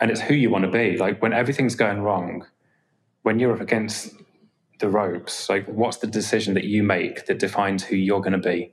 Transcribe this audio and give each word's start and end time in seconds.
and 0.00 0.10
it's 0.10 0.20
who 0.20 0.34
you 0.34 0.50
want 0.50 0.64
to 0.64 0.70
be. 0.70 0.96
Like 0.96 1.20
when 1.22 1.32
everything's 1.32 1.74
going 1.74 2.00
wrong, 2.00 2.46
when 3.22 3.38
you're 3.38 3.52
up 3.52 3.60
against 3.60 4.14
the 4.80 4.88
ropes, 4.88 5.48
like 5.48 5.66
what's 5.66 5.98
the 5.98 6.06
decision 6.06 6.54
that 6.54 6.64
you 6.64 6.82
make 6.82 7.26
that 7.26 7.38
defines 7.38 7.84
who 7.84 7.96
you're 7.96 8.20
going 8.20 8.32
to 8.32 8.38
be? 8.38 8.72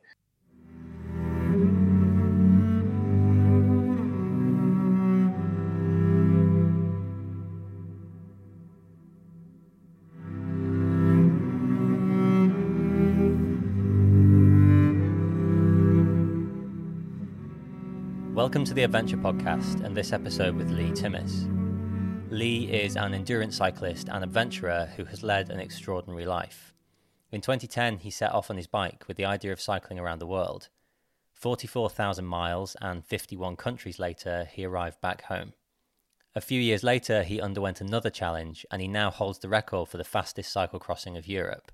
Welcome 18.56 18.68
to 18.68 18.74
the 18.74 18.84
Adventure 18.84 19.18
Podcast 19.18 19.84
and 19.84 19.98
this 19.98 20.14
episode 20.14 20.56
with 20.56 20.72
Leigh 20.72 20.92
Timmis. 20.92 21.46
Leigh 22.32 22.72
is 22.72 22.96
an 22.96 23.14
endurance 23.14 23.58
cyclist 23.58 24.08
and 24.08 24.24
adventurer 24.24 24.90
who 24.96 25.04
has 25.04 25.24
led 25.24 25.50
an 25.50 25.60
extraordinary 25.60 26.26
life. 26.26 26.74
In 27.34 27.42
2010, 27.42 27.98
he 27.98 28.10
set 28.10 28.32
off 28.32 28.50
on 28.50 28.56
his 28.56 28.66
bike 28.66 29.04
with 29.10 29.18
the 29.18 29.26
idea 29.26 29.52
of 29.52 29.60
cycling 29.60 30.00
around 30.00 30.20
the 30.20 30.26
world. 30.26 30.70
44,000 31.34 32.24
miles 32.24 32.78
and 32.80 33.04
51 33.04 33.58
countries 33.58 34.00
later, 34.00 34.48
he 34.50 34.64
arrived 34.64 35.02
back 35.02 35.24
home. 35.24 35.52
A 36.34 36.40
few 36.40 36.62
years 36.62 36.82
later, 36.82 37.24
he 37.24 37.42
underwent 37.42 37.82
another 37.82 38.10
challenge 38.10 38.66
and 38.72 38.82
he 38.82 38.88
now 38.88 39.12
holds 39.12 39.40
the 39.40 39.50
record 39.50 39.90
for 39.90 39.98
the 39.98 40.06
fastest 40.06 40.50
cycle 40.50 40.80
crossing 40.80 41.18
of 41.18 41.28
Europe. 41.28 41.74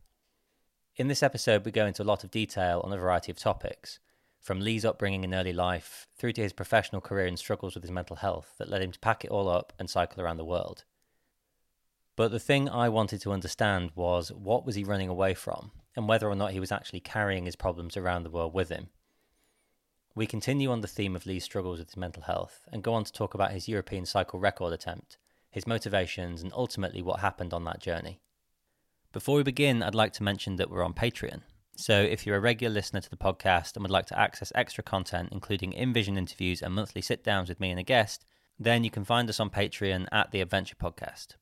In 0.95 1.09
this 1.09 1.21
episode, 1.21 1.63
we 1.63 1.71
go 1.71 1.85
into 1.85 2.01
a 2.01 2.11
lot 2.11 2.23
of 2.23 2.31
detail 2.31 2.81
on 2.83 2.91
a 2.91 2.97
variety 2.97 3.31
of 3.31 3.37
topics 3.37 3.99
from 4.41 4.59
Leigh's 4.59 4.83
upbringing 4.83 5.23
in 5.23 5.35
early 5.35 5.53
life 5.53 6.07
through 6.17 6.33
to 6.33 6.41
his 6.41 6.51
professional 6.51 6.99
career 6.99 7.27
and 7.27 7.37
struggles 7.37 7.75
with 7.75 7.83
his 7.83 7.91
mental 7.91 8.17
health 8.17 8.55
that 8.57 8.69
led 8.69 8.81
him 8.81 8.91
to 8.91 8.99
pack 8.99 9.23
it 9.23 9.29
all 9.29 9.47
up 9.47 9.71
and 9.77 9.89
cycle 9.89 10.21
around 10.21 10.37
the 10.37 10.45
world. 10.45 10.83
But 12.15 12.31
the 12.31 12.39
thing 12.39 12.67
I 12.67 12.89
wanted 12.89 13.21
to 13.21 13.31
understand 13.31 13.91
was 13.95 14.31
what 14.31 14.65
was 14.65 14.75
he 14.75 14.83
running 14.83 15.09
away 15.09 15.35
from 15.35 15.71
and 15.95 16.07
whether 16.07 16.27
or 16.27 16.35
not 16.35 16.51
he 16.51 16.59
was 16.59 16.71
actually 16.71 16.99
carrying 17.01 17.45
his 17.45 17.55
problems 17.55 17.95
around 17.95 18.23
the 18.23 18.29
world 18.29 18.53
with 18.53 18.69
him. 18.69 18.89
We 20.15 20.25
continue 20.25 20.71
on 20.71 20.81
the 20.81 20.87
theme 20.87 21.15
of 21.15 21.25
Leigh's 21.25 21.43
struggles 21.43 21.79
with 21.79 21.89
his 21.89 21.97
mental 21.97 22.23
health 22.23 22.67
and 22.71 22.83
go 22.83 22.93
on 22.93 23.03
to 23.03 23.13
talk 23.13 23.33
about 23.33 23.51
his 23.51 23.69
European 23.69 24.05
cycle 24.05 24.39
record 24.39 24.73
attempt, 24.73 25.17
his 25.51 25.67
motivations, 25.67 26.41
and 26.41 26.51
ultimately 26.53 27.01
what 27.01 27.19
happened 27.19 27.53
on 27.53 27.63
that 27.65 27.79
journey. 27.79 28.19
Before 29.13 29.35
we 29.35 29.43
begin, 29.43 29.83
I'd 29.83 29.95
like 29.95 30.13
to 30.13 30.23
mention 30.23 30.55
that 30.55 30.69
we're 30.69 30.83
on 30.83 30.93
Patreon. 30.93 31.41
So, 31.77 32.01
if 32.01 32.25
you're 32.25 32.37
a 32.37 32.41
regular 32.41 32.73
listener 32.73 33.01
to 33.01 33.09
the 33.09 33.17
podcast 33.17 33.75
and 33.75 33.83
would 33.83 33.91
like 33.91 34.05
to 34.07 34.19
access 34.19 34.51
extra 34.53 34.83
content, 34.83 35.29
including 35.31 35.71
InVision 35.71 36.17
interviews 36.17 36.61
and 36.61 36.73
monthly 36.73 37.01
sit 37.01 37.23
downs 37.23 37.49
with 37.49 37.59
me 37.59 37.71
and 37.71 37.79
a 37.79 37.83
guest, 37.83 38.25
then 38.59 38.83
you 38.83 38.91
can 38.91 39.03
find 39.03 39.29
us 39.29 39.39
on 39.39 39.49
Patreon 39.49 40.07
at 40.11 40.31
The 40.31 40.41
Adventure 40.41 40.75
Podcast. 40.75 41.37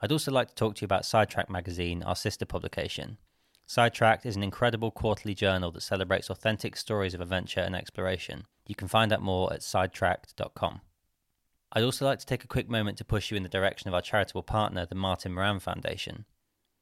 I'd 0.00 0.12
also 0.12 0.32
like 0.32 0.48
to 0.48 0.54
talk 0.54 0.76
to 0.76 0.80
you 0.80 0.86
about 0.86 1.04
Sidetracked 1.04 1.50
Magazine, 1.50 2.02
our 2.02 2.16
sister 2.16 2.46
publication. 2.46 3.18
Sidetracked 3.66 4.26
is 4.26 4.34
an 4.34 4.42
incredible 4.42 4.90
quarterly 4.90 5.34
journal 5.34 5.70
that 5.70 5.82
celebrates 5.82 6.30
authentic 6.30 6.76
stories 6.76 7.14
of 7.14 7.20
adventure 7.20 7.60
and 7.60 7.76
exploration. 7.76 8.46
You 8.66 8.74
can 8.74 8.88
find 8.88 9.12
out 9.12 9.22
more 9.22 9.52
at 9.52 9.62
sidetracked.com. 9.62 10.80
I'd 11.72 11.84
also 11.84 12.04
like 12.04 12.18
to 12.18 12.26
take 12.26 12.42
a 12.42 12.48
quick 12.48 12.68
moment 12.68 12.98
to 12.98 13.04
push 13.04 13.30
you 13.30 13.36
in 13.36 13.44
the 13.44 13.48
direction 13.48 13.86
of 13.86 13.94
our 13.94 14.02
charitable 14.02 14.42
partner, 14.42 14.86
the 14.86 14.96
Martin 14.96 15.34
Moran 15.34 15.60
Foundation. 15.60 16.24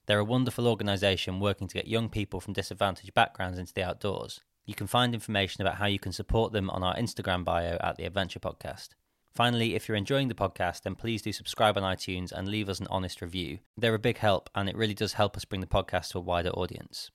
They're 0.08 0.18
a 0.18 0.24
wonderful 0.24 0.66
organisation 0.66 1.38
working 1.38 1.68
to 1.68 1.74
get 1.74 1.86
young 1.86 2.08
people 2.08 2.40
from 2.40 2.54
disadvantaged 2.54 3.12
backgrounds 3.12 3.58
into 3.58 3.74
the 3.74 3.82
outdoors. 3.82 4.40
You 4.64 4.74
can 4.74 4.86
find 4.86 5.12
information 5.12 5.60
about 5.60 5.74
how 5.74 5.84
you 5.84 5.98
can 5.98 6.12
support 6.12 6.50
them 6.50 6.70
on 6.70 6.82
our 6.82 6.96
Instagram 6.96 7.44
bio 7.44 7.76
at 7.82 7.96
the 7.96 8.06
Adventure 8.06 8.40
Podcast. 8.40 8.88
Finally, 9.34 9.74
if 9.74 9.86
you're 9.86 9.98
enjoying 9.98 10.28
the 10.28 10.34
podcast, 10.34 10.80
then 10.80 10.94
please 10.94 11.20
do 11.20 11.30
subscribe 11.30 11.76
on 11.76 11.82
iTunes 11.82 12.32
and 12.32 12.48
leave 12.48 12.70
us 12.70 12.80
an 12.80 12.86
honest 12.88 13.20
review. 13.20 13.58
They're 13.76 13.94
a 13.94 13.98
big 13.98 14.16
help, 14.16 14.48
and 14.54 14.66
it 14.66 14.78
really 14.78 14.94
does 14.94 15.12
help 15.12 15.36
us 15.36 15.44
bring 15.44 15.60
the 15.60 15.66
podcast 15.66 16.12
to 16.12 16.18
a 16.18 16.22
wider 16.22 16.50
audience. 16.50 17.10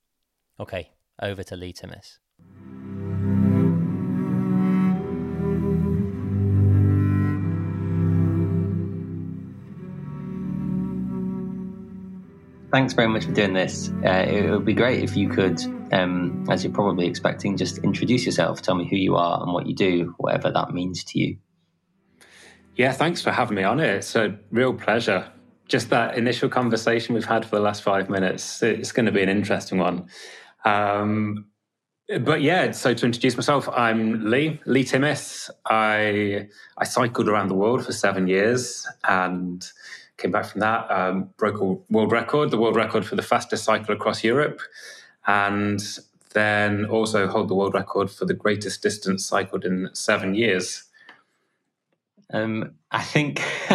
Okay, 0.59 0.91
over 1.19 1.41
to 1.41 1.55
Leigh 1.55 1.73
Timmis. 1.73 2.19
Thanks 12.73 12.93
very 12.93 13.07
much 13.07 13.25
for 13.25 13.31
doing 13.31 13.53
this. 13.53 13.91
Uh, 14.03 14.25
it, 14.27 14.49
would 14.49 14.65
be 14.65 14.73
great 14.73 15.03
if 15.03 15.15
you 15.15 15.29
could, 15.29 15.61
um, 15.91 16.43
as 16.49 16.63
you're 16.63 16.73
probably 16.73 17.05
expecting, 17.05 17.55
just 17.55 17.77
introduce 17.77 18.25
yourself, 18.25 18.63
tell 18.63 18.73
me 18.73 18.89
who 18.89 18.95
you 18.95 19.15
are 19.15 19.43
and 19.43 19.53
what 19.53 19.67
you 19.67 19.75
do, 19.75 20.15
whatever 20.17 20.49
that 20.49 20.73
means 20.73 21.03
to 21.03 21.19
you. 21.19 21.37
Yeah, 22.75 22.91
thanks 22.91 23.21
for 23.21 23.29
having 23.29 23.57
me 23.57 23.63
on 23.63 23.79
it. 23.79 23.97
It's 23.97 24.15
a 24.15 24.39
real 24.49 24.73
pleasure. 24.73 25.31
Just 25.67 25.91
that 25.91 26.17
initial 26.17 26.49
conversation 26.49 27.13
we've 27.13 27.25
had 27.25 27.45
for 27.45 27.57
the 27.57 27.61
last 27.61 27.83
five 27.83 28.09
minutes, 28.09 28.63
it's 28.63 28.91
going 28.91 29.05
to 29.05 29.11
be 29.11 29.21
an 29.21 29.29
interesting 29.29 29.77
one. 29.77 30.07
Um, 30.65 31.45
but 32.21 32.41
yeah, 32.41 32.71
so 32.71 32.95
to 32.95 33.05
introduce 33.05 33.37
myself, 33.37 33.69
I'm 33.69 34.31
Leigh, 34.31 34.59
Leigh 34.65 34.83
Timmis. 34.83 35.51
I 35.67 36.47
I 36.75 36.85
cycled 36.85 37.29
around 37.29 37.49
the 37.49 37.55
world 37.55 37.85
for 37.85 37.91
seven 37.91 38.27
years 38.27 38.87
and 39.07 39.63
Came 40.17 40.31
back 40.31 40.45
from 40.45 40.61
that, 40.61 40.89
um, 40.91 41.29
broke 41.37 41.59
a 41.59 41.65
world 41.91 42.11
record, 42.11 42.51
the 42.51 42.57
world 42.57 42.75
record 42.75 43.05
for 43.05 43.15
the 43.15 43.21
fastest 43.21 43.63
cycle 43.63 43.95
across 43.95 44.23
Europe, 44.23 44.61
and 45.25 45.81
then 46.33 46.85
also 46.85 47.27
hold 47.27 47.47
the 47.49 47.55
world 47.55 47.73
record 47.73 48.11
for 48.11 48.25
the 48.25 48.33
greatest 48.33 48.81
distance 48.83 49.25
cycled 49.25 49.65
in 49.65 49.89
seven 49.93 50.35
years. 50.35 50.83
Um, 52.31 52.75
I 52.91 53.01
think. 53.03 53.41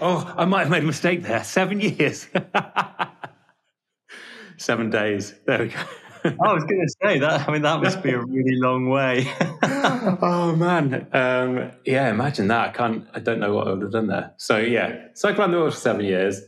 oh, 0.00 0.32
I 0.36 0.44
might 0.44 0.60
have 0.60 0.70
made 0.70 0.82
a 0.82 0.86
mistake 0.86 1.22
there. 1.22 1.44
Seven 1.44 1.80
years. 1.80 2.28
Seven 4.58 4.90
days. 4.90 5.34
There 5.44 5.58
we 5.58 5.68
go. 5.68 5.80
I 6.24 6.52
was 6.52 6.64
going 6.64 6.86
to 6.86 6.94
say 7.02 7.18
that. 7.18 7.48
I 7.48 7.52
mean, 7.52 7.62
that 7.62 7.80
must 7.82 8.02
be 8.02 8.10
a 8.10 8.18
really 8.18 8.56
long 8.56 8.88
way. 8.88 9.26
oh 9.62 10.54
man, 10.56 11.08
um, 11.12 11.72
yeah. 11.84 12.10
Imagine 12.10 12.48
that. 12.48 12.68
I 12.68 12.72
can't. 12.72 13.06
I 13.14 13.20
don't 13.20 13.40
know 13.40 13.54
what 13.54 13.66
I 13.66 13.72
would 13.72 13.82
have 13.82 13.92
done 13.92 14.06
there. 14.06 14.32
So 14.36 14.58
yeah, 14.58 15.08
cycle 15.14 15.40
around 15.40 15.52
the 15.52 15.58
world 15.58 15.74
for 15.74 15.80
seven 15.80 16.04
years, 16.04 16.40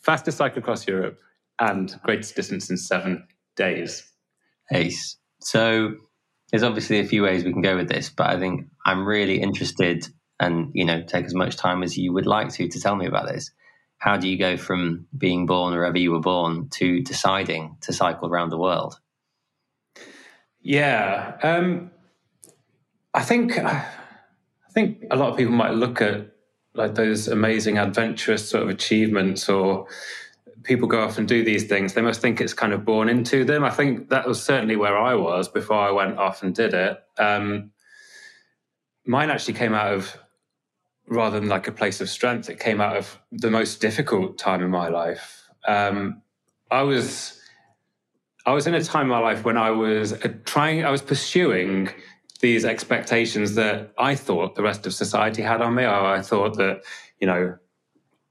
fastest 0.00 0.38
cycle 0.38 0.58
across 0.58 0.86
Europe, 0.86 1.18
and 1.60 1.94
greatest 2.02 2.34
distance 2.34 2.70
in 2.70 2.76
seven 2.76 3.26
days. 3.56 4.10
Ace. 4.72 5.16
So 5.40 5.94
there's 6.50 6.62
obviously 6.62 7.00
a 7.00 7.04
few 7.04 7.22
ways 7.22 7.44
we 7.44 7.52
can 7.52 7.62
go 7.62 7.76
with 7.76 7.88
this, 7.88 8.08
but 8.08 8.28
I 8.28 8.38
think 8.38 8.66
I'm 8.86 9.04
really 9.04 9.40
interested, 9.40 10.08
and 10.40 10.70
you 10.72 10.84
know, 10.84 11.02
take 11.02 11.26
as 11.26 11.34
much 11.34 11.56
time 11.56 11.82
as 11.82 11.98
you 11.98 12.12
would 12.12 12.26
like 12.26 12.50
to 12.54 12.68
to 12.68 12.80
tell 12.80 12.96
me 12.96 13.06
about 13.06 13.26
this 13.26 13.50
how 14.04 14.18
do 14.18 14.28
you 14.28 14.36
go 14.36 14.58
from 14.58 15.06
being 15.16 15.46
born 15.46 15.72
wherever 15.72 15.96
you 15.96 16.12
were 16.12 16.20
born 16.20 16.68
to 16.68 17.00
deciding 17.00 17.74
to 17.80 17.90
cycle 17.90 18.28
around 18.28 18.50
the 18.50 18.58
world? 18.58 19.00
Yeah, 20.60 21.38
um, 21.42 21.90
I 23.14 23.22
think 23.22 23.56
I 23.58 23.86
think 24.74 25.04
a 25.10 25.16
lot 25.16 25.30
of 25.30 25.38
people 25.38 25.54
might 25.54 25.72
look 25.72 26.02
at 26.02 26.34
like 26.74 26.96
those 26.96 27.28
amazing 27.28 27.78
adventurous 27.78 28.46
sort 28.46 28.64
of 28.64 28.68
achievements 28.68 29.48
or 29.48 29.86
people 30.64 30.86
go 30.86 31.02
off 31.02 31.16
and 31.16 31.26
do 31.26 31.42
these 31.42 31.64
things. 31.64 31.94
They 31.94 32.02
must 32.02 32.20
think 32.20 32.42
it's 32.42 32.52
kind 32.52 32.74
of 32.74 32.84
born 32.84 33.08
into 33.08 33.42
them. 33.42 33.64
I 33.64 33.70
think 33.70 34.10
that 34.10 34.28
was 34.28 34.42
certainly 34.42 34.76
where 34.76 34.98
i 34.98 35.14
was 35.14 35.48
before 35.48 35.78
i 35.78 35.90
went 35.90 36.18
off 36.18 36.42
and 36.42 36.54
did 36.54 36.74
it. 36.74 36.98
Um, 37.16 37.70
mine 39.06 39.30
actually 39.30 39.54
came 39.54 39.72
out 39.72 39.94
of 39.94 40.18
rather 41.06 41.38
than 41.38 41.48
like 41.48 41.68
a 41.68 41.72
place 41.72 42.00
of 42.00 42.08
strength, 42.08 42.48
it 42.48 42.58
came 42.58 42.80
out 42.80 42.96
of 42.96 43.18
the 43.32 43.50
most 43.50 43.80
difficult 43.80 44.38
time 44.38 44.62
in 44.62 44.70
my 44.70 44.88
life. 44.88 45.48
Um, 45.66 46.22
I 46.70 46.82
was 46.82 47.40
I 48.46 48.52
was 48.52 48.66
in 48.66 48.74
a 48.74 48.82
time 48.82 49.02
in 49.02 49.08
my 49.08 49.18
life 49.18 49.44
when 49.44 49.56
I 49.56 49.70
was 49.70 50.12
uh, 50.12 50.28
trying, 50.44 50.84
I 50.84 50.90
was 50.90 51.00
pursuing 51.00 51.88
these 52.40 52.64
expectations 52.64 53.54
that 53.54 53.92
I 53.96 54.14
thought 54.14 54.54
the 54.54 54.62
rest 54.62 54.86
of 54.86 54.92
society 54.92 55.40
had 55.40 55.62
on 55.62 55.74
me. 55.74 55.84
I, 55.84 56.16
I 56.16 56.22
thought 56.22 56.58
that, 56.58 56.82
you 57.20 57.26
know, 57.26 57.56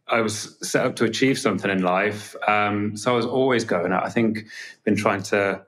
I 0.07 0.21
was 0.21 0.55
set 0.61 0.85
up 0.85 0.95
to 0.97 1.05
achieve 1.05 1.39
something 1.39 1.71
in 1.71 1.81
life. 1.81 2.35
Um, 2.47 2.95
so 2.95 3.13
I 3.13 3.15
was 3.15 3.25
always 3.25 3.63
going 3.63 3.91
out. 3.91 4.05
I 4.05 4.09
think 4.09 4.45
been 4.83 4.95
trying 4.95 5.23
to 5.23 5.63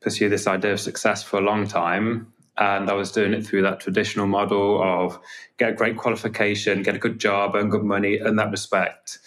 pursue 0.00 0.28
this 0.28 0.46
idea 0.46 0.72
of 0.72 0.80
success 0.80 1.24
for 1.24 1.38
a 1.38 1.42
long 1.42 1.66
time 1.66 2.32
and 2.58 2.90
I 2.90 2.94
was 2.94 3.12
doing 3.12 3.32
it 3.32 3.46
through 3.46 3.62
that 3.62 3.80
traditional 3.80 4.26
model 4.26 4.82
of 4.82 5.18
get 5.58 5.70
a 5.70 5.72
great 5.74 5.96
qualification, 5.96 6.82
get 6.82 6.96
a 6.96 6.98
good 6.98 7.18
job, 7.18 7.54
earn 7.54 7.70
good 7.70 7.84
money 7.84 8.18
in 8.18 8.36
that 8.36 8.50
respect. 8.50 9.18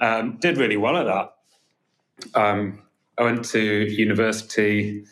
Um, 0.00 0.36
did 0.40 0.58
really 0.58 0.76
well 0.76 0.96
at 0.96 1.04
that. 1.04 2.40
Um, 2.40 2.82
I 3.18 3.22
went 3.22 3.44
to 3.46 3.60
university 3.60 5.04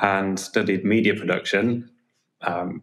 and 0.00 0.38
studied 0.38 0.84
media 0.84 1.14
production. 1.14 1.90
Um, 2.42 2.82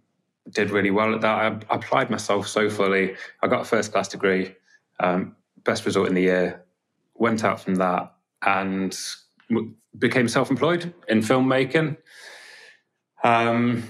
did 0.52 0.70
really 0.70 0.92
well 0.92 1.16
at 1.16 1.22
that. 1.22 1.40
I 1.70 1.76
applied 1.76 2.10
myself 2.10 2.48
so 2.48 2.70
fully. 2.70 3.16
I 3.42 3.48
got 3.48 3.62
a 3.62 3.66
first 3.66 3.92
class 3.92 4.08
degree, 4.08 4.56
um, 5.00 5.36
best 5.64 5.86
result 5.86 6.08
in 6.08 6.14
the 6.14 6.22
year. 6.22 6.64
Went 7.16 7.44
out 7.44 7.60
from 7.60 7.76
that 7.76 8.14
and 8.46 8.98
became 9.98 10.28
self 10.28 10.50
employed 10.50 10.94
in 11.08 11.22
filmmaking. 11.22 11.98
Um, 13.24 13.84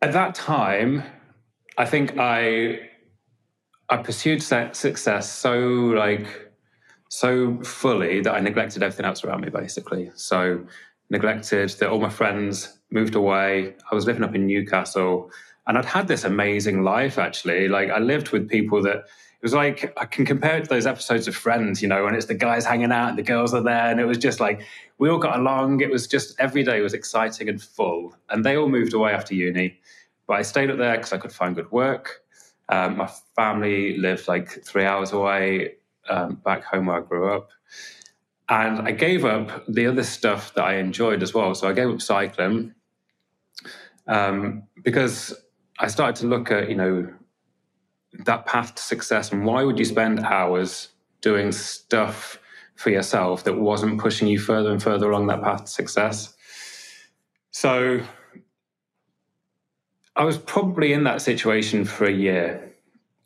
at 0.00 0.12
that 0.12 0.34
time, 0.34 1.02
I 1.76 1.84
think 1.84 2.18
I 2.18 2.80
I 3.88 3.96
pursued 3.96 4.42
success 4.42 5.32
so 5.32 5.58
like 5.58 6.52
so 7.08 7.62
fully 7.62 8.20
that 8.20 8.34
I 8.34 8.40
neglected 8.40 8.82
everything 8.82 9.06
else 9.06 9.24
around 9.24 9.40
me, 9.40 9.48
basically. 9.48 10.10
So 10.14 10.64
neglected 11.10 11.70
that 11.70 11.88
all 11.88 12.00
my 12.00 12.10
friends 12.10 12.78
moved 12.90 13.14
away. 13.14 13.74
I 13.90 13.94
was 13.94 14.06
living 14.06 14.24
up 14.24 14.34
in 14.34 14.46
Newcastle, 14.46 15.30
and 15.66 15.78
I'd 15.78 15.86
had 15.86 16.06
this 16.06 16.24
amazing 16.24 16.82
life. 16.82 17.18
Actually, 17.18 17.68
like 17.68 17.90
I 17.90 17.98
lived 17.98 18.30
with 18.30 18.48
people 18.48 18.82
that 18.82 19.04
it 19.40 19.44
was 19.44 19.54
like 19.54 19.92
I 19.96 20.04
can 20.04 20.26
compare 20.26 20.56
it 20.56 20.64
to 20.64 20.68
those 20.68 20.84
episodes 20.86 21.28
of 21.28 21.36
Friends, 21.36 21.80
you 21.80 21.86
know, 21.86 22.04
when 22.04 22.14
it's 22.14 22.26
the 22.26 22.34
guys 22.34 22.64
hanging 22.64 22.90
out 22.90 23.10
and 23.10 23.18
the 23.18 23.22
girls 23.22 23.54
are 23.54 23.62
there, 23.62 23.88
and 23.90 24.00
it 24.00 24.04
was 24.04 24.18
just 24.18 24.40
like 24.40 24.62
we 24.98 25.08
all 25.08 25.18
got 25.18 25.38
along. 25.38 25.80
It 25.80 25.90
was 25.90 26.08
just 26.08 26.38
every 26.40 26.64
day 26.64 26.80
was 26.80 26.92
exciting 26.92 27.48
and 27.48 27.62
full. 27.62 28.16
And 28.30 28.44
they 28.44 28.56
all 28.56 28.68
moved 28.68 28.94
away 28.94 29.12
after 29.12 29.34
uni, 29.34 29.78
but 30.26 30.34
I 30.34 30.42
stayed 30.42 30.70
up 30.70 30.78
there 30.78 30.96
because 30.96 31.12
I 31.12 31.18
could 31.18 31.32
find 31.32 31.54
good 31.54 31.70
work. 31.70 32.22
Um, 32.68 32.96
my 32.96 33.08
family 33.36 33.96
lived 33.96 34.26
like 34.26 34.64
three 34.64 34.84
hours 34.84 35.12
away 35.12 35.76
um, 36.10 36.34
back 36.44 36.64
home 36.64 36.86
where 36.86 36.98
I 36.98 37.00
grew 37.00 37.32
up. 37.32 37.50
And 38.48 38.88
I 38.88 38.92
gave 38.92 39.24
up 39.24 39.64
the 39.68 39.86
other 39.86 40.02
stuff 40.02 40.54
that 40.54 40.64
I 40.64 40.76
enjoyed 40.76 41.22
as 41.22 41.32
well. 41.32 41.54
So 41.54 41.68
I 41.68 41.72
gave 41.72 41.90
up 41.90 42.00
cycling 42.00 42.74
um, 44.06 44.64
because 44.82 45.34
I 45.78 45.86
started 45.86 46.16
to 46.22 46.26
look 46.26 46.50
at, 46.50 46.68
you 46.68 46.74
know, 46.74 47.12
that 48.24 48.46
path 48.46 48.74
to 48.74 48.82
success 48.82 49.32
and 49.32 49.44
why 49.44 49.62
would 49.62 49.78
you 49.78 49.84
spend 49.84 50.20
hours 50.20 50.88
doing 51.20 51.52
stuff 51.52 52.38
for 52.74 52.90
yourself 52.90 53.44
that 53.44 53.58
wasn't 53.58 54.00
pushing 54.00 54.28
you 54.28 54.38
further 54.38 54.70
and 54.70 54.82
further 54.82 55.10
along 55.10 55.26
that 55.28 55.42
path 55.42 55.64
to 55.64 55.70
success? 55.70 56.34
So 57.50 58.00
I 60.18 60.24
was 60.24 60.36
probably 60.36 60.92
in 60.92 61.04
that 61.04 61.22
situation 61.22 61.84
for 61.84 62.04
a 62.04 62.12
year, 62.12 62.72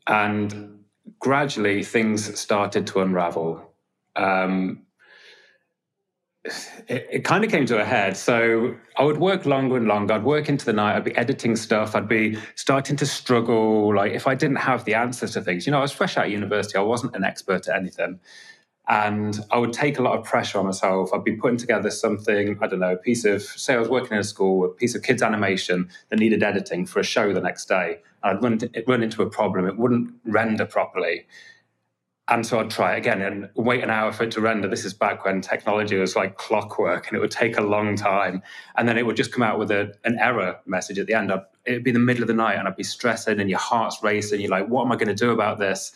and 0.05 0.83
gradually 1.19 1.83
things 1.83 2.39
started 2.39 2.85
to 2.87 3.01
unravel. 3.01 3.73
Um, 4.15 4.82
it, 6.45 7.07
it, 7.11 7.23
kind 7.23 7.43
of 7.43 7.51
came 7.51 7.65
to 7.67 7.79
a 7.79 7.85
head. 7.85 8.17
So 8.17 8.75
I 8.97 9.03
would 9.03 9.17
work 9.17 9.45
longer 9.45 9.77
and 9.77 9.87
longer. 9.87 10.13
I'd 10.13 10.23
work 10.23 10.49
into 10.49 10.65
the 10.65 10.73
night. 10.73 10.95
I'd 10.95 11.05
be 11.05 11.15
editing 11.15 11.55
stuff. 11.55 11.95
I'd 11.95 12.07
be 12.07 12.37
starting 12.55 12.95
to 12.97 13.05
struggle. 13.05 13.95
Like 13.95 14.11
if 14.11 14.27
I 14.27 14.35
didn't 14.35 14.57
have 14.57 14.83
the 14.85 14.95
answers 14.95 15.33
to 15.33 15.41
things, 15.41 15.65
you 15.65 15.71
know, 15.71 15.79
I 15.79 15.81
was 15.81 15.91
fresh 15.91 16.17
out 16.17 16.25
of 16.25 16.31
university. 16.31 16.77
I 16.77 16.81
wasn't 16.81 17.15
an 17.15 17.23
expert 17.23 17.67
at 17.67 17.75
anything. 17.75 18.19
And 18.89 19.39
I 19.49 19.59
would 19.59 19.71
take 19.71 19.97
a 19.97 20.01
lot 20.01 20.19
of 20.19 20.25
pressure 20.25 20.59
on 20.59 20.65
myself. 20.65 21.13
I'd 21.13 21.23
be 21.23 21.37
putting 21.37 21.55
together 21.55 21.89
something, 21.89 22.57
I 22.61 22.67
don't 22.67 22.81
know, 22.81 22.91
a 22.91 22.97
piece 22.97 23.23
of, 23.23 23.41
say 23.41 23.75
I 23.75 23.79
was 23.79 23.87
working 23.87 24.11
in 24.11 24.17
a 24.17 24.25
school, 24.25 24.65
a 24.65 24.69
piece 24.69 24.93
of 24.93 25.03
kids' 25.03 25.21
animation 25.21 25.89
that 26.09 26.19
needed 26.19 26.43
editing 26.43 26.85
for 26.85 26.99
a 26.99 27.03
show 27.03 27.33
the 27.33 27.39
next 27.39 27.69
day. 27.69 27.99
And 28.21 28.37
I'd 28.37 28.43
run, 28.43 28.59
run 28.85 29.01
into 29.01 29.21
a 29.21 29.29
problem. 29.29 29.65
It 29.67 29.77
wouldn't 29.77 30.13
render 30.25 30.65
properly. 30.65 31.27
And 32.29 32.45
so 32.45 32.59
I'd 32.59 32.69
try 32.69 32.93
it 32.95 32.99
again 32.99 33.21
and 33.21 33.49
wait 33.55 33.83
an 33.83 33.89
hour 33.89 34.13
for 34.13 34.23
it 34.23 34.31
to 34.31 34.41
render. 34.41 34.69
This 34.69 34.85
is 34.85 34.93
back 34.93 35.25
when 35.25 35.41
technology 35.41 35.97
was 35.97 36.15
like 36.15 36.37
clockwork 36.37 37.07
and 37.07 37.17
it 37.17 37.19
would 37.19 37.31
take 37.31 37.57
a 37.57 37.61
long 37.61 37.97
time. 37.97 38.41
And 38.77 38.87
then 38.87 38.97
it 38.97 39.05
would 39.05 39.17
just 39.17 39.33
come 39.33 39.43
out 39.43 39.59
with 39.59 39.71
a, 39.71 39.93
an 40.05 40.17
error 40.19 40.57
message 40.65 40.99
at 40.99 41.07
the 41.07 41.15
end. 41.15 41.33
I'd, 41.33 41.41
it'd 41.65 41.83
be 41.83 41.91
the 41.91 41.99
middle 41.99 42.23
of 42.23 42.27
the 42.27 42.33
night 42.33 42.55
and 42.55 42.65
I'd 42.65 42.77
be 42.77 42.83
stressing 42.83 43.41
and 43.41 43.49
your 43.49 43.59
heart's 43.59 44.01
racing. 44.01 44.39
You're 44.39 44.51
like, 44.51 44.69
what 44.69 44.85
am 44.85 44.91
I 44.93 44.95
going 44.95 45.09
to 45.09 45.13
do 45.13 45.31
about 45.31 45.59
this? 45.59 45.91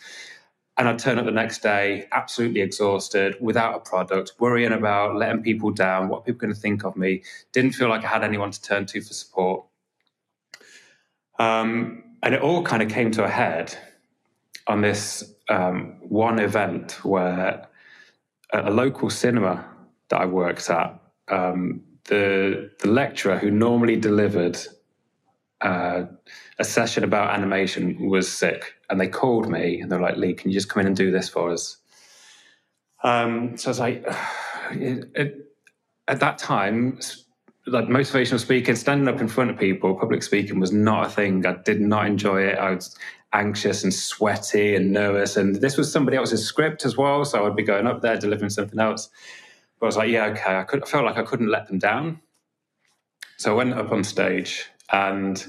And 0.76 0.86
I'd 0.86 0.98
turn 0.98 1.18
up 1.18 1.24
the 1.24 1.32
next 1.32 1.62
day 1.62 2.06
absolutely 2.12 2.60
exhausted, 2.60 3.34
without 3.40 3.74
a 3.74 3.80
product, 3.80 4.34
worrying 4.38 4.72
about 4.72 5.16
letting 5.16 5.42
people 5.42 5.70
down, 5.70 6.08
what 6.08 6.26
people 6.26 6.40
going 6.40 6.54
to 6.54 6.60
think 6.60 6.84
of 6.84 6.94
me. 6.94 7.22
Didn't 7.52 7.72
feel 7.72 7.88
like 7.88 8.04
I 8.04 8.08
had 8.08 8.22
anyone 8.22 8.50
to 8.50 8.62
turn 8.62 8.84
to 8.86 9.00
for 9.00 9.14
support. 9.14 9.64
Um, 11.38 12.04
and 12.22 12.34
it 12.34 12.42
all 12.42 12.62
kind 12.62 12.82
of 12.82 12.90
came 12.90 13.10
to 13.12 13.24
a 13.24 13.28
head 13.28 13.76
on 14.68 14.82
this 14.82 15.34
um, 15.48 15.96
one 16.00 16.38
event 16.38 17.04
where 17.04 17.66
a 18.52 18.70
local 18.70 19.10
cinema 19.10 19.64
that 20.08 20.20
I 20.20 20.26
worked 20.26 20.70
at, 20.70 21.00
um, 21.28 21.82
the 22.04 22.70
the 22.80 22.88
lecturer 22.88 23.38
who 23.38 23.50
normally 23.50 23.96
delivered 23.96 24.58
uh, 25.60 26.04
a 26.58 26.64
session 26.64 27.04
about 27.04 27.34
animation 27.34 28.08
was 28.08 28.30
sick, 28.30 28.74
and 28.88 29.00
they 29.00 29.08
called 29.08 29.48
me 29.48 29.80
and 29.80 29.90
they're 29.90 30.00
like, 30.00 30.16
"Leigh, 30.16 30.34
can 30.34 30.50
you 30.50 30.54
just 30.54 30.68
come 30.68 30.80
in 30.80 30.86
and 30.86 30.96
do 30.96 31.10
this 31.10 31.28
for 31.28 31.50
us?" 31.52 31.76
Um, 33.02 33.56
so 33.56 33.68
I 33.68 33.70
was 33.70 33.78
like, 33.78 34.04
it, 34.72 35.10
it, 35.14 35.52
at 36.08 36.20
that 36.20 36.38
time, 36.38 36.98
like 37.66 37.86
motivational 37.86 38.40
speaking, 38.40 38.74
standing 38.76 39.08
up 39.08 39.20
in 39.20 39.28
front 39.28 39.50
of 39.50 39.58
people, 39.58 39.94
public 39.94 40.22
speaking 40.22 40.58
was 40.58 40.72
not 40.72 41.06
a 41.06 41.10
thing. 41.10 41.44
I 41.46 41.56
did 41.64 41.80
not 41.80 42.06
enjoy 42.06 42.42
it. 42.42 42.58
I 42.58 42.70
was 42.74 42.96
anxious 43.32 43.84
and 43.84 43.92
sweaty 43.92 44.74
and 44.74 44.92
nervous, 44.92 45.36
and 45.36 45.56
this 45.56 45.76
was 45.76 45.92
somebody 45.92 46.16
else's 46.16 46.44
script 46.44 46.84
as 46.84 46.96
well. 46.96 47.24
So 47.24 47.46
I'd 47.46 47.56
be 47.56 47.62
going 47.62 47.86
up 47.86 48.00
there 48.00 48.16
delivering 48.16 48.50
something 48.50 48.78
else. 48.78 49.08
But 49.78 49.86
I 49.86 49.88
was 49.88 49.96
like, 49.96 50.10
yeah, 50.10 50.26
okay. 50.26 50.56
I, 50.56 50.62
could, 50.64 50.82
I 50.82 50.86
felt 50.86 51.04
like 51.04 51.16
I 51.16 51.22
couldn't 51.22 51.48
let 51.48 51.66
them 51.68 51.78
down. 51.78 52.20
So 53.36 53.52
I 53.52 53.54
went 53.56 53.74
up 53.74 53.92
on 53.92 54.02
stage 54.02 54.66
and 54.90 55.46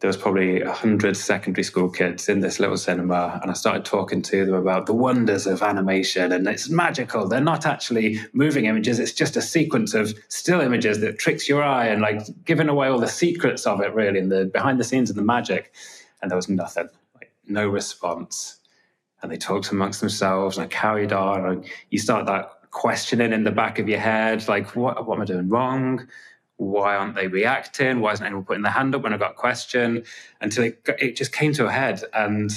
there 0.00 0.08
was 0.08 0.16
probably 0.16 0.60
a 0.62 0.72
hundred 0.72 1.16
secondary 1.16 1.64
school 1.64 1.90
kids 1.90 2.28
in 2.28 2.38
this 2.38 2.60
little 2.60 2.76
cinema, 2.76 3.40
and 3.42 3.50
I 3.50 3.54
started 3.54 3.84
talking 3.84 4.22
to 4.22 4.44
them 4.44 4.54
about 4.54 4.86
the 4.86 4.94
wonders 4.94 5.44
of 5.46 5.60
animation, 5.60 6.30
and 6.30 6.46
it's 6.46 6.68
magical. 6.70 7.26
They're 7.26 7.40
not 7.40 7.66
actually 7.66 8.20
moving 8.32 8.66
images; 8.66 9.00
it's 9.00 9.12
just 9.12 9.36
a 9.36 9.42
sequence 9.42 9.94
of 9.94 10.14
still 10.28 10.60
images 10.60 11.00
that 11.00 11.18
tricks 11.18 11.48
your 11.48 11.64
eye, 11.64 11.88
and 11.88 12.00
like 12.00 12.20
giving 12.44 12.68
away 12.68 12.86
all 12.86 13.00
the 13.00 13.08
secrets 13.08 13.66
of 13.66 13.80
it, 13.80 13.92
really, 13.92 14.20
and 14.20 14.30
the 14.30 14.44
behind 14.44 14.78
the 14.78 14.84
scenes 14.84 15.10
and 15.10 15.18
the 15.18 15.24
magic. 15.24 15.72
And 16.20 16.30
there 16.30 16.36
was 16.36 16.48
nothing, 16.48 16.88
like 17.14 17.32
no 17.46 17.68
response. 17.68 18.58
And 19.22 19.30
they 19.30 19.36
talked 19.36 19.70
amongst 19.70 20.00
themselves, 20.00 20.56
and 20.56 20.64
I 20.64 20.68
carried 20.68 21.12
on. 21.12 21.46
And 21.46 21.64
you 21.90 21.98
start 21.98 22.26
that 22.26 22.52
questioning 22.70 23.32
in 23.32 23.44
the 23.44 23.50
back 23.50 23.78
of 23.78 23.88
your 23.88 23.98
head, 23.98 24.46
like, 24.48 24.76
what, 24.76 25.06
what 25.06 25.16
am 25.16 25.22
I 25.22 25.24
doing 25.24 25.48
wrong? 25.48 26.06
why 26.58 26.96
aren't 26.96 27.14
they 27.14 27.28
reacting? 27.28 28.00
Why 28.00 28.12
isn't 28.12 28.24
anyone 28.24 28.44
putting 28.44 28.64
their 28.64 28.72
hand 28.72 28.94
up 28.94 29.02
when 29.02 29.14
I 29.14 29.16
got 29.16 29.30
a 29.30 29.34
question? 29.34 30.04
Until 30.40 30.64
it, 30.64 30.80
it 30.98 31.16
just 31.16 31.32
came 31.32 31.52
to 31.54 31.66
a 31.66 31.70
head 31.70 32.02
and 32.12 32.50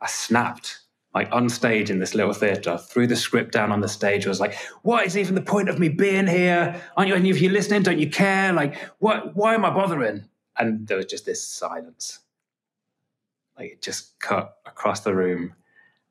I 0.00 0.06
snapped 0.06 0.80
like 1.14 1.32
on 1.32 1.48
stage 1.48 1.88
in 1.88 1.98
this 1.98 2.14
little 2.14 2.34
theatre, 2.34 2.76
threw 2.76 3.06
the 3.06 3.16
script 3.16 3.52
down 3.52 3.72
on 3.72 3.80
the 3.80 3.88
stage. 3.88 4.26
I 4.26 4.28
was 4.28 4.40
like, 4.40 4.54
what 4.82 5.06
is 5.06 5.16
even 5.16 5.34
the 5.34 5.40
point 5.40 5.70
of 5.70 5.78
me 5.78 5.88
being 5.88 6.26
here? 6.26 6.80
Aren't 6.94 7.08
you, 7.08 7.14
and 7.14 7.26
if 7.26 7.40
you're 7.40 7.52
listening, 7.52 7.82
don't 7.82 7.98
you 7.98 8.10
care? 8.10 8.52
Like, 8.52 8.76
what, 8.98 9.34
why 9.34 9.54
am 9.54 9.64
I 9.64 9.70
bothering? 9.70 10.28
And 10.58 10.86
there 10.86 10.98
was 10.98 11.06
just 11.06 11.24
this 11.24 11.42
silence. 11.42 12.18
Like 13.58 13.72
it 13.72 13.82
just 13.82 14.18
cut 14.20 14.56
across 14.66 15.00
the 15.00 15.14
room. 15.14 15.54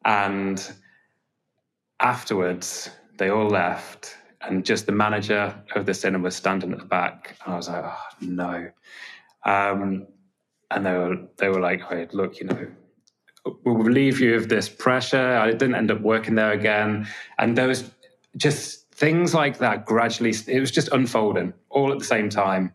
And 0.03 0.61
afterwards, 1.99 2.89
they 3.17 3.29
all 3.29 3.47
left 3.47 4.17
and 4.41 4.65
just 4.65 4.85
the 4.85 4.91
manager 4.91 5.55
of 5.75 5.85
the 5.85 5.93
cinema 5.93 6.25
was 6.25 6.35
standing 6.35 6.71
at 6.71 6.79
the 6.79 6.85
back. 6.85 7.37
And 7.45 7.53
I 7.53 7.57
was 7.57 7.67
like, 7.67 7.83
oh, 7.83 8.03
no. 8.21 8.69
Um, 9.43 10.07
and 10.71 10.85
they 10.85 10.93
were 10.93 11.15
they 11.37 11.49
were 11.49 11.59
like, 11.59 11.81
hey, 11.83 12.07
look, 12.11 12.39
you 12.39 12.47
know, 12.47 12.67
we'll 13.63 13.75
relieve 13.75 14.19
you 14.19 14.35
of 14.35 14.49
this 14.49 14.67
pressure. 14.67 15.37
I 15.37 15.51
didn't 15.51 15.75
end 15.75 15.91
up 15.91 16.01
working 16.01 16.35
there 16.35 16.51
again. 16.51 17.07
And 17.37 17.57
there 17.57 17.67
was 17.67 17.89
just 18.37 18.91
things 18.91 19.33
like 19.33 19.57
that 19.59 19.85
gradually, 19.85 20.33
it 20.47 20.59
was 20.59 20.71
just 20.71 20.89
unfolding 20.89 21.53
all 21.69 21.91
at 21.91 21.99
the 21.99 22.05
same 22.05 22.29
time 22.29 22.73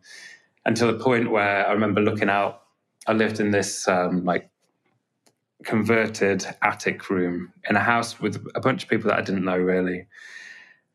until 0.66 0.92
the 0.92 1.02
point 1.02 1.30
where 1.30 1.66
I 1.66 1.72
remember 1.72 2.00
looking 2.00 2.28
out. 2.28 2.62
I 3.06 3.12
lived 3.14 3.40
in 3.40 3.50
this 3.50 3.88
um, 3.88 4.24
like 4.24 4.49
converted 5.64 6.46
attic 6.62 7.10
room 7.10 7.52
in 7.68 7.76
a 7.76 7.80
house 7.80 8.20
with 8.20 8.44
a 8.54 8.60
bunch 8.60 8.82
of 8.82 8.88
people 8.88 9.10
that 9.10 9.18
I 9.18 9.22
didn't 9.22 9.44
know 9.44 9.58
really. 9.58 10.06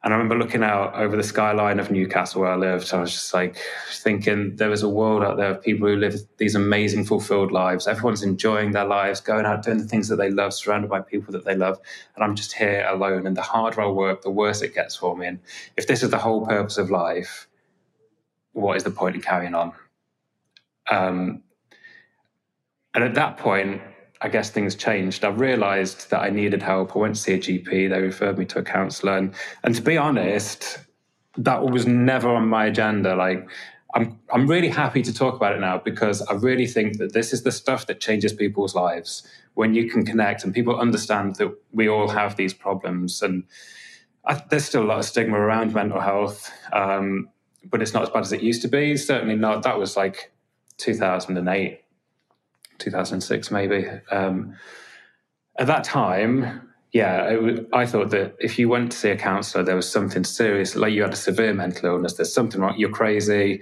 And 0.04 0.14
I 0.14 0.18
remember 0.18 0.38
looking 0.38 0.62
out 0.62 0.94
over 0.94 1.18
the 1.18 1.24
skyline 1.24 1.80
of 1.80 1.90
Newcastle 1.90 2.42
where 2.42 2.52
I 2.52 2.56
lived. 2.56 2.94
I 2.94 3.02
was 3.02 3.12
just 3.12 3.34
like 3.34 3.58
thinking 3.90 4.56
there 4.56 4.70
was 4.70 4.84
a 4.84 4.90
world 4.90 5.24
out 5.24 5.38
there 5.38 5.50
of 5.50 5.64
people 5.64 5.88
who 5.88 5.96
live 5.96 6.16
these 6.38 6.54
amazing, 6.54 7.06
fulfilled 7.06 7.52
lives. 7.52 7.88
Everyone's 7.88 8.22
enjoying 8.22 8.72
their 8.72 8.86
lives, 8.86 9.20
going 9.20 9.48
out, 9.48 9.64
doing 9.64 9.80
the 9.80 9.88
things 9.88 10.08
that 10.10 10.18
they 10.18 10.30
love, 10.30 10.54
surrounded 10.54 10.92
by 10.92 11.02
people 11.02 11.32
that 11.34 11.44
they 11.44 11.56
love. 11.56 11.80
And 12.14 12.24
I'm 12.24 12.36
just 12.36 12.54
here 12.54 12.86
alone. 12.88 13.26
And 13.26 13.36
the 13.36 13.42
harder 13.42 13.82
I 13.82 13.88
work, 13.88 14.22
the 14.22 14.30
worse 14.30 14.62
it 14.62 14.76
gets 14.76 14.96
for 14.96 15.18
me. 15.18 15.26
And 15.26 15.40
if 15.76 15.88
this 15.88 16.04
is 16.04 16.12
the 16.12 16.20
whole 16.20 16.46
purpose 16.46 16.78
of 16.78 16.92
life, 16.92 17.48
what 18.54 18.78
is 18.78 18.84
the 18.84 18.92
point 18.92 19.16
in 19.16 19.24
carrying 19.24 19.56
on? 19.56 19.74
Um, 20.92 21.42
and 22.94 23.04
at 23.04 23.16
that 23.16 23.38
point, 23.38 23.82
I 24.22 24.30
guess 24.30 24.50
things 24.50 24.76
changed. 24.76 25.26
I 25.26 25.30
realized 25.30 26.10
that 26.10 26.22
I 26.22 26.30
needed 26.30 26.62
help. 26.62 26.96
I 26.96 27.00
went 27.00 27.16
to 27.16 27.22
see 27.22 27.34
a 27.34 27.40
GP. 27.40 27.90
They 27.90 28.02
referred 28.02 28.38
me 28.38 28.46
to 28.46 28.60
a 28.60 28.64
counselor. 28.64 29.18
And, 29.18 29.34
and 29.64 29.76
to 29.76 29.82
be 29.82 29.98
honest, 29.98 30.80
that 31.38 31.64
was 31.66 31.86
never 31.86 32.30
on 32.30 32.48
my 32.48 32.66
agenda. 32.66 33.16
Like, 33.16 33.48
I'm, 33.94 34.20
I'm 34.34 34.48
really 34.48 34.70
happy 34.70 35.02
to 35.02 35.14
talk 35.14 35.36
about 35.36 35.54
it 35.54 35.60
now 35.60 35.78
because 35.78 36.22
I 36.24 36.34
really 36.34 36.68
think 36.68 36.98
that 36.98 37.14
this 37.14 37.34
is 37.34 37.44
the 37.44 37.52
stuff 37.52 37.88
that 37.88 38.00
changes 38.00 38.34
people's 38.34 38.76
lives 38.76 39.28
when 39.54 39.74
you 39.74 39.90
can 39.90 40.06
connect 40.06 40.44
and 40.44 40.54
people 40.54 40.78
understand 40.80 41.36
that 41.38 41.54
we 41.72 41.88
all 41.88 42.10
have 42.10 42.36
these 42.36 42.54
problems. 42.54 43.22
And 43.22 43.44
I, 44.26 44.42
there's 44.50 44.66
still 44.66 44.84
a 44.84 44.86
lot 44.86 45.00
of 45.00 45.06
stigma 45.06 45.38
around 45.38 45.74
mental 45.74 46.02
health, 46.02 46.52
um, 46.74 47.30
but 47.64 47.82
it's 47.82 47.94
not 47.94 48.04
as 48.04 48.10
bad 48.10 48.22
as 48.22 48.34
it 48.34 48.42
used 48.42 48.62
to 48.64 48.68
be. 48.68 48.98
Certainly 48.98 49.36
not. 49.36 49.64
That 49.64 49.80
was 49.80 49.96
like 49.96 50.34
2008 50.78 51.85
2006 52.80 53.52
maybe. 53.52 53.88
Um, 54.12 54.56
at 55.58 55.68
that 55.68 55.84
time, 55.84 56.70
yeah, 56.92 57.34
was, 57.36 57.60
I 57.74 57.86
thought 57.86 58.12
that 58.12 58.36
if 58.40 58.58
you 58.58 58.70
went 58.70 58.92
to 58.94 58.98
see 58.98 59.10
a 59.10 59.18
counsellor, 59.18 59.64
there 59.64 59.76
was 59.76 59.90
something 59.92 60.24
serious, 60.24 60.76
like 60.76 60.94
you 60.94 61.02
had 61.02 61.14
a 61.14 61.18
severe 61.18 61.54
mental 61.54 61.90
illness, 61.90 62.14
there's 62.14 62.34
something 62.34 62.62
wrong, 62.62 62.76
you're 62.78 62.90
crazy. 62.90 63.62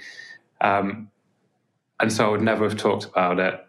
Um, 0.62 1.10
and 2.00 2.12
so 2.12 2.28
I 2.28 2.30
would 2.30 2.42
never 2.42 2.64
have 2.68 2.78
talked 2.78 3.06
about 3.06 3.40
it. 3.40 3.60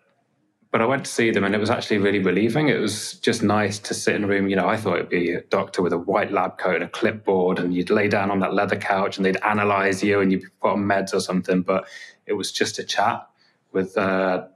But 0.70 0.82
I 0.82 0.86
went 0.86 1.04
to 1.04 1.10
see 1.10 1.30
them 1.30 1.44
and 1.44 1.54
it 1.54 1.58
was 1.58 1.70
actually 1.70 1.98
really 1.98 2.18
relieving. 2.18 2.68
It 2.68 2.80
was 2.80 3.14
just 3.20 3.42
nice 3.44 3.78
to 3.78 3.94
sit 3.94 4.16
in 4.16 4.24
a 4.24 4.26
room. 4.26 4.48
You 4.48 4.56
know, 4.56 4.68
I 4.68 4.76
thought 4.76 4.96
it'd 4.96 5.08
be 5.08 5.30
a 5.30 5.40
doctor 5.42 5.82
with 5.82 5.92
a 5.92 5.98
white 5.98 6.32
lab 6.32 6.58
coat 6.58 6.74
and 6.74 6.84
a 6.84 6.88
clipboard, 6.88 7.60
and 7.60 7.72
you'd 7.72 7.90
lay 7.90 8.08
down 8.08 8.30
on 8.30 8.40
that 8.40 8.54
leather 8.54 8.76
couch 8.76 9.16
and 9.16 9.24
they'd 9.24 9.36
analyze 9.44 10.02
you 10.02 10.20
and 10.20 10.32
you'd 10.32 10.42
be 10.42 10.48
put 10.60 10.72
on 10.72 10.84
meds 10.84 11.14
or 11.14 11.20
something. 11.20 11.62
But 11.62 11.86
it 12.26 12.32
was 12.32 12.50
just 12.50 12.80
a 12.80 12.84
chat 12.84 13.24
with 13.70 13.96
uh, 13.96 14.46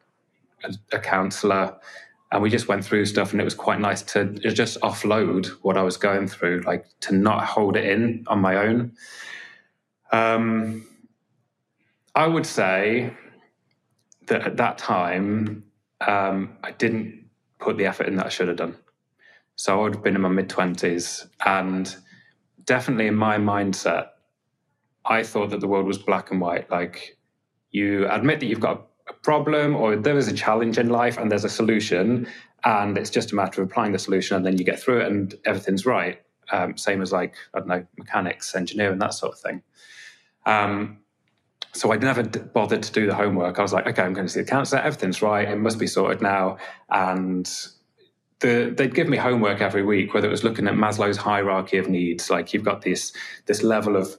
a, 0.92 0.98
counselor. 0.98 1.76
And 2.30 2.42
we 2.42 2.50
just 2.50 2.68
went 2.68 2.84
through 2.84 3.06
stuff, 3.06 3.32
and 3.32 3.40
it 3.40 3.44
was 3.44 3.54
quite 3.54 3.80
nice 3.80 4.02
to 4.02 4.26
just 4.34 4.78
offload 4.80 5.46
what 5.62 5.78
I 5.78 5.82
was 5.82 5.96
going 5.96 6.28
through, 6.28 6.62
like 6.66 6.86
to 7.00 7.14
not 7.14 7.44
hold 7.44 7.76
it 7.76 7.86
in 7.86 8.24
on 8.26 8.40
my 8.40 8.56
own. 8.56 8.92
Um, 10.12 10.86
I 12.14 12.26
would 12.26 12.44
say 12.46 13.14
that 14.26 14.42
at 14.42 14.56
that 14.58 14.78
time, 14.78 15.64
um, 16.06 16.56
I 16.62 16.72
didn't 16.72 17.28
put 17.58 17.76
the 17.76 17.86
effort 17.86 18.06
in 18.06 18.16
that 18.16 18.26
I 18.26 18.28
should 18.28 18.48
have 18.48 18.56
done. 18.56 18.76
So 19.56 19.78
I 19.78 19.82
would 19.82 19.94
have 19.96 20.04
been 20.04 20.14
in 20.14 20.20
my 20.20 20.28
mid 20.28 20.48
20s. 20.48 21.28
And 21.44 21.94
definitely 22.64 23.08
in 23.08 23.16
my 23.16 23.38
mindset, 23.38 24.08
I 25.04 25.22
thought 25.22 25.50
that 25.50 25.60
the 25.60 25.66
world 25.66 25.86
was 25.86 25.98
black 25.98 26.30
and 26.30 26.40
white. 26.40 26.70
Like 26.70 27.18
you 27.70 28.08
admit 28.08 28.40
that 28.40 28.46
you've 28.46 28.60
got 28.60 28.87
a 29.08 29.12
problem 29.12 29.74
or 29.76 29.96
there 29.96 30.16
is 30.16 30.28
a 30.28 30.32
challenge 30.32 30.78
in 30.78 30.88
life 30.88 31.18
and 31.18 31.30
there's 31.30 31.44
a 31.44 31.48
solution. 31.48 32.26
And 32.64 32.98
it's 32.98 33.10
just 33.10 33.32
a 33.32 33.34
matter 33.34 33.62
of 33.62 33.68
applying 33.68 33.92
the 33.92 33.98
solution 33.98 34.36
and 34.36 34.44
then 34.44 34.58
you 34.58 34.64
get 34.64 34.80
through 34.80 35.00
it 35.00 35.06
and 35.06 35.34
everything's 35.44 35.86
right. 35.86 36.20
Um, 36.50 36.76
same 36.76 37.02
as 37.02 37.12
like, 37.12 37.34
I 37.54 37.58
don't 37.58 37.68
know, 37.68 37.86
mechanics, 37.98 38.54
engineering, 38.54 38.98
that 38.98 39.14
sort 39.14 39.34
of 39.34 39.40
thing. 39.40 39.62
Um, 40.46 40.98
so 41.72 41.92
I 41.92 41.96
never 41.96 42.22
bothered 42.24 42.82
to 42.82 42.92
do 42.92 43.06
the 43.06 43.14
homework. 43.14 43.58
I 43.58 43.62
was 43.62 43.72
like, 43.72 43.86
okay, 43.86 44.02
I'm 44.02 44.14
going 44.14 44.26
to 44.26 44.32
see 44.32 44.40
the 44.40 44.46
counsellor. 44.46 44.80
Everything's 44.80 45.22
right. 45.22 45.48
It 45.48 45.56
must 45.56 45.78
be 45.78 45.86
sorted 45.86 46.22
now. 46.22 46.56
And 46.90 47.48
the, 48.40 48.72
they'd 48.76 48.94
give 48.94 49.08
me 49.08 49.16
homework 49.16 49.60
every 49.60 49.84
week, 49.84 50.14
whether 50.14 50.26
it 50.26 50.30
was 50.30 50.44
looking 50.44 50.66
at 50.66 50.74
Maslow's 50.74 51.16
hierarchy 51.16 51.76
of 51.76 51.88
needs. 51.88 52.30
Like 52.30 52.54
you've 52.54 52.64
got 52.64 52.82
this 52.82 53.12
this 53.46 53.62
level 53.62 53.96
of 53.96 54.16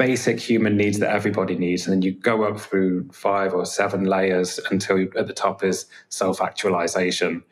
basic 0.00 0.40
human 0.40 0.78
needs 0.78 0.98
that 0.98 1.12
everybody 1.12 1.56
needs, 1.56 1.86
and 1.86 1.92
then 1.92 2.00
you 2.00 2.12
go 2.12 2.44
up 2.44 2.58
through 2.58 3.06
five 3.12 3.52
or 3.52 3.66
seven 3.66 4.04
layers 4.04 4.58
until 4.70 5.06
at 5.14 5.26
the 5.26 5.34
top 5.34 5.62
is 5.62 5.84
self 6.08 6.40
actualization. 6.40 7.42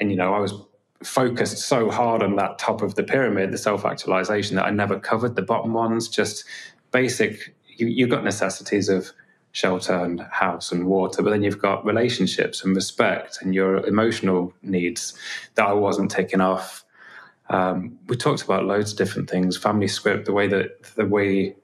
And 0.00 0.10
you 0.10 0.16
know, 0.16 0.32
I 0.32 0.38
was 0.38 0.54
focused 1.02 1.58
so 1.58 1.90
hard 1.90 2.22
on 2.22 2.36
that 2.36 2.58
top 2.58 2.80
of 2.80 2.94
the 2.94 3.02
pyramid, 3.02 3.52
the 3.52 3.58
self 3.58 3.84
actualization, 3.84 4.56
that 4.56 4.64
I 4.64 4.70
never 4.70 4.98
covered 4.98 5.36
the 5.36 5.42
bottom 5.42 5.74
ones. 5.74 6.08
Just 6.08 6.46
basic 6.92 7.54
you, 7.76 7.86
you've 7.86 8.08
got 8.08 8.24
necessities 8.24 8.88
of 8.88 9.12
shelter 9.52 9.92
and 9.92 10.22
house 10.30 10.72
and 10.72 10.86
water, 10.86 11.22
but 11.22 11.28
then 11.28 11.42
you've 11.42 11.60
got 11.60 11.84
relationships 11.84 12.64
and 12.64 12.74
respect 12.74 13.42
and 13.42 13.54
your 13.54 13.86
emotional 13.86 14.54
needs 14.62 15.12
that 15.56 15.66
I 15.66 15.74
wasn't 15.74 16.10
taking 16.10 16.40
off. 16.40 16.86
Um, 17.50 17.98
we 18.06 18.16
talked 18.16 18.42
about 18.42 18.64
loads 18.64 18.92
of 18.92 18.98
different 18.98 19.28
things, 19.28 19.58
family 19.58 19.88
script, 19.88 20.24
the 20.24 20.32
way 20.32 20.48
that 20.48 20.84
the 20.96 21.04
way 21.04 21.54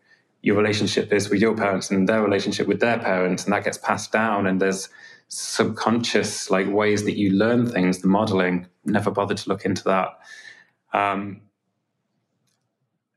your 0.45 0.57
relationship 0.57 1.11
is 1.11 1.31
with 1.31 1.41
your 1.41 1.57
parents 1.57 1.91
and 1.91 2.07
their 2.07 2.23
relationship 2.23 2.67
with 2.67 2.79
their 2.79 2.99
parents, 2.99 3.45
and 3.45 3.53
that 3.55 3.65
gets 3.65 3.79
passed 3.79 4.13
down. 4.13 4.47
And 4.47 4.61
there's 4.61 4.91
subconscious 5.29 6.51
like 6.51 6.69
ways 6.69 7.05
that 7.05 7.17
you 7.17 7.31
learn 7.31 7.67
things, 7.67 8.01
the 8.01 8.09
modeling. 8.09 8.67
Never 8.85 9.11
bothered 9.11 9.39
to 9.39 9.49
look 9.49 9.65
into 9.65 9.83
that. 9.85 10.09
Um, 10.93 11.41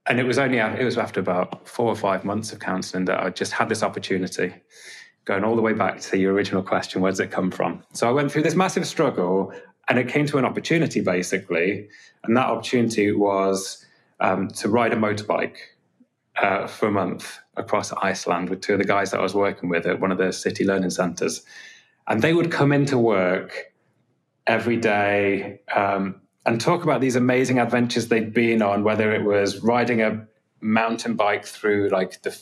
and 0.06 0.22
it 0.22 0.24
was 0.24 0.40
only 0.40 0.60
it 0.60 0.86
was 0.86 0.98
after 0.98 1.20
about 1.20 1.68
four 1.68 1.88
or 1.88 1.98
five 1.98 2.24
months 2.24 2.54
of 2.54 2.60
counselling 2.60 3.04
that 3.06 3.20
I 3.22 3.30
just 3.30 3.52
had 3.52 3.68
this 3.68 3.84
opportunity, 3.84 4.54
going 5.26 5.44
all 5.44 5.58
the 5.58 5.62
way 5.62 5.74
back 5.74 6.00
to 6.00 6.18
your 6.18 6.34
original 6.34 6.64
question: 6.64 7.02
where 7.02 7.12
does 7.12 7.20
it 7.20 7.30
come 7.30 7.52
from? 7.52 7.84
So 7.92 8.08
I 8.08 8.12
went 8.14 8.32
through 8.32 8.44
this 8.44 8.56
massive 8.56 8.88
struggle, 8.88 9.52
and 9.90 10.00
it 10.00 10.08
came 10.08 10.28
to 10.28 10.38
an 10.38 10.46
opportunity 10.46 11.02
basically, 11.02 11.90
and 12.24 12.38
that 12.38 12.46
opportunity 12.46 13.12
was 13.12 13.86
um, 14.22 14.48
to 14.48 14.70
ride 14.70 14.94
a 14.94 14.96
motorbike 14.96 15.58
uh, 16.42 16.68
for 16.68 16.88
a 16.88 16.92
month 16.92 17.40
across 17.56 17.92
Iceland 17.94 18.50
with 18.50 18.62
two 18.62 18.74
of 18.74 18.80
the 18.80 18.86
guys 18.86 19.12
that 19.12 19.20
I 19.20 19.24
was 19.24 19.34
working 19.34 19.70
with 19.70 19.86
at 19.86 20.00
one 20.00 20.12
of 20.12 20.18
the 20.18 20.32
city 20.32 20.66
learning 20.66 20.92
centres, 20.92 21.44
and 22.08 22.22
they 22.22 22.34
would 22.34 22.52
come 22.52 22.72
into 22.72 22.98
work 22.98 23.74
every 24.46 24.78
day. 24.78 25.62
Um, 25.76 26.22
and 26.46 26.62
talk 26.62 26.84
about 26.84 27.02
these 27.02 27.18
amazing 27.18 27.60
adventures 27.60 28.08
they'd 28.08 28.34
been 28.34 28.62
on, 28.62 28.86
whether 28.86 29.14
it 29.14 29.26
was 29.26 29.62
riding 29.62 30.02
a 30.02 30.26
mountain 30.62 31.16
bike 31.16 31.46
through 31.46 31.90
like 31.90 32.22
the 32.22 32.40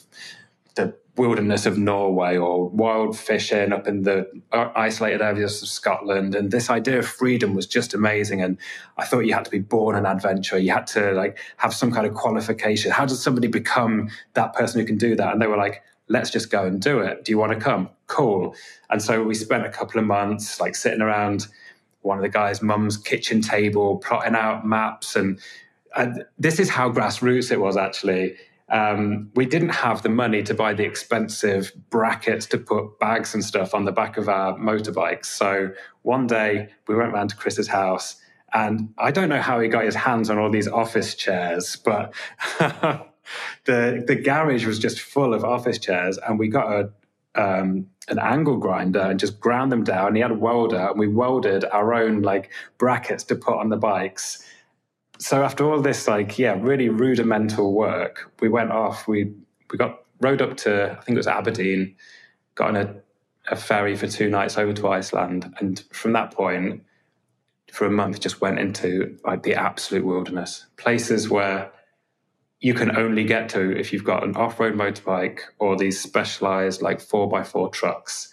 the 0.76 0.96
wilderness 1.18 1.66
of 1.66 1.78
Norway 1.78 2.38
or 2.38 2.70
wild 2.70 3.18
fishing 3.18 3.72
up 3.72 3.88
in 3.88 4.04
the 4.04 4.30
uh, 4.52 4.70
isolated 4.76 5.22
areas 5.22 5.62
of 5.62 5.70
Scotland. 5.70 6.36
And 6.36 6.52
this 6.52 6.70
idea 6.70 7.00
of 7.00 7.08
freedom 7.08 7.54
was 7.54 7.66
just 7.68 7.94
amazing. 7.94 8.42
And 8.42 8.58
I 8.98 9.06
thought 9.06 9.20
you 9.22 9.34
had 9.34 9.46
to 9.46 9.52
be 9.52 9.60
born 9.60 9.96
an 9.96 10.06
adventurer. 10.06 10.60
You 10.60 10.72
had 10.72 10.88
to 10.88 11.12
like 11.14 11.38
have 11.58 11.74
some 11.74 11.92
kind 11.92 12.06
of 12.06 12.14
qualification. 12.14 12.92
How 12.92 13.06
does 13.06 13.22
somebody 13.24 13.48
become 13.48 14.10
that 14.34 14.54
person 14.54 14.80
who 14.80 14.86
can 14.86 14.98
do 14.98 15.16
that? 15.16 15.32
And 15.32 15.42
they 15.42 15.48
were 15.48 15.58
like, 15.58 15.84
let's 16.08 16.30
just 16.30 16.52
go 16.52 16.66
and 16.66 16.82
do 16.82 17.00
it. 17.00 17.24
Do 17.24 17.32
you 17.32 17.38
want 17.38 17.54
to 17.54 17.60
come? 17.60 17.90
Cool. 18.08 18.56
And 18.90 19.02
so 19.02 19.24
we 19.24 19.36
spent 19.36 19.66
a 19.66 19.70
couple 19.70 20.00
of 20.00 20.06
months 20.06 20.60
like 20.60 20.76
sitting 20.76 21.02
around 21.02 21.48
one 22.02 22.18
of 22.18 22.24
the 22.24 22.30
guys' 22.30 22.62
mum's 22.62 22.98
kitchen 22.98 23.42
table, 23.42 23.98
plotting 23.98 24.36
out 24.36 24.66
maps. 24.66 25.16
And, 25.16 25.40
and 25.96 26.26
this 26.38 26.60
is 26.60 26.70
how 26.70 26.92
grassroots 26.92 27.52
it 27.52 27.60
was 27.60 27.78
actually. 27.78 28.36
Um, 28.70 29.30
we 29.36 29.46
didn't 29.46 29.70
have 29.70 30.02
the 30.02 30.10
money 30.10 30.42
to 30.44 30.54
buy 30.54 30.74
the 30.74 30.84
expensive 30.84 31.72
brackets 31.90 32.48
to 32.48 32.58
put 32.58 33.00
bags 33.00 33.34
and 33.34 33.44
stuff 33.44 33.76
on 33.76 33.86
the 33.86 33.92
back 33.92 34.18
of 34.18 34.28
our 34.28 34.58
motorbikes. 34.58 35.26
So 35.26 35.72
one 36.02 36.26
day 36.26 36.70
we 36.88 36.96
went 36.96 37.14
round 37.14 37.30
to 37.30 37.36
Chris's 37.36 37.68
house, 37.68 38.20
and 38.54 38.94
I 38.98 39.12
don't 39.12 39.30
know 39.30 39.42
how 39.42 39.60
he 39.60 39.68
got 39.68 39.84
his 39.84 39.96
hands 39.96 40.30
on 40.30 40.40
all 40.40 40.50
these 40.50 40.68
office 40.68 41.14
chairs, 41.14 41.76
but 41.76 42.14
the 43.66 44.04
the 44.08 44.16
garage 44.16 44.66
was 44.66 44.80
just 44.80 45.00
full 45.00 45.34
of 45.34 45.44
office 45.44 45.78
chairs, 45.78 46.18
and 46.18 46.40
we 46.40 46.48
got 46.48 46.72
a 46.72 46.90
um, 47.36 47.88
an 48.08 48.20
angle 48.20 48.58
grinder 48.58 49.02
and 49.02 49.20
just 49.20 49.40
ground 49.40 49.72
them 49.72 49.84
down. 49.84 50.16
He 50.16 50.22
had 50.22 50.32
a 50.32 50.36
welder, 50.36 50.90
and 50.90 51.00
we 51.00 51.08
welded 51.08 51.66
our 51.66 51.94
own 51.94 52.22
like 52.22 52.52
brackets 52.78 53.24
to 53.26 53.36
put 53.36 53.58
on 53.58 53.70
the 53.70 53.78
bikes. 53.78 54.44
So 55.18 55.44
after 55.44 55.70
all 55.70 55.82
this, 55.82 56.08
like 56.08 56.38
yeah, 56.38 56.58
really 56.60 56.90
rudimental 56.90 57.74
work, 57.74 58.32
we 58.40 58.50
went 58.50 58.72
off. 58.72 59.08
We 59.08 59.34
we 59.72 59.78
got 59.78 60.04
rode 60.22 60.42
up 60.42 60.58
to 60.58 60.92
I 60.92 61.02
think 61.02 61.16
it 61.16 61.18
was 61.18 61.28
Aberdeen, 61.28 61.96
got 62.56 62.70
on 62.70 62.76
a, 62.76 62.96
a 63.50 63.56
ferry 63.56 63.96
for 63.96 64.08
two 64.08 64.30
nights 64.30 64.58
over 64.58 64.74
to 64.74 64.88
Iceland, 64.90 65.54
and 65.60 65.84
from 65.92 66.14
that 66.14 66.32
point, 66.32 66.84
for 67.72 67.86
a 67.86 67.92
month, 67.92 68.20
just 68.20 68.42
went 68.42 68.60
into 68.60 69.18
like 69.26 69.44
the 69.44 69.56
absolute 69.56 70.06
wilderness, 70.06 70.66
places 70.78 71.30
where 71.30 71.72
you 72.60 72.74
can 72.74 72.96
only 72.98 73.24
get 73.24 73.50
to 73.50 73.78
if 73.78 73.94
you've 73.94 74.04
got 74.04 74.24
an 74.24 74.36
off-road 74.36 74.74
motorbike 74.74 75.42
or 75.60 75.76
these 75.76 76.02
specialized 76.02 76.82
like 76.82 77.00
four 77.00 77.30
by 77.30 77.44
four 77.44 77.70
trucks. 77.70 78.32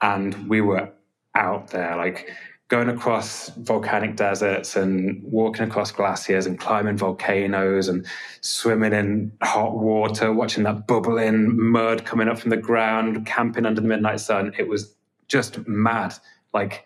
And 0.00 0.48
we 0.48 0.60
were 0.60 0.92
out 1.34 1.68
there, 1.68 1.96
like 1.96 2.30
going 2.74 2.88
across 2.88 3.50
volcanic 3.50 4.16
deserts 4.16 4.74
and 4.74 5.22
walking 5.22 5.64
across 5.64 5.92
glaciers 5.92 6.44
and 6.44 6.58
climbing 6.58 6.96
volcanoes 6.96 7.86
and 7.86 8.04
swimming 8.40 8.92
in 8.92 9.30
hot 9.44 9.78
water, 9.78 10.32
watching 10.32 10.64
that 10.64 10.84
bubbling 10.88 11.56
mud 11.70 12.04
coming 12.04 12.26
up 12.26 12.36
from 12.36 12.50
the 12.50 12.56
ground, 12.56 13.24
camping 13.26 13.64
under 13.64 13.80
the 13.80 13.86
midnight 13.86 14.18
sun. 14.18 14.52
It 14.58 14.66
was 14.66 14.92
just 15.28 15.64
mad, 15.68 16.14
like 16.52 16.84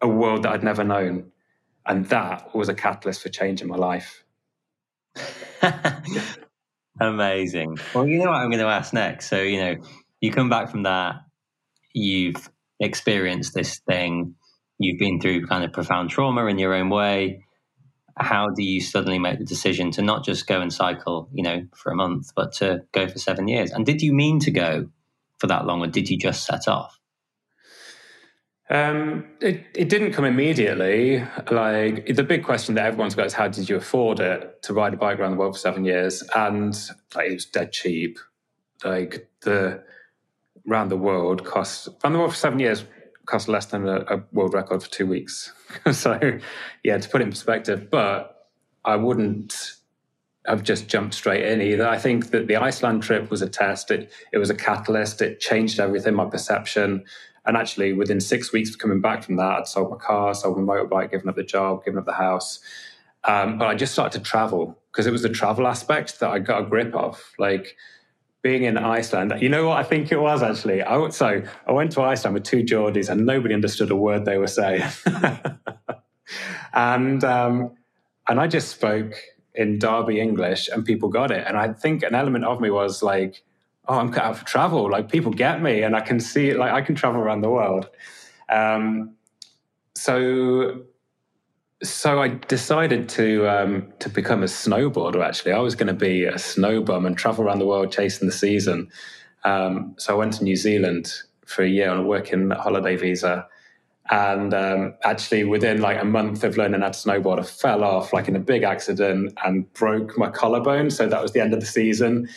a 0.00 0.08
world 0.08 0.42
that 0.42 0.50
I'd 0.50 0.64
never 0.64 0.82
known. 0.82 1.30
And 1.86 2.06
that 2.06 2.52
was 2.52 2.68
a 2.68 2.74
catalyst 2.74 3.22
for 3.22 3.28
changing 3.28 3.68
my 3.68 3.76
life. 3.76 4.24
Amazing. 7.00 7.78
Well, 7.94 8.04
you 8.04 8.18
know 8.18 8.32
what 8.32 8.38
I'm 8.38 8.50
going 8.50 8.58
to 8.58 8.66
ask 8.66 8.92
next. 8.92 9.28
So, 9.28 9.40
you 9.40 9.60
know, 9.60 9.76
you 10.20 10.32
come 10.32 10.48
back 10.48 10.72
from 10.72 10.82
that, 10.82 11.20
you've 11.92 12.50
experienced 12.80 13.54
this 13.54 13.78
thing, 13.78 14.34
you've 14.80 14.98
been 14.98 15.20
through 15.20 15.46
kind 15.46 15.62
of 15.62 15.72
profound 15.72 16.10
trauma 16.10 16.46
in 16.46 16.58
your 16.58 16.74
own 16.74 16.88
way. 16.88 17.44
How 18.16 18.48
do 18.48 18.62
you 18.62 18.80
suddenly 18.80 19.18
make 19.18 19.38
the 19.38 19.44
decision 19.44 19.90
to 19.92 20.02
not 20.02 20.24
just 20.24 20.46
go 20.46 20.60
and 20.60 20.72
cycle, 20.72 21.28
you 21.32 21.42
know, 21.42 21.66
for 21.74 21.92
a 21.92 21.94
month, 21.94 22.32
but 22.34 22.52
to 22.54 22.82
go 22.92 23.06
for 23.06 23.18
seven 23.18 23.46
years? 23.46 23.70
And 23.70 23.86
did 23.86 24.02
you 24.02 24.12
mean 24.12 24.40
to 24.40 24.50
go 24.50 24.88
for 25.38 25.46
that 25.46 25.66
long, 25.66 25.82
or 25.82 25.86
did 25.86 26.10
you 26.10 26.18
just 26.18 26.44
set 26.44 26.66
off? 26.66 26.98
Um, 28.68 29.26
it, 29.40 29.66
it 29.74 29.88
didn't 29.88 30.12
come 30.12 30.24
immediately. 30.24 31.24
Like 31.50 32.06
the 32.06 32.22
big 32.22 32.44
question 32.44 32.74
that 32.76 32.86
everyone's 32.86 33.14
got 33.14 33.26
is 33.26 33.32
how 33.32 33.48
did 33.48 33.68
you 33.68 33.76
afford 33.76 34.20
it 34.20 34.62
to 34.62 34.72
ride 34.72 34.94
a 34.94 34.96
bike 34.96 35.18
around 35.18 35.32
the 35.32 35.38
world 35.38 35.56
for 35.56 35.60
seven 35.60 35.84
years? 35.84 36.22
And 36.34 36.78
like 37.14 37.30
it 37.30 37.34
was 37.34 37.46
dead 37.46 37.72
cheap. 37.72 38.18
Like 38.84 39.28
the 39.42 39.82
around 40.68 40.88
the 40.88 40.96
world 40.96 41.44
cost 41.44 41.88
around 42.04 42.12
the 42.12 42.18
world 42.18 42.32
for 42.32 42.38
seven 42.38 42.58
years 42.60 42.84
cost 43.30 43.48
less 43.48 43.66
than 43.66 43.88
a, 43.88 44.00
a 44.08 44.22
world 44.32 44.54
record 44.54 44.82
for 44.82 44.90
two 44.90 45.06
weeks. 45.06 45.52
so, 45.92 46.38
yeah, 46.82 46.98
to 46.98 47.08
put 47.08 47.20
it 47.20 47.24
in 47.24 47.30
perspective, 47.30 47.88
but 47.90 48.48
I 48.84 48.96
wouldn't 48.96 49.72
have 50.46 50.62
just 50.62 50.88
jumped 50.88 51.14
straight 51.14 51.44
in 51.44 51.60
either. 51.60 51.86
I 51.86 51.98
think 51.98 52.30
that 52.30 52.48
the 52.48 52.56
Iceland 52.56 53.02
trip 53.02 53.30
was 53.30 53.42
a 53.42 53.48
test. 53.48 53.90
It 53.90 54.12
it 54.32 54.38
was 54.38 54.50
a 54.50 54.54
catalyst. 54.54 55.22
It 55.22 55.40
changed 55.40 55.78
everything, 55.78 56.14
my 56.14 56.26
perception. 56.26 57.04
And 57.46 57.56
actually, 57.56 57.92
within 57.92 58.20
six 58.20 58.52
weeks 58.52 58.70
of 58.70 58.78
coming 58.78 59.00
back 59.00 59.22
from 59.22 59.36
that, 59.36 59.60
I'd 59.60 59.66
sold 59.66 59.90
my 59.90 59.96
car, 59.96 60.34
sold 60.34 60.58
my 60.58 60.74
motorbike, 60.74 61.10
given 61.10 61.28
up 61.28 61.36
the 61.36 61.42
job, 61.42 61.84
given 61.84 61.98
up 61.98 62.06
the 62.06 62.12
house. 62.12 62.60
Um, 63.24 63.58
but 63.58 63.68
I 63.68 63.74
just 63.74 63.92
started 63.92 64.18
to 64.18 64.24
travel 64.24 64.78
because 64.90 65.06
it 65.06 65.10
was 65.10 65.22
the 65.22 65.28
travel 65.28 65.66
aspect 65.66 66.20
that 66.20 66.30
I 66.30 66.38
got 66.38 66.62
a 66.62 66.66
grip 66.66 66.94
of. 66.94 67.22
Like 67.38 67.76
being 68.42 68.64
in 68.64 68.78
Iceland, 68.78 69.34
you 69.40 69.48
know 69.48 69.68
what 69.68 69.78
I 69.78 69.82
think 69.82 70.10
it 70.12 70.20
was 70.20 70.42
actually? 70.42 70.82
I, 70.82 71.08
so 71.10 71.42
I 71.66 71.72
went 71.72 71.92
to 71.92 72.02
Iceland 72.02 72.34
with 72.34 72.44
two 72.44 72.62
Geordies 72.62 73.08
and 73.10 73.26
nobody 73.26 73.54
understood 73.54 73.90
a 73.90 73.96
word 73.96 74.24
they 74.24 74.38
were 74.38 74.46
saying. 74.46 74.82
and, 76.72 77.22
um, 77.22 77.72
and 78.28 78.40
I 78.40 78.46
just 78.46 78.68
spoke 78.68 79.14
in 79.54 79.78
Derby 79.78 80.20
English 80.20 80.68
and 80.68 80.84
people 80.84 81.08
got 81.08 81.30
it. 81.30 81.46
And 81.46 81.56
I 81.56 81.72
think 81.72 82.02
an 82.02 82.14
element 82.14 82.44
of 82.44 82.60
me 82.60 82.70
was 82.70 83.02
like, 83.02 83.42
oh, 83.88 83.98
I'm 83.98 84.12
cut 84.12 84.24
out 84.24 84.38
for 84.38 84.46
travel. 84.46 84.90
Like 84.90 85.10
people 85.10 85.32
get 85.32 85.60
me 85.60 85.82
and 85.82 85.94
I 85.94 86.00
can 86.00 86.20
see 86.20 86.50
it, 86.50 86.56
like 86.56 86.72
I 86.72 86.80
can 86.80 86.94
travel 86.94 87.20
around 87.20 87.42
the 87.42 87.50
world. 87.50 87.90
Um, 88.48 89.16
so 89.94 90.84
so 91.82 92.20
I 92.20 92.28
decided 92.28 93.08
to 93.10 93.48
um, 93.48 93.92
to 94.00 94.08
become 94.08 94.42
a 94.42 94.46
snowboarder. 94.46 95.24
Actually, 95.24 95.52
I 95.52 95.58
was 95.58 95.74
going 95.74 95.86
to 95.86 95.94
be 95.94 96.24
a 96.24 96.38
snow 96.38 96.82
bum 96.82 97.06
and 97.06 97.16
travel 97.16 97.44
around 97.44 97.58
the 97.58 97.66
world 97.66 97.92
chasing 97.92 98.28
the 98.28 98.34
season. 98.34 98.90
Um, 99.44 99.94
so 99.98 100.14
I 100.14 100.18
went 100.18 100.34
to 100.34 100.44
New 100.44 100.56
Zealand 100.56 101.12
for 101.46 101.62
a 101.62 101.68
year 101.68 101.90
on 101.90 101.98
a 101.98 102.02
working 102.02 102.50
holiday 102.50 102.96
visa, 102.96 103.46
and 104.10 104.52
um, 104.52 104.94
actually 105.04 105.44
within 105.44 105.80
like 105.80 106.00
a 106.00 106.04
month 106.04 106.44
of 106.44 106.58
learning 106.58 106.82
how 106.82 106.90
to 106.90 106.98
snowboard, 106.98 107.40
I 107.40 107.44
fell 107.44 107.82
off 107.82 108.12
like 108.12 108.28
in 108.28 108.36
a 108.36 108.40
big 108.40 108.62
accident 108.62 109.32
and 109.44 109.72
broke 109.72 110.18
my 110.18 110.28
collarbone. 110.28 110.90
So 110.90 111.06
that 111.06 111.22
was 111.22 111.32
the 111.32 111.40
end 111.40 111.54
of 111.54 111.60
the 111.60 111.66
season 111.66 112.28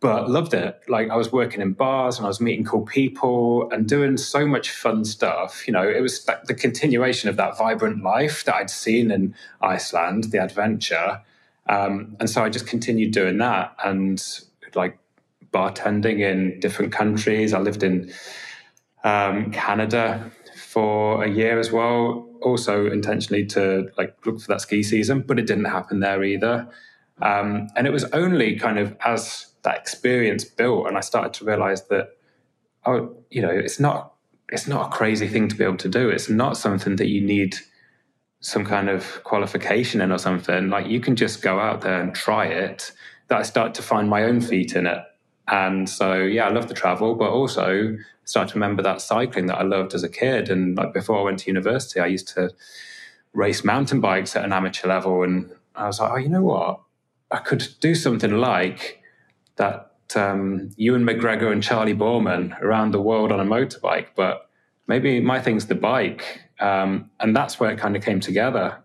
but 0.00 0.28
loved 0.30 0.52
it. 0.52 0.80
Like 0.88 1.10
I 1.10 1.16
was 1.16 1.32
working 1.32 1.60
in 1.60 1.72
bars 1.72 2.18
and 2.18 2.26
I 2.26 2.28
was 2.28 2.40
meeting 2.40 2.64
cool 2.64 2.84
people 2.84 3.70
and 3.70 3.88
doing 3.88 4.16
so 4.16 4.46
much 4.46 4.70
fun 4.70 5.04
stuff. 5.04 5.66
You 5.66 5.72
know, 5.72 5.88
it 5.88 6.00
was 6.00 6.24
the 6.44 6.54
continuation 6.54 7.28
of 7.28 7.36
that 7.36 7.56
vibrant 7.56 8.02
life 8.02 8.44
that 8.44 8.54
I'd 8.54 8.70
seen 8.70 9.10
in 9.10 9.34
Iceland, 9.62 10.24
the 10.24 10.42
adventure. 10.42 11.22
Um, 11.68 12.16
and 12.20 12.28
so 12.28 12.44
I 12.44 12.50
just 12.50 12.66
continued 12.66 13.12
doing 13.12 13.38
that 13.38 13.74
and 13.84 14.22
like 14.74 14.98
bartending 15.52 16.20
in 16.20 16.60
different 16.60 16.92
countries. 16.92 17.54
I 17.54 17.58
lived 17.60 17.82
in 17.82 18.12
um, 19.02 19.50
Canada 19.50 20.30
for 20.56 21.24
a 21.24 21.30
year 21.30 21.58
as 21.58 21.72
well, 21.72 22.28
also 22.42 22.86
intentionally 22.86 23.46
to 23.46 23.90
like 23.96 24.14
look 24.26 24.40
for 24.40 24.48
that 24.48 24.60
ski 24.60 24.82
season, 24.82 25.22
but 25.22 25.38
it 25.38 25.46
didn't 25.46 25.64
happen 25.64 26.00
there 26.00 26.22
either. 26.22 26.68
Um, 27.22 27.68
and 27.76 27.86
it 27.86 27.92
was 27.94 28.04
only 28.12 28.58
kind 28.58 28.78
of 28.78 28.94
as 29.04 29.46
that 29.66 29.76
experience 29.76 30.44
built, 30.44 30.86
and 30.86 30.96
I 30.96 31.00
started 31.00 31.34
to 31.34 31.44
realize 31.44 31.86
that, 31.88 32.16
oh, 32.86 33.14
you 33.30 33.42
know, 33.42 33.50
it's 33.50 33.78
not 33.78 34.14
it's 34.48 34.68
not 34.68 34.86
a 34.86 34.96
crazy 34.96 35.26
thing 35.26 35.48
to 35.48 35.56
be 35.56 35.64
able 35.64 35.76
to 35.76 35.88
do. 35.88 36.08
It's 36.08 36.30
not 36.30 36.56
something 36.56 36.96
that 36.96 37.08
you 37.08 37.20
need 37.20 37.56
some 38.40 38.64
kind 38.64 38.88
of 38.88 39.22
qualification 39.24 40.00
in 40.00 40.12
or 40.12 40.18
something. 40.18 40.70
Like 40.70 40.86
you 40.86 41.00
can 41.00 41.16
just 41.16 41.42
go 41.42 41.58
out 41.58 41.80
there 41.80 42.00
and 42.00 42.14
try 42.14 42.46
it. 42.46 42.92
That 43.28 43.38
I 43.40 43.42
start 43.42 43.74
to 43.74 43.82
find 43.82 44.08
my 44.08 44.22
own 44.22 44.40
feet 44.40 44.76
in 44.76 44.86
it. 44.86 45.02
And 45.48 45.88
so, 45.88 46.14
yeah, 46.14 46.46
I 46.46 46.50
love 46.50 46.68
the 46.68 46.74
travel, 46.74 47.16
but 47.16 47.30
also 47.30 47.96
start 48.24 48.48
to 48.48 48.54
remember 48.54 48.82
that 48.84 49.00
cycling 49.00 49.46
that 49.46 49.58
I 49.58 49.64
loved 49.64 49.94
as 49.94 50.04
a 50.04 50.08
kid. 50.08 50.48
And 50.48 50.76
like 50.76 50.92
before 50.92 51.18
I 51.18 51.22
went 51.22 51.40
to 51.40 51.50
university, 51.50 51.98
I 51.98 52.06
used 52.06 52.28
to 52.34 52.50
race 53.32 53.64
mountain 53.64 54.00
bikes 54.00 54.36
at 54.36 54.44
an 54.44 54.52
amateur 54.52 54.88
level. 54.88 55.24
And 55.24 55.50
I 55.74 55.88
was 55.88 55.98
like, 55.98 56.12
oh, 56.12 56.16
you 56.16 56.28
know 56.28 56.42
what? 56.42 56.80
I 57.32 57.38
could 57.38 57.66
do 57.80 57.96
something 57.96 58.38
like 58.38 59.02
that 59.56 59.92
um, 60.14 60.70
Ewan 60.76 61.04
McGregor 61.04 61.50
and 61.50 61.62
Charlie 61.62 61.94
Boorman 61.94 62.58
around 62.60 62.92
the 62.92 63.00
world 63.00 63.32
on 63.32 63.40
a 63.40 63.44
motorbike, 63.44 64.08
but 64.14 64.48
maybe 64.86 65.20
my 65.20 65.40
thing's 65.40 65.66
the 65.66 65.74
bike. 65.74 66.42
Um, 66.60 67.10
and 67.20 67.34
that's 67.34 67.58
where 67.58 67.70
it 67.70 67.78
kind 67.78 67.96
of 67.96 68.02
came 68.02 68.20
together. 68.20 68.82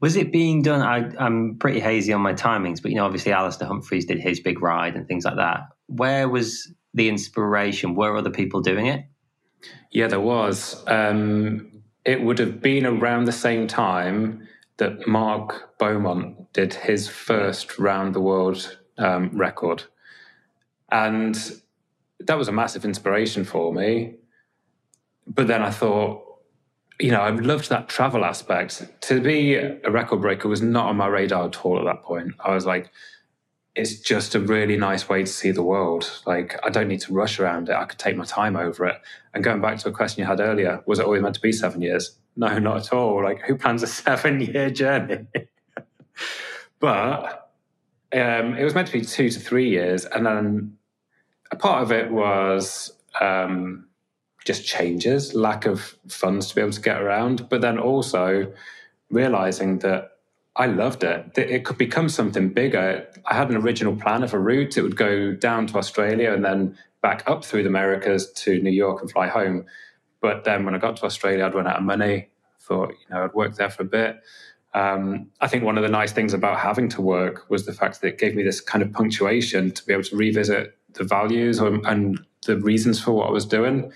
Was 0.00 0.16
it 0.16 0.32
being 0.32 0.62
done? 0.62 0.80
I, 0.80 1.24
am 1.24 1.58
pretty 1.60 1.78
hazy 1.78 2.12
on 2.12 2.20
my 2.22 2.32
timings, 2.32 2.82
but 2.82 2.90
you 2.90 2.96
know, 2.96 3.04
obviously 3.04 3.32
Alastair 3.32 3.68
Humphreys 3.68 4.04
did 4.04 4.18
his 4.18 4.40
big 4.40 4.60
ride 4.60 4.96
and 4.96 5.06
things 5.06 5.24
like 5.24 5.36
that. 5.36 5.68
Where 5.86 6.28
was 6.28 6.72
the 6.92 7.08
inspiration? 7.08 7.94
Were 7.94 8.16
other 8.16 8.30
people 8.30 8.62
doing 8.62 8.86
it? 8.86 9.04
Yeah, 9.92 10.08
there 10.08 10.20
was. 10.20 10.82
Um, 10.88 11.82
it 12.04 12.22
would 12.22 12.40
have 12.40 12.60
been 12.60 12.84
around 12.84 13.24
the 13.24 13.32
same 13.32 13.68
time 13.68 14.48
that 14.78 15.06
Mark 15.06 15.78
Beaumont 15.78 16.52
did 16.52 16.74
his 16.74 17.08
first 17.08 17.78
round 17.78 18.12
the 18.12 18.20
world 18.20 18.76
um, 18.98 19.30
record. 19.32 19.84
And 20.90 21.36
that 22.20 22.38
was 22.38 22.48
a 22.48 22.52
massive 22.52 22.84
inspiration 22.84 23.44
for 23.44 23.72
me. 23.72 24.14
But 25.26 25.46
then 25.46 25.62
I 25.62 25.70
thought, 25.70 26.22
you 27.00 27.10
know, 27.10 27.20
I 27.20 27.30
loved 27.30 27.68
that 27.70 27.88
travel 27.88 28.24
aspect. 28.24 28.84
To 29.02 29.20
be 29.20 29.54
a 29.54 29.90
record 29.90 30.20
breaker 30.20 30.48
was 30.48 30.62
not 30.62 30.86
on 30.86 30.96
my 30.96 31.06
radar 31.06 31.46
at 31.46 31.64
all 31.64 31.78
at 31.78 31.84
that 31.84 32.02
point. 32.02 32.34
I 32.40 32.54
was 32.54 32.66
like, 32.66 32.90
it's 33.74 34.00
just 34.00 34.34
a 34.34 34.40
really 34.40 34.76
nice 34.76 35.08
way 35.08 35.22
to 35.22 35.26
see 35.26 35.50
the 35.50 35.62
world. 35.62 36.20
Like, 36.26 36.58
I 36.62 36.68
don't 36.68 36.88
need 36.88 37.00
to 37.00 37.12
rush 37.12 37.40
around 37.40 37.70
it. 37.70 37.74
I 37.74 37.86
could 37.86 37.98
take 37.98 38.16
my 38.16 38.24
time 38.24 38.54
over 38.54 38.86
it. 38.86 39.00
And 39.32 39.42
going 39.42 39.62
back 39.62 39.78
to 39.78 39.88
a 39.88 39.92
question 39.92 40.20
you 40.20 40.26
had 40.26 40.40
earlier, 40.40 40.82
was 40.86 40.98
it 40.98 41.06
always 41.06 41.22
meant 41.22 41.34
to 41.36 41.40
be 41.40 41.52
seven 41.52 41.80
years? 41.80 42.18
No, 42.36 42.58
not 42.58 42.76
at 42.76 42.92
all. 42.92 43.22
Like, 43.22 43.40
who 43.42 43.56
plans 43.56 43.82
a 43.82 43.86
seven 43.88 44.40
year 44.40 44.68
journey? 44.70 45.26
but 46.80 47.41
um, 48.12 48.54
it 48.54 48.64
was 48.64 48.74
meant 48.74 48.88
to 48.88 48.92
be 48.92 49.04
two 49.04 49.30
to 49.30 49.40
three 49.40 49.68
years, 49.68 50.04
and 50.04 50.26
then 50.26 50.76
a 51.50 51.56
part 51.56 51.82
of 51.82 51.92
it 51.92 52.10
was 52.10 52.92
um, 53.20 53.86
just 54.44 54.64
changes, 54.64 55.34
lack 55.34 55.66
of 55.66 55.96
funds 56.08 56.48
to 56.48 56.54
be 56.54 56.60
able 56.60 56.72
to 56.72 56.80
get 56.80 57.00
around, 57.00 57.48
but 57.48 57.60
then 57.60 57.78
also 57.78 58.52
realizing 59.10 59.78
that 59.80 60.12
I 60.56 60.66
loved 60.66 61.04
it. 61.04 61.34
That 61.34 61.50
it 61.50 61.64
could 61.64 61.78
become 61.78 62.08
something 62.08 62.50
bigger. 62.50 63.06
I 63.26 63.34
had 63.34 63.50
an 63.50 63.56
original 63.56 63.96
plan 63.96 64.22
of 64.22 64.34
a 64.34 64.38
route. 64.38 64.76
It 64.76 64.82
would 64.82 64.96
go 64.96 65.32
down 65.32 65.66
to 65.68 65.78
Australia 65.78 66.32
and 66.32 66.44
then 66.44 66.76
back 67.00 67.22
up 67.26 67.44
through 67.44 67.62
the 67.62 67.68
Americas 67.68 68.30
to 68.32 68.60
New 68.60 68.70
York 68.70 69.00
and 69.00 69.10
fly 69.10 69.28
home. 69.28 69.66
But 70.20 70.44
then 70.44 70.64
when 70.64 70.74
I 70.74 70.78
got 70.78 70.96
to 70.96 71.06
Australia, 71.06 71.46
I'd 71.46 71.54
run 71.54 71.66
out 71.66 71.78
of 71.78 71.84
money. 71.84 72.28
Thought, 72.60 72.90
you 72.90 73.14
know, 73.14 73.24
I'd 73.24 73.34
work 73.34 73.56
there 73.56 73.70
for 73.70 73.82
a 73.82 73.86
bit. 73.86 74.20
Um, 74.74 75.30
I 75.40 75.48
think 75.48 75.64
one 75.64 75.76
of 75.76 75.82
the 75.82 75.90
nice 75.90 76.12
things 76.12 76.32
about 76.32 76.58
having 76.58 76.88
to 76.90 77.02
work 77.02 77.48
was 77.50 77.66
the 77.66 77.72
fact 77.72 78.00
that 78.00 78.08
it 78.08 78.18
gave 78.18 78.34
me 78.34 78.42
this 78.42 78.60
kind 78.60 78.82
of 78.82 78.92
punctuation 78.92 79.70
to 79.70 79.84
be 79.84 79.92
able 79.92 80.04
to 80.04 80.16
revisit 80.16 80.76
the 80.94 81.04
values 81.04 81.58
and 81.58 82.20
the 82.46 82.56
reasons 82.58 83.00
for 83.00 83.12
what 83.12 83.28
I 83.28 83.30
was 83.30 83.44
doing. 83.44 83.92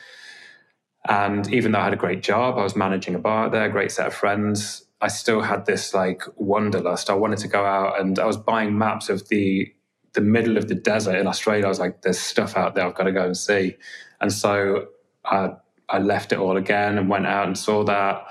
And 1.09 1.53
even 1.53 1.73
though 1.73 1.79
I 1.79 1.85
had 1.85 1.93
a 1.93 1.97
great 1.97 2.23
job, 2.23 2.59
I 2.59 2.63
was 2.63 2.77
managing 2.77 3.15
a 3.15 3.19
bar 3.19 3.49
there, 3.49 3.67
a 3.67 3.71
great 3.71 3.93
set 3.93 4.07
of 4.07 4.15
friends. 4.15 4.85
I 5.01 5.09
still 5.09 5.41
had 5.41 5.67
this 5.67 5.95
like 5.95 6.23
wanderlust. 6.37 7.11
I 7.11 7.15
wanted 7.15 7.39
to 7.41 7.49
go 7.49 7.65
out, 7.65 8.01
and 8.01 8.19
I 8.19 8.27
was 8.27 8.37
buying 8.37 8.77
maps 8.77 9.09
of 9.09 9.29
the 9.29 9.73
the 10.15 10.21
middle 10.23 10.57
of 10.57 10.69
the 10.69 10.75
desert 10.75 11.17
in 11.17 11.27
Australia. 11.27 11.67
I 11.67 11.69
was 11.69 11.79
like, 11.79 12.03
"There's 12.03 12.19
stuff 12.19 12.57
out 12.57 12.75
there 12.75 12.87
I've 12.87 12.95
got 12.95 13.05
to 13.05 13.13
go 13.13 13.25
and 13.25 13.37
see." 13.37 13.77
And 14.21 14.33
so 14.33 14.89
I 15.25 15.51
I 15.89 15.99
left 15.99 16.33
it 16.33 16.39
all 16.39 16.57
again 16.57 16.99
and 16.99 17.09
went 17.09 17.27
out 17.27 17.47
and 17.47 17.57
saw 17.57 17.85
that 17.85 18.27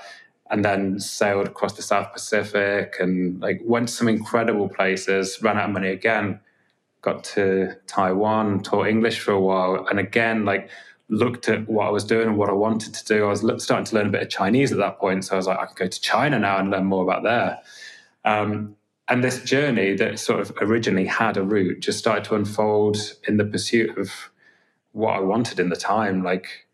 and 0.50 0.64
then 0.64 1.00
sailed 1.00 1.46
across 1.46 1.72
the 1.74 1.82
South 1.82 2.12
Pacific 2.12 2.96
and 3.00 3.40
like 3.40 3.60
went 3.64 3.88
to 3.88 3.94
some 3.94 4.08
incredible 4.08 4.68
places, 4.68 5.42
ran 5.42 5.58
out 5.58 5.68
of 5.68 5.70
money 5.72 5.88
again, 5.88 6.40
got 7.02 7.24
to 7.24 7.74
Taiwan, 7.86 8.62
taught 8.62 8.88
English 8.88 9.20
for 9.20 9.32
a 9.32 9.40
while, 9.40 9.86
and 9.88 9.98
again, 9.98 10.44
like 10.44 10.68
looked 11.08 11.48
at 11.48 11.68
what 11.68 11.86
I 11.86 11.90
was 11.90 12.04
doing 12.04 12.28
and 12.28 12.36
what 12.36 12.48
I 12.48 12.52
wanted 12.52 12.94
to 12.94 13.04
do. 13.04 13.26
I 13.26 13.28
was 13.28 13.40
starting 13.62 13.84
to 13.84 13.94
learn 13.94 14.08
a 14.08 14.10
bit 14.10 14.22
of 14.22 14.28
Chinese 14.28 14.72
at 14.72 14.78
that 14.78 14.98
point. 14.98 15.24
So 15.24 15.34
I 15.34 15.36
was 15.36 15.46
like, 15.46 15.58
I 15.58 15.66
could 15.66 15.76
go 15.76 15.86
to 15.86 16.00
China 16.00 16.38
now 16.38 16.58
and 16.58 16.70
learn 16.70 16.84
more 16.84 17.04
about 17.04 17.22
there. 17.22 17.60
Um, 18.24 18.76
and 19.08 19.22
this 19.22 19.42
journey 19.44 19.94
that 19.94 20.18
sort 20.18 20.40
of 20.40 20.52
originally 20.60 21.06
had 21.06 21.36
a 21.36 21.44
route 21.44 21.80
just 21.80 21.98
started 21.98 22.24
to 22.24 22.34
unfold 22.34 22.96
in 23.28 23.36
the 23.36 23.44
pursuit 23.44 23.96
of 23.96 24.30
what 24.92 25.12
I 25.12 25.20
wanted 25.20 25.60
in 25.60 25.68
the 25.68 25.76
time. 25.76 26.24
Like 26.24 26.65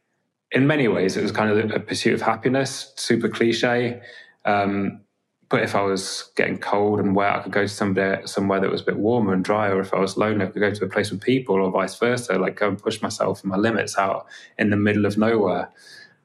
in 0.53 0.67
many 0.67 0.89
ways, 0.89 1.17
it 1.17 1.23
was 1.23 1.33
kind 1.33 1.51
of 1.51 1.71
a 1.71 1.81
pursuit 1.81 2.15
of 2.15 2.23
happiness, 2.23 2.93
super 2.97 3.29
cliche. 3.29 4.01
Um, 4.45 5.01
but 5.49 5.63
if 5.63 5.75
I 5.75 5.83
was 5.83 6.31
getting 6.37 6.59
cold 6.59 6.99
and 6.99 7.15
wet, 7.15 7.37
I 7.37 7.43
could 7.43 7.53
go 7.53 7.63
to 7.63 7.69
somewhere, 7.69 8.27
somewhere 8.27 8.61
that 8.61 8.71
was 8.71 8.81
a 8.81 8.85
bit 8.85 8.97
warmer 8.97 9.35
and 9.35 9.45
drier. 9.45 9.77
Or 9.77 9.81
if 9.81 9.93
I 9.93 9.99
was 9.99 10.17
lonely, 10.17 10.47
I 10.47 10.49
could 10.49 10.61
go 10.61 10.71
to 10.73 10.85
a 10.85 10.89
place 10.89 11.11
with 11.11 11.21
people, 11.21 11.57
or 11.57 11.71
vice 11.71 11.99
versa. 11.99 12.39
Like 12.39 12.57
go 12.57 12.69
and 12.69 12.79
push 12.79 13.03
myself 13.03 13.43
and 13.43 13.51
my 13.51 13.57
limits 13.57 13.99
out 13.99 14.27
in 14.59 14.71
the 14.71 14.77
middle 14.77 15.05
of 15.05 15.19
nowhere. 15.19 15.71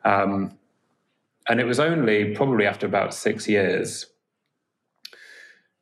Um, 0.06 0.58
and 1.50 1.60
it 1.60 1.66
was 1.66 1.80
only 1.80 2.36
probably 2.36 2.66
after 2.66 2.86
about 2.86 3.14
six 3.14 3.48
years 3.48 4.08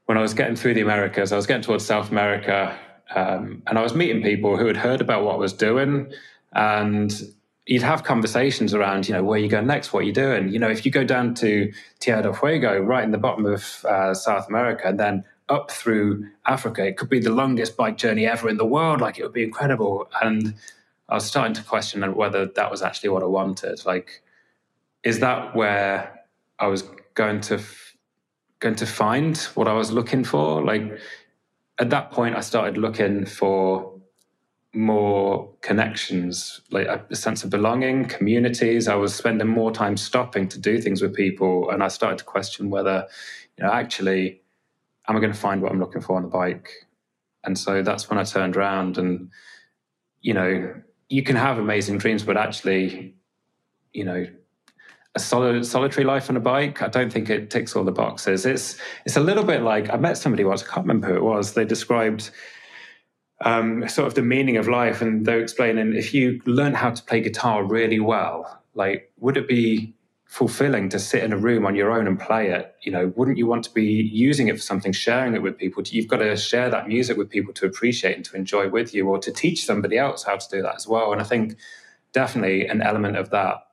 when 0.05 0.17
I 0.17 0.21
was 0.21 0.33
getting 0.33 0.55
through 0.55 0.75
the 0.75 0.81
Americas, 0.81 1.31
I 1.31 1.35
was 1.35 1.47
getting 1.47 1.63
towards 1.63 1.85
South 1.85 2.11
America, 2.11 2.77
um, 3.13 3.63
and 3.67 3.77
I 3.77 3.81
was 3.81 3.95
meeting 3.95 4.21
people 4.21 4.57
who 4.57 4.67
had 4.67 4.77
heard 4.77 5.01
about 5.01 5.23
what 5.23 5.35
I 5.35 5.37
was 5.37 5.53
doing, 5.53 6.11
and 6.53 7.11
you'd 7.65 7.81
have 7.81 8.03
conversations 8.03 8.73
around, 8.73 9.07
you 9.07 9.13
know, 9.13 9.23
where 9.23 9.39
you 9.39 9.47
go 9.47 9.61
next, 9.61 9.91
what 9.91 10.05
you're 10.05 10.13
doing. 10.13 10.49
You 10.49 10.59
know, 10.59 10.69
if 10.69 10.85
you 10.85 10.91
go 10.91 11.03
down 11.03 11.33
to 11.35 11.71
Tierra 11.99 12.21
del 12.23 12.33
Fuego, 12.33 12.79
right 12.79 13.03
in 13.03 13.11
the 13.11 13.17
bottom 13.17 13.45
of 13.45 13.83
uh, 13.85 14.13
South 14.13 14.47
America, 14.47 14.87
and 14.87 14.99
then 14.99 15.23
up 15.49 15.71
through 15.71 16.27
Africa, 16.45 16.85
it 16.85 16.97
could 16.97 17.09
be 17.09 17.19
the 17.19 17.31
longest 17.31 17.75
bike 17.75 17.97
journey 17.97 18.25
ever 18.27 18.49
in 18.49 18.57
the 18.57 18.65
world. 18.65 19.01
Like 19.01 19.17
it 19.17 19.23
would 19.23 19.33
be 19.33 19.43
incredible. 19.43 20.09
And 20.21 20.55
I 21.09 21.15
was 21.15 21.25
starting 21.25 21.53
to 21.53 21.63
question 21.63 22.01
whether 22.15 22.45
that 22.45 22.71
was 22.71 22.81
actually 22.81 23.09
what 23.09 23.23
I 23.23 23.27
wanted. 23.27 23.83
Like, 23.85 24.21
is 25.03 25.19
that 25.19 25.55
where 25.55 26.21
I 26.59 26.67
was 26.67 26.83
going 27.13 27.41
to 27.41 27.55
f- 27.55 27.95
going 28.59 28.75
to 28.75 28.85
find 28.85 29.37
what 29.55 29.67
I 29.67 29.73
was 29.73 29.91
looking 29.91 30.23
for? 30.23 30.63
Like, 30.63 30.99
at 31.77 31.89
that 31.89 32.11
point, 32.11 32.35
I 32.35 32.39
started 32.41 32.77
looking 32.77 33.25
for 33.25 33.94
more 34.75 35.51
connections, 35.61 36.61
like 36.71 36.87
a 36.87 37.15
sense 37.15 37.43
of 37.43 37.49
belonging, 37.49 38.05
communities. 38.05 38.87
I 38.87 38.95
was 38.95 39.15
spending 39.15 39.47
more 39.47 39.71
time 39.71 39.97
stopping 39.97 40.47
to 40.49 40.59
do 40.59 40.81
things 40.81 41.01
with 41.01 41.13
people, 41.13 41.69
and 41.69 41.83
I 41.83 41.87
started 41.87 42.19
to 42.19 42.25
question 42.25 42.69
whether, 42.69 43.07
you 43.57 43.63
know, 43.63 43.71
actually, 43.71 44.41
am 45.07 45.15
I 45.15 45.19
going 45.19 45.31
to 45.33 45.39
find 45.39 45.61
what 45.61 45.71
I'm 45.71 45.79
looking 45.79 46.01
for 46.01 46.17
on 46.17 46.23
the 46.23 46.27
bike? 46.27 46.69
And 47.43 47.57
so 47.57 47.81
that's 47.81 48.09
when 48.09 48.19
I 48.19 48.23
turned 48.23 48.57
around, 48.57 48.97
and 48.97 49.29
you 50.21 50.33
know, 50.33 50.73
you 51.09 51.23
can 51.23 51.35
have 51.35 51.57
amazing 51.57 51.99
dreams, 51.99 52.23
but 52.23 52.35
actually, 52.35 53.15
you 53.93 54.03
know, 54.03 54.25
a 55.15 55.19
solid, 55.19 55.65
solitary 55.65 56.03
life 56.03 56.29
on 56.29 56.35
a 56.35 56.41
bike, 56.41 56.81
I 56.81 56.89
don't 56.89 57.11
think 57.11 57.29
it 57.29 57.49
ticks 57.49 57.75
all 57.75 57.85
the 57.85 57.91
boxes. 57.91 58.45
It's 58.45 58.77
it's 59.05 59.15
a 59.15 59.21
little 59.21 59.43
bit 59.45 59.61
like 59.61 59.89
I 59.89 59.97
met 59.97 60.17
somebody 60.17 60.43
once, 60.43 60.63
I 60.63 60.65
can't 60.65 60.85
remember 60.85 61.07
who 61.07 61.15
it 61.15 61.23
was. 61.23 61.53
They 61.53 61.63
described 61.63 62.31
um, 63.41 63.87
sort 63.87 64.07
of 64.07 64.15
the 64.15 64.21
meaning 64.21 64.57
of 64.57 64.67
life, 64.67 65.01
and 65.01 65.25
they're 65.25 65.41
explaining 65.41 65.95
if 65.95 66.13
you 66.13 66.41
learn 66.45 66.73
how 66.73 66.91
to 66.91 67.03
play 67.03 67.21
guitar 67.21 67.63
really 67.63 67.99
well, 67.99 68.61
like 68.73 69.11
would 69.19 69.37
it 69.37 69.47
be 69.47 69.93
fulfilling 70.25 70.89
to 70.89 70.99
sit 70.99 71.23
in 71.23 71.31
a 71.31 71.37
room 71.37 71.65
on 71.65 71.75
your 71.75 71.91
own 71.91 72.07
and 72.07 72.19
play 72.19 72.49
it? 72.49 72.75
You 72.81 72.91
know, 72.91 73.13
wouldn't 73.15 73.37
you 73.37 73.47
want 73.47 73.63
to 73.65 73.73
be 73.73 73.85
using 73.85 74.47
it 74.47 74.55
for 74.55 74.61
something, 74.61 74.91
sharing 74.91 75.35
it 75.35 75.41
with 75.41 75.57
people? 75.57 75.83
You've 75.85 76.07
got 76.07 76.17
to 76.17 76.35
share 76.35 76.69
that 76.69 76.87
music 76.87 77.17
with 77.17 77.29
people 77.29 77.53
to 77.53 77.65
appreciate 77.65 78.15
and 78.15 78.25
to 78.25 78.35
enjoy 78.35 78.69
with 78.69 78.93
you, 78.93 79.07
or 79.07 79.19
to 79.19 79.31
teach 79.31 79.65
somebody 79.65 79.97
else 79.97 80.23
how 80.23 80.37
to 80.37 80.49
do 80.49 80.61
that 80.61 80.75
as 80.75 80.87
well. 80.87 81.11
And 81.11 81.21
I 81.21 81.25
think 81.25 81.57
definitely 82.13 82.67
an 82.67 82.81
element 82.81 83.17
of 83.17 83.29
that 83.31 83.67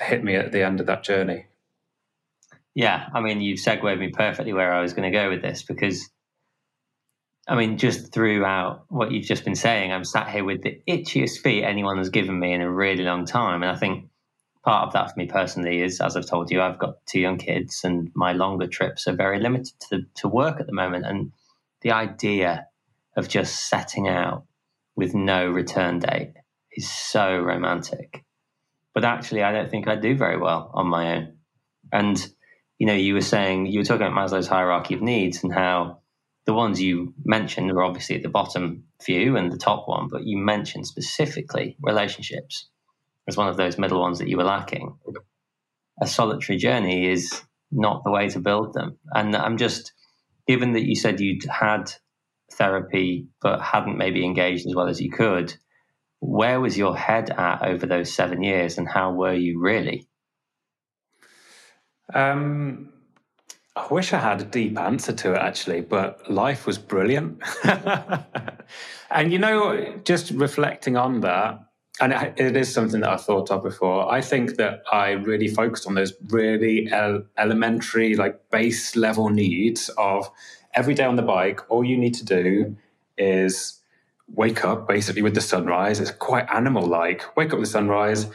hit 0.00 0.22
me 0.22 0.36
at 0.36 0.52
the 0.52 0.62
end 0.62 0.80
of 0.80 0.86
that 0.86 1.02
journey. 1.02 1.46
Yeah, 2.74 3.08
I 3.12 3.20
mean, 3.20 3.40
you've 3.40 3.58
segued 3.58 3.98
me 3.98 4.08
perfectly 4.08 4.52
where 4.52 4.72
I 4.72 4.80
was 4.80 4.92
going 4.92 5.10
to 5.10 5.18
go 5.18 5.28
with 5.28 5.42
this 5.42 5.62
because 5.62 6.08
I 7.50 7.56
mean, 7.56 7.78
just 7.78 8.12
throughout 8.12 8.84
what 8.90 9.10
you've 9.10 9.26
just 9.26 9.44
been 9.44 9.56
saying, 9.56 9.90
I'm 9.90 10.04
sat 10.04 10.30
here 10.30 10.44
with 10.44 10.62
the 10.62 10.80
itchiest 10.88 11.40
feet 11.40 11.64
anyone 11.64 11.98
has 11.98 12.08
given 12.08 12.38
me 12.38 12.52
in 12.52 12.60
a 12.60 12.70
really 12.70 13.02
long 13.02 13.24
time. 13.24 13.64
And 13.64 13.72
I 13.72 13.74
think 13.74 14.08
part 14.64 14.86
of 14.86 14.92
that 14.92 15.10
for 15.10 15.18
me 15.18 15.26
personally 15.26 15.82
is, 15.82 16.00
as 16.00 16.16
I've 16.16 16.28
told 16.28 16.52
you, 16.52 16.62
I've 16.62 16.78
got 16.78 17.04
two 17.06 17.18
young 17.18 17.38
kids 17.38 17.80
and 17.82 18.12
my 18.14 18.34
longer 18.34 18.68
trips 18.68 19.08
are 19.08 19.16
very 19.16 19.40
limited 19.40 19.72
to, 19.88 20.02
to 20.18 20.28
work 20.28 20.60
at 20.60 20.68
the 20.68 20.72
moment. 20.72 21.06
And 21.06 21.32
the 21.80 21.90
idea 21.90 22.68
of 23.16 23.26
just 23.26 23.68
setting 23.68 24.06
out 24.06 24.44
with 24.94 25.12
no 25.12 25.50
return 25.50 25.98
date 25.98 26.34
is 26.76 26.88
so 26.88 27.36
romantic. 27.36 28.24
But 28.94 29.04
actually, 29.04 29.42
I 29.42 29.50
don't 29.50 29.68
think 29.68 29.88
I 29.88 29.96
do 29.96 30.16
very 30.16 30.36
well 30.36 30.70
on 30.72 30.86
my 30.86 31.16
own. 31.16 31.38
And, 31.92 32.24
you 32.78 32.86
know, 32.86 32.94
you 32.94 33.14
were 33.14 33.20
saying, 33.20 33.66
you 33.66 33.80
were 33.80 33.84
talking 33.84 34.06
about 34.06 34.16
Maslow's 34.16 34.46
hierarchy 34.46 34.94
of 34.94 35.02
needs 35.02 35.42
and 35.42 35.52
how 35.52 36.00
the 36.46 36.54
ones 36.54 36.80
you 36.80 37.14
mentioned 37.24 37.72
were 37.72 37.82
obviously 37.82 38.16
at 38.16 38.22
the 38.22 38.28
bottom 38.28 38.84
few 39.00 39.36
and 39.36 39.52
the 39.52 39.58
top 39.58 39.86
one, 39.86 40.08
but 40.08 40.24
you 40.24 40.38
mentioned 40.38 40.86
specifically 40.86 41.76
relationships 41.80 42.68
as 43.28 43.36
one 43.36 43.48
of 43.48 43.56
those 43.56 43.78
middle 43.78 44.00
ones 44.00 44.18
that 44.18 44.28
you 44.28 44.36
were 44.36 44.44
lacking. 44.44 44.96
A 46.00 46.06
solitary 46.06 46.58
journey 46.58 47.10
is 47.10 47.42
not 47.70 48.02
the 48.04 48.10
way 48.10 48.28
to 48.30 48.40
build 48.40 48.72
them. 48.72 48.98
And 49.14 49.36
I'm 49.36 49.56
just, 49.56 49.92
given 50.48 50.72
that 50.72 50.84
you 50.84 50.96
said 50.96 51.20
you'd 51.20 51.44
had 51.44 51.92
therapy 52.52 53.28
but 53.40 53.60
hadn't 53.60 53.98
maybe 53.98 54.24
engaged 54.24 54.66
as 54.66 54.74
well 54.74 54.88
as 54.88 55.00
you 55.00 55.10
could, 55.10 55.54
where 56.20 56.60
was 56.60 56.76
your 56.76 56.96
head 56.96 57.30
at 57.30 57.62
over 57.62 57.86
those 57.86 58.12
seven 58.12 58.42
years 58.42 58.78
and 58.78 58.88
how 58.88 59.12
were 59.12 59.34
you 59.34 59.60
really? 59.60 60.06
Um, 62.12 62.92
I 63.76 63.86
wish 63.90 64.12
I 64.12 64.18
had 64.18 64.40
a 64.40 64.44
deep 64.44 64.78
answer 64.78 65.12
to 65.12 65.34
it 65.34 65.38
actually, 65.38 65.80
but 65.82 66.30
life 66.30 66.66
was 66.66 66.76
brilliant. 66.76 67.40
and 69.10 69.32
you 69.32 69.38
know, 69.38 70.00
just 70.04 70.30
reflecting 70.32 70.96
on 70.96 71.20
that, 71.20 71.60
and 72.00 72.12
it 72.12 72.56
is 72.56 72.72
something 72.72 73.00
that 73.00 73.10
I 73.10 73.16
thought 73.16 73.50
of 73.50 73.62
before. 73.62 74.10
I 74.10 74.22
think 74.22 74.56
that 74.56 74.82
I 74.90 75.10
really 75.10 75.48
focused 75.48 75.86
on 75.86 75.94
those 75.94 76.14
really 76.28 76.90
elementary, 77.38 78.14
like 78.16 78.50
base 78.50 78.96
level 78.96 79.28
needs 79.28 79.88
of 79.98 80.30
every 80.74 80.94
day 80.94 81.04
on 81.04 81.16
the 81.16 81.22
bike. 81.22 81.60
All 81.70 81.84
you 81.84 81.96
need 81.96 82.14
to 82.14 82.24
do 82.24 82.76
is 83.18 83.80
wake 84.34 84.64
up 84.64 84.88
basically 84.88 85.22
with 85.22 85.34
the 85.34 85.40
sunrise. 85.40 86.00
It's 86.00 86.10
quite 86.10 86.48
animal 86.52 86.86
like. 86.86 87.36
Wake 87.36 87.52
up 87.52 87.58
with 87.58 87.68
the 87.68 87.72
sunrise, 87.72 88.26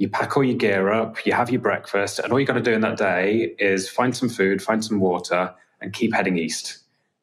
you 0.00 0.08
pack 0.08 0.34
all 0.34 0.42
your 0.42 0.56
gear 0.56 0.90
up, 0.90 1.26
you 1.26 1.32
have 1.34 1.50
your 1.50 1.60
breakfast, 1.60 2.18
and 2.18 2.32
all 2.32 2.40
you 2.40 2.46
got 2.46 2.54
to 2.54 2.62
do 2.62 2.72
in 2.72 2.80
that 2.80 2.96
day 2.96 3.54
is 3.58 3.86
find 3.86 4.16
some 4.16 4.30
food, 4.30 4.62
find 4.62 4.82
some 4.82 4.98
water, 4.98 5.54
and 5.82 5.92
keep 5.92 6.14
heading 6.14 6.38
east. 6.38 6.78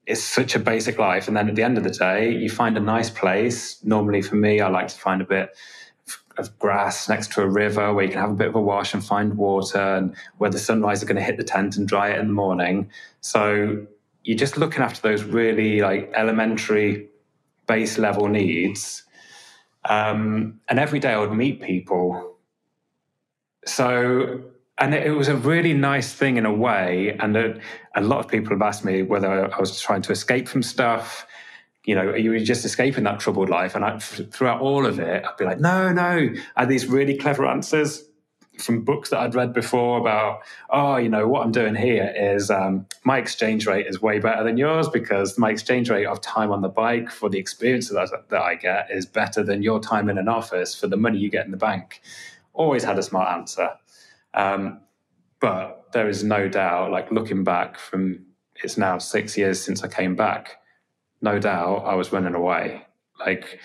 It's 0.06 0.24
such 0.24 0.54
a 0.54 0.60
basic 0.60 1.00
life. 1.00 1.28
And 1.28 1.36
then 1.36 1.50
at 1.50 1.56
the 1.56 1.64
end 1.64 1.80
of 1.80 1.84
the 1.84 1.90
day, 1.90 2.32
you 2.32 2.52
find 2.52 2.78
a 2.78 2.80
nice 2.80 3.10
place. 3.10 3.84
Normally, 3.84 4.22
for 4.22 4.36
me, 4.36 4.62
I 4.62 4.70
like 4.70 4.90
to 4.90 4.96
find 4.96 5.24
a 5.24 5.26
bit 5.26 5.58
of 6.38 6.58
grass 6.60 7.10
next 7.10 7.32
to 7.32 7.42
a 7.42 7.48
river 7.48 7.96
where 7.96 8.06
you 8.06 8.12
can 8.12 8.22
have 8.22 8.30
a 8.30 8.36
bit 8.36 8.50
of 8.50 8.56
a 8.56 8.62
wash 8.62 8.94
and 8.94 9.04
find 9.04 9.38
water, 9.38 9.82
and 9.96 10.16
where 10.38 10.52
the 10.52 10.60
sunrise 10.60 11.00
is 11.00 11.06
going 11.06 11.18
to 11.18 11.24
hit 11.24 11.38
the 11.38 11.44
tent 11.44 11.78
and 11.78 11.88
dry 11.88 12.10
it 12.10 12.20
in 12.20 12.28
the 12.28 12.34
morning. 12.34 12.92
So 13.22 13.88
you're 14.24 14.38
just 14.38 14.56
looking 14.56 14.84
after 14.84 15.02
those 15.02 15.24
really 15.24 15.82
like 15.82 16.12
elementary 16.14 17.10
base 17.66 17.98
level 17.98 18.28
needs. 18.28 19.02
Um, 19.86 20.60
and 20.70 20.78
every 20.78 21.00
day 21.00 21.14
I 21.14 21.18
would 21.18 21.34
meet 21.34 21.60
people 21.60 22.37
so 23.68 24.42
and 24.80 24.94
it 24.94 25.16
was 25.16 25.28
a 25.28 25.36
really 25.36 25.74
nice 25.74 26.14
thing 26.14 26.38
in 26.38 26.46
a 26.46 26.54
way 26.54 27.18
and 27.20 27.36
a, 27.36 27.60
a, 27.96 28.02
lot 28.02 28.20
of 28.20 28.28
people 28.28 28.52
have 28.52 28.62
asked 28.62 28.86
me 28.86 29.02
whether 29.02 29.54
i 29.54 29.60
was 29.60 29.80
trying 29.82 30.02
to 30.04 30.12
escape 30.12 30.48
from 30.48 30.62
stuff. 30.62 31.26
You 31.86 31.96
know 31.96 32.10
are 32.10 32.18
you 32.18 32.32
were 32.32 32.40
just 32.40 32.66
escaping 32.66 33.06
that 33.06 33.20
troubled 33.22 33.50
life 33.50 33.74
and 33.74 33.86
I, 33.86 33.98
throughout 34.00 34.60
all 34.60 34.86
of 34.86 35.00
it 35.00 35.24
i'd 35.24 35.38
be 35.38 35.46
like 35.46 35.62
no 35.62 35.94
no 35.94 36.30
i 36.58 36.60
had 36.60 36.68
these 36.68 36.86
really 36.86 37.16
clever 37.18 37.46
answers 37.46 38.04
from 38.58 38.84
books 38.84 39.12
that 39.12 39.20
i'd 39.20 39.36
read 39.36 39.54
before 39.54 39.98
about 39.98 40.42
oh 40.70 40.98
you 40.98 41.08
know 41.08 41.30
what 41.30 41.46
i'm 41.46 41.52
doing 41.54 41.76
here 41.76 42.14
is 42.14 42.52
um, 42.52 42.86
my 43.06 43.18
exchange 43.18 43.66
rate 43.68 43.88
is 43.88 44.02
way 44.02 44.20
better 44.20 44.44
than 44.44 44.58
yours 44.58 44.90
because 44.90 45.38
my 45.38 45.50
exchange 45.50 45.90
rate 45.90 46.08
of 46.08 46.20
time 46.20 46.52
on 46.52 46.62
the 46.62 46.68
bike 46.68 47.10
for 47.10 47.30
the 47.30 47.38
experience 47.38 47.88
that, 47.88 48.10
that 48.28 48.42
i 48.42 48.54
get 48.56 48.92
is 48.92 49.06
better 49.06 49.42
than 49.42 49.64
your 49.64 49.80
time 49.80 50.10
in 50.10 50.18
an 50.18 50.28
office 50.28 50.76
for 50.76 50.88
the 50.88 50.98
money 50.98 51.18
you 51.18 51.30
get 51.30 51.46
in 51.46 51.52
the 51.52 51.58
bank 51.58 52.02
always 52.58 52.84
had 52.84 53.00
a 53.00 53.04
smart 53.04 53.30
answer. 53.30 53.70
Um, 54.34 54.82
but 55.40 55.88
there 55.94 56.10
is 56.10 56.24
no 56.24 56.50
doubt, 56.50 56.92
like 56.92 57.12
looking 57.12 57.44
back 57.44 57.78
from 57.78 58.26
it's 58.64 58.78
now 58.78 58.98
six 58.98 59.38
years 59.38 59.62
since 59.62 59.84
I 59.84 59.88
came 59.88 60.16
back, 60.16 60.58
no 61.22 61.40
doubt 61.40 61.86
I 61.86 61.94
was 61.94 62.12
running 62.12 62.36
away. 62.36 62.86
Like 63.20 63.60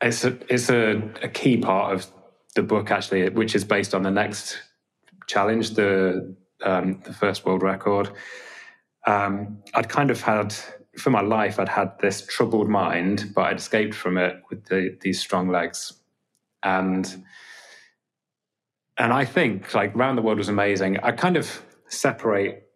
it's 0.00 0.24
a 0.24 0.38
it's 0.52 0.70
a, 0.70 1.02
a 1.22 1.28
key 1.28 1.58
part 1.58 1.94
of 1.94 2.06
the 2.54 2.62
book 2.62 2.90
actually, 2.90 3.28
which 3.28 3.54
is 3.54 3.64
based 3.64 3.94
on 3.94 4.02
the 4.02 4.10
next 4.10 4.58
challenge, 5.26 5.74
the 5.74 6.34
um, 6.64 7.00
the 7.04 7.12
first 7.12 7.44
world 7.44 7.62
record. 7.62 8.10
Um, 9.06 9.62
I'd 9.74 9.88
kind 9.88 10.10
of 10.10 10.20
had 10.20 10.54
for 10.98 11.10
my 11.10 11.20
life, 11.20 11.58
I'd 11.58 11.68
had 11.68 11.98
this 12.00 12.26
troubled 12.26 12.68
mind, 12.68 13.32
but 13.34 13.42
I'd 13.42 13.58
escaped 13.58 13.94
from 13.94 14.18
it 14.18 14.42
with 14.50 14.64
the, 14.66 14.98
these 15.00 15.20
strong 15.20 15.48
legs. 15.48 15.92
And 16.62 17.24
and 19.00 19.14
I 19.14 19.24
think 19.24 19.74
like 19.74 19.96
Round 19.96 20.18
the 20.18 20.22
World 20.22 20.36
was 20.36 20.50
amazing. 20.50 20.98
I 20.98 21.12
kind 21.12 21.38
of 21.38 21.62
separate 21.88 22.68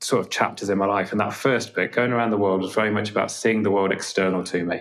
sort 0.00 0.24
of 0.24 0.30
chapters 0.30 0.70
in 0.70 0.78
my 0.78 0.86
life. 0.86 1.12
And 1.12 1.20
that 1.20 1.34
first 1.34 1.74
bit, 1.74 1.92
going 1.92 2.12
around 2.12 2.30
the 2.30 2.38
world, 2.38 2.62
was 2.62 2.74
very 2.74 2.90
much 2.90 3.10
about 3.10 3.30
seeing 3.30 3.62
the 3.62 3.70
world 3.70 3.92
external 3.92 4.42
to 4.44 4.64
me. 4.64 4.80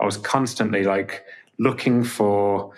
I 0.00 0.04
was 0.04 0.16
constantly 0.16 0.84
like 0.84 1.24
looking 1.58 2.04
for 2.04 2.72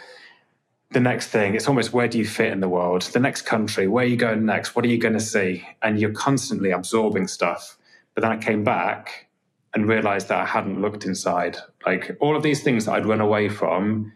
the 0.92 1.00
next 1.00 1.28
thing. 1.28 1.54
It's 1.54 1.68
almost 1.68 1.92
where 1.92 2.08
do 2.08 2.16
you 2.16 2.26
fit 2.26 2.50
in 2.50 2.60
the 2.60 2.68
world? 2.68 3.02
The 3.02 3.20
next 3.20 3.42
country, 3.42 3.88
where 3.88 4.04
are 4.04 4.08
you 4.08 4.16
going 4.16 4.46
next? 4.46 4.74
What 4.74 4.86
are 4.86 4.88
you 4.88 4.98
going 4.98 5.14
to 5.14 5.20
see? 5.20 5.66
And 5.82 6.00
you're 6.00 6.12
constantly 6.12 6.70
absorbing 6.70 7.28
stuff. 7.28 7.76
But 8.14 8.22
then 8.22 8.32
I 8.32 8.38
came 8.38 8.64
back 8.64 9.28
and 9.74 9.86
realized 9.86 10.28
that 10.28 10.40
I 10.40 10.46
hadn't 10.46 10.80
looked 10.80 11.04
inside. 11.04 11.58
Like 11.84 12.16
all 12.20 12.36
of 12.36 12.42
these 12.42 12.62
things 12.62 12.86
that 12.86 12.92
I'd 12.92 13.06
run 13.06 13.20
away 13.20 13.50
from 13.50 14.12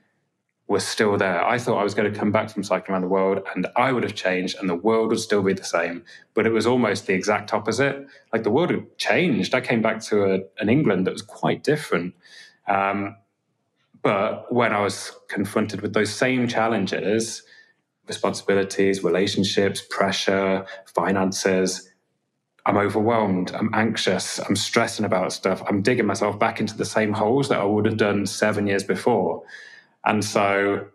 was 0.68 0.86
still 0.86 1.16
there. 1.16 1.42
I 1.44 1.58
thought 1.58 1.80
I 1.80 1.82
was 1.82 1.94
going 1.94 2.12
to 2.12 2.18
come 2.18 2.30
back 2.30 2.50
from 2.50 2.62
cycling 2.62 2.92
around 2.92 3.02
the 3.02 3.08
world 3.08 3.40
and 3.54 3.66
I 3.74 3.90
would 3.90 4.02
have 4.02 4.14
changed 4.14 4.58
and 4.60 4.68
the 4.68 4.74
world 4.74 5.08
would 5.08 5.18
still 5.18 5.42
be 5.42 5.54
the 5.54 5.64
same. 5.64 6.04
But 6.34 6.46
it 6.46 6.52
was 6.52 6.66
almost 6.66 7.06
the 7.06 7.14
exact 7.14 7.54
opposite. 7.54 8.06
Like 8.34 8.42
the 8.42 8.50
world 8.50 8.70
had 8.70 8.98
changed. 8.98 9.54
I 9.54 9.62
came 9.62 9.80
back 9.80 10.02
to 10.04 10.24
a, 10.24 10.40
an 10.60 10.68
England 10.68 11.06
that 11.06 11.12
was 11.12 11.22
quite 11.22 11.64
different. 11.64 12.14
Um, 12.68 13.16
but 14.02 14.52
when 14.52 14.74
I 14.74 14.82
was 14.82 15.12
confronted 15.28 15.80
with 15.80 15.94
those 15.94 16.14
same 16.14 16.46
challenges, 16.46 17.42
responsibilities, 18.06 19.02
relationships, 19.02 19.82
pressure, 19.88 20.66
finances, 20.84 21.90
I'm 22.66 22.76
overwhelmed, 22.76 23.52
I'm 23.52 23.70
anxious, 23.72 24.38
I'm 24.38 24.54
stressing 24.54 25.06
about 25.06 25.32
stuff, 25.32 25.62
I'm 25.66 25.80
digging 25.80 26.04
myself 26.04 26.38
back 26.38 26.60
into 26.60 26.76
the 26.76 26.84
same 26.84 27.14
holes 27.14 27.48
that 27.48 27.58
I 27.58 27.64
would 27.64 27.86
have 27.86 27.96
done 27.96 28.26
seven 28.26 28.66
years 28.66 28.84
before. 28.84 29.42
And 30.04 30.24
so 30.24 30.88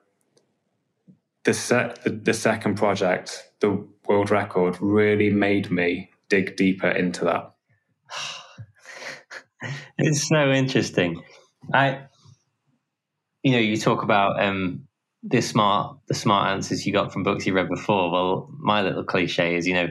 the, 1.44 1.54
set, 1.54 2.04
the, 2.04 2.10
the 2.10 2.34
second 2.34 2.76
project, 2.76 3.50
the 3.60 3.86
world 4.08 4.32
record, 4.32 4.78
really 4.82 5.30
made 5.30 5.72
me 5.72 6.10
dig 6.30 6.56
deeper 6.56 6.90
into 6.90 7.26
that. 7.26 7.54
it's 9.98 10.28
so 10.28 10.52
interesting. 10.52 11.22
I, 11.74 12.04
you 13.44 13.52
know, 13.52 13.60
you 13.60 13.78
talk 13.78 14.04
about 14.04 14.42
um, 14.44 14.88
the 15.22 15.42
smart, 15.42 15.98
the 16.08 16.14
smart 16.14 16.52
answers 16.52 16.86
you 16.86 16.94
got 16.94 17.14
from 17.14 17.24
books 17.24 17.46
you 17.46 17.54
read 17.54 17.70
before. 17.70 18.12
Well, 18.12 18.50
my 18.58 18.82
little 18.82 19.04
cliche 19.04 19.56
is, 19.56 19.68
you 19.68 19.74
know, 19.74 19.88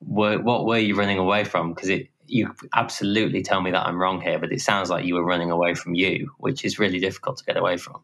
what 0.00 0.66
were 0.66 0.78
you 0.78 0.94
running 0.94 1.18
away 1.18 1.44
from? 1.44 1.74
Because 1.74 1.88
it, 1.88 2.08
you 2.26 2.54
absolutely 2.74 3.42
tell 3.42 3.60
me 3.60 3.70
that 3.70 3.86
I'm 3.86 4.00
wrong 4.00 4.20
here, 4.20 4.38
but 4.38 4.52
it 4.52 4.60
sounds 4.60 4.90
like 4.90 5.04
you 5.04 5.14
were 5.14 5.24
running 5.24 5.50
away 5.50 5.74
from 5.74 5.94
you, 5.94 6.30
which 6.38 6.64
is 6.64 6.78
really 6.78 7.00
difficult 7.00 7.38
to 7.38 7.44
get 7.44 7.56
away 7.56 7.76
from. 7.76 8.02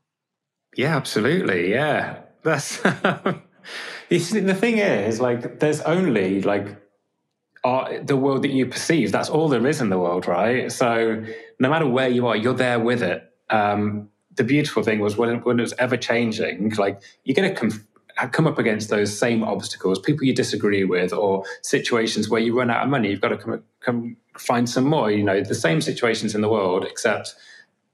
Yeah, 0.76 0.96
absolutely. 0.96 1.70
Yeah, 1.70 2.20
that's 2.42 2.78
the 4.08 4.56
thing 4.58 4.78
is, 4.78 5.20
like, 5.20 5.60
there's 5.60 5.80
only 5.82 6.42
like 6.42 6.80
the 7.64 8.16
world 8.16 8.42
that 8.42 8.50
you 8.50 8.66
perceive. 8.66 9.10
That's 9.10 9.30
all 9.30 9.48
there 9.48 9.66
is 9.66 9.80
in 9.80 9.88
the 9.88 9.98
world, 9.98 10.26
right? 10.26 10.70
So 10.70 11.24
no 11.58 11.70
matter 11.70 11.88
where 11.88 12.08
you 12.08 12.26
are, 12.26 12.36
you're 12.36 12.54
there 12.54 12.78
with 12.78 13.02
it. 13.02 13.30
Um, 13.50 14.10
the 14.36 14.44
beautiful 14.44 14.82
thing 14.82 15.00
was 15.00 15.16
when, 15.16 15.40
when 15.42 15.58
it 15.58 15.62
was 15.62 15.72
ever 15.78 15.96
changing, 15.96 16.74
like 16.76 17.00
you're 17.24 17.34
going 17.34 17.54
to 17.54 17.80
come 18.30 18.46
up 18.46 18.58
against 18.58 18.90
those 18.90 19.16
same 19.16 19.42
obstacles, 19.42 19.98
people 19.98 20.24
you 20.24 20.34
disagree 20.34 20.84
with, 20.84 21.12
or 21.12 21.44
situations 21.62 22.28
where 22.28 22.40
you 22.40 22.56
run 22.56 22.70
out 22.70 22.82
of 22.82 22.90
money. 22.90 23.10
You've 23.10 23.20
got 23.20 23.28
to 23.28 23.38
come 23.38 23.62
come 23.80 24.16
find 24.36 24.68
some 24.68 24.84
more. 24.84 25.10
You 25.10 25.24
know, 25.24 25.40
the 25.40 25.54
same 25.54 25.80
situations 25.80 26.34
in 26.34 26.40
the 26.40 26.48
world, 26.48 26.84
except 26.84 27.34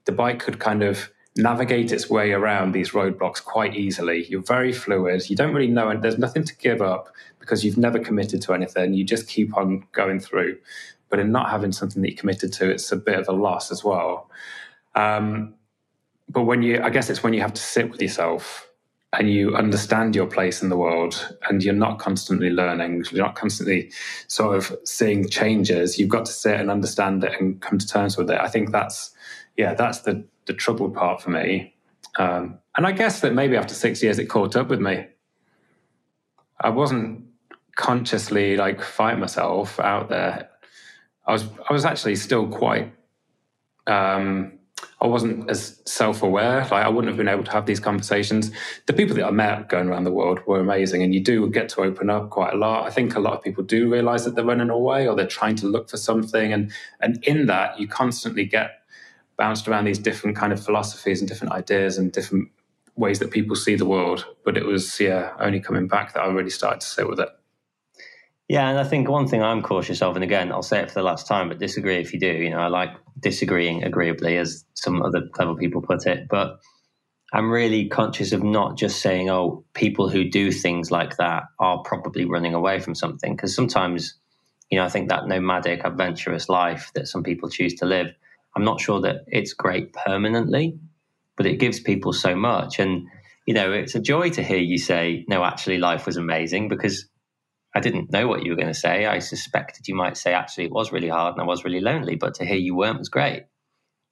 the 0.05 0.11
bike 0.11 0.39
could 0.39 0.59
kind 0.59 0.83
of 0.83 1.09
navigate 1.37 1.91
its 1.91 2.09
way 2.09 2.33
around 2.33 2.73
these 2.73 2.91
roadblocks 2.91 3.43
quite 3.43 3.75
easily. 3.75 4.25
You're 4.25 4.41
very 4.41 4.73
fluid. 4.73 5.29
You 5.29 5.35
don't 5.35 5.53
really 5.53 5.71
know, 5.71 5.89
and 5.89 6.03
there's 6.03 6.17
nothing 6.17 6.43
to 6.43 6.55
give 6.57 6.81
up 6.81 7.13
because 7.39 7.63
you've 7.63 7.77
never 7.77 7.99
committed 7.99 8.41
to 8.43 8.53
anything. 8.53 8.93
You 8.93 9.03
just 9.03 9.27
keep 9.27 9.55
on 9.57 9.85
going 9.93 10.19
through. 10.19 10.57
But 11.09 11.19
in 11.19 11.31
not 11.31 11.49
having 11.49 11.71
something 11.71 12.01
that 12.01 12.11
you 12.11 12.15
committed 12.15 12.53
to, 12.53 12.69
it's 12.69 12.91
a 12.91 12.95
bit 12.95 13.19
of 13.19 13.27
a 13.27 13.33
loss 13.33 13.71
as 13.71 13.83
well. 13.83 14.29
Um, 14.95 15.55
but 16.29 16.43
when 16.43 16.61
you, 16.61 16.81
I 16.81 16.89
guess 16.89 17.09
it's 17.09 17.23
when 17.23 17.33
you 17.33 17.41
have 17.41 17.53
to 17.53 17.61
sit 17.61 17.89
with 17.91 18.01
yourself 18.01 18.69
and 19.13 19.29
you 19.29 19.55
understand 19.55 20.15
your 20.15 20.27
place 20.27 20.61
in 20.61 20.69
the 20.69 20.77
world 20.77 21.35
and 21.49 21.61
you're 21.63 21.73
not 21.73 21.99
constantly 21.99 22.49
learning, 22.49 23.03
you're 23.11 23.25
not 23.25 23.35
constantly 23.35 23.91
sort 24.27 24.55
of 24.55 24.73
seeing 24.85 25.27
changes, 25.27 25.99
you've 25.99 26.07
got 26.07 26.25
to 26.25 26.31
sit 26.31 26.59
and 26.59 26.71
understand 26.71 27.23
it 27.23 27.33
and 27.39 27.61
come 27.61 27.77
to 27.77 27.87
terms 27.87 28.15
with 28.15 28.29
it. 28.29 28.39
I 28.39 28.47
think 28.47 28.71
that's, 28.71 29.13
yeah, 29.57 29.73
that's 29.73 29.99
the, 29.99 30.23
the 30.51 30.57
troubled 30.57 30.93
part 30.93 31.21
for 31.21 31.29
me. 31.29 31.73
Um, 32.19 32.59
and 32.75 32.85
I 32.85 32.91
guess 32.91 33.21
that 33.21 33.33
maybe 33.33 33.55
after 33.55 33.73
six 33.73 34.03
years 34.03 34.19
it 34.19 34.25
caught 34.25 34.55
up 34.55 34.67
with 34.67 34.81
me. 34.81 35.07
I 36.59 36.69
wasn't 36.69 37.25
consciously 37.75 38.57
like 38.57 38.81
fight 38.81 39.17
myself 39.17 39.79
out 39.79 40.09
there. 40.09 40.49
I 41.25 41.31
was 41.31 41.45
I 41.69 41.73
was 41.73 41.85
actually 41.85 42.17
still 42.17 42.47
quite 42.47 42.93
um, 43.87 44.59
I 44.99 45.07
wasn't 45.07 45.49
as 45.49 45.81
self 45.85 46.21
aware. 46.21 46.61
Like 46.61 46.85
I 46.85 46.89
wouldn't 46.89 47.07
have 47.07 47.17
been 47.17 47.27
able 47.27 47.43
to 47.45 47.51
have 47.51 47.65
these 47.65 47.79
conversations. 47.79 48.51
The 48.87 48.93
people 48.93 49.15
that 49.15 49.25
I 49.25 49.31
met 49.31 49.69
going 49.69 49.87
around 49.87 50.03
the 50.03 50.11
world 50.11 50.39
were 50.45 50.59
amazing, 50.59 51.01
and 51.01 51.13
you 51.13 51.21
do 51.21 51.49
get 51.49 51.69
to 51.69 51.81
open 51.81 52.09
up 52.09 52.29
quite 52.29 52.53
a 52.53 52.57
lot. 52.57 52.85
I 52.85 52.91
think 52.91 53.15
a 53.15 53.19
lot 53.19 53.33
of 53.33 53.41
people 53.41 53.63
do 53.63 53.91
realize 53.91 54.25
that 54.25 54.35
they're 54.35 54.45
running 54.45 54.69
away 54.69 55.07
or 55.07 55.15
they're 55.15 55.27
trying 55.27 55.55
to 55.57 55.67
look 55.67 55.89
for 55.89 55.97
something, 55.97 56.51
and 56.53 56.71
and 56.99 57.23
in 57.23 57.47
that 57.47 57.79
you 57.79 57.87
constantly 57.87 58.45
get 58.45 58.80
bounced 59.37 59.67
around 59.67 59.85
these 59.85 59.99
different 59.99 60.35
kind 60.35 60.53
of 60.53 60.63
philosophies 60.63 61.19
and 61.19 61.27
different 61.27 61.53
ideas 61.53 61.97
and 61.97 62.11
different 62.11 62.49
ways 62.95 63.19
that 63.19 63.31
people 63.31 63.55
see 63.55 63.75
the 63.75 63.85
world. 63.85 64.25
But 64.45 64.57
it 64.57 64.65
was 64.65 64.99
yeah 64.99 65.33
only 65.39 65.59
coming 65.59 65.87
back 65.87 66.13
that 66.13 66.21
I 66.21 66.27
really 66.27 66.49
started 66.49 66.81
to 66.81 66.87
sit 66.87 67.07
with 67.07 67.19
it. 67.19 67.29
Yeah, 68.51 68.67
and 68.67 68.77
I 68.77 68.83
think 68.83 69.07
one 69.07 69.29
thing 69.29 69.41
I'm 69.41 69.61
cautious 69.61 70.01
of, 70.01 70.17
and 70.17 70.25
again, 70.25 70.51
I'll 70.51 70.61
say 70.61 70.81
it 70.81 70.89
for 70.89 70.99
the 70.99 71.05
last 71.05 71.25
time, 71.25 71.47
but 71.47 71.57
disagree 71.57 72.01
if 72.01 72.11
you 72.11 72.19
do. 72.19 72.27
You 72.27 72.49
know, 72.49 72.59
I 72.59 72.67
like 72.67 72.89
disagreeing 73.17 73.85
agreeably, 73.85 74.35
as 74.35 74.65
some 74.73 75.01
other 75.01 75.21
clever 75.31 75.55
people 75.55 75.81
put 75.81 76.05
it. 76.05 76.27
But 76.29 76.59
I'm 77.31 77.49
really 77.49 77.87
conscious 77.87 78.33
of 78.33 78.43
not 78.43 78.77
just 78.77 79.01
saying, 79.01 79.29
oh, 79.29 79.63
people 79.73 80.09
who 80.09 80.29
do 80.29 80.51
things 80.51 80.91
like 80.91 81.15
that 81.15 81.43
are 81.59 81.81
probably 81.83 82.25
running 82.25 82.53
away 82.53 82.81
from 82.81 82.93
something. 82.93 83.37
Because 83.37 83.55
sometimes, 83.55 84.15
you 84.69 84.77
know, 84.77 84.83
I 84.83 84.89
think 84.89 85.07
that 85.07 85.29
nomadic, 85.29 85.85
adventurous 85.85 86.49
life 86.49 86.91
that 86.93 87.07
some 87.07 87.23
people 87.23 87.47
choose 87.47 87.75
to 87.75 87.85
live, 87.85 88.07
I'm 88.55 88.63
not 88.63 88.81
sure 88.81 89.01
that 89.01 89.23
it's 89.27 89.53
great 89.53 89.93
permanently, 89.93 90.79
but 91.37 91.45
it 91.45 91.59
gives 91.59 91.79
people 91.79 92.13
so 92.13 92.35
much. 92.35 92.79
And, 92.79 93.07
you 93.45 93.53
know, 93.53 93.71
it's 93.71 93.95
a 93.95 94.01
joy 94.01 94.29
to 94.31 94.43
hear 94.43 94.59
you 94.59 94.77
say, 94.77 95.25
no, 95.27 95.43
actually, 95.43 95.77
life 95.77 96.05
was 96.05 96.17
amazing 96.17 96.67
because 96.67 97.07
I 97.73 97.79
didn't 97.79 98.11
know 98.11 98.27
what 98.27 98.43
you 98.43 98.51
were 98.51 98.57
going 98.57 98.67
to 98.67 98.73
say. 98.73 99.05
I 99.05 99.19
suspected 99.19 99.87
you 99.87 99.95
might 99.95 100.17
say, 100.17 100.33
actually, 100.33 100.65
it 100.65 100.71
was 100.71 100.91
really 100.91 101.07
hard 101.07 101.35
and 101.35 101.41
I 101.41 101.45
was 101.45 101.63
really 101.63 101.79
lonely, 101.79 102.15
but 102.15 102.33
to 102.35 102.45
hear 102.45 102.57
you 102.57 102.75
weren't 102.75 102.99
was 102.99 103.09
great. 103.09 103.43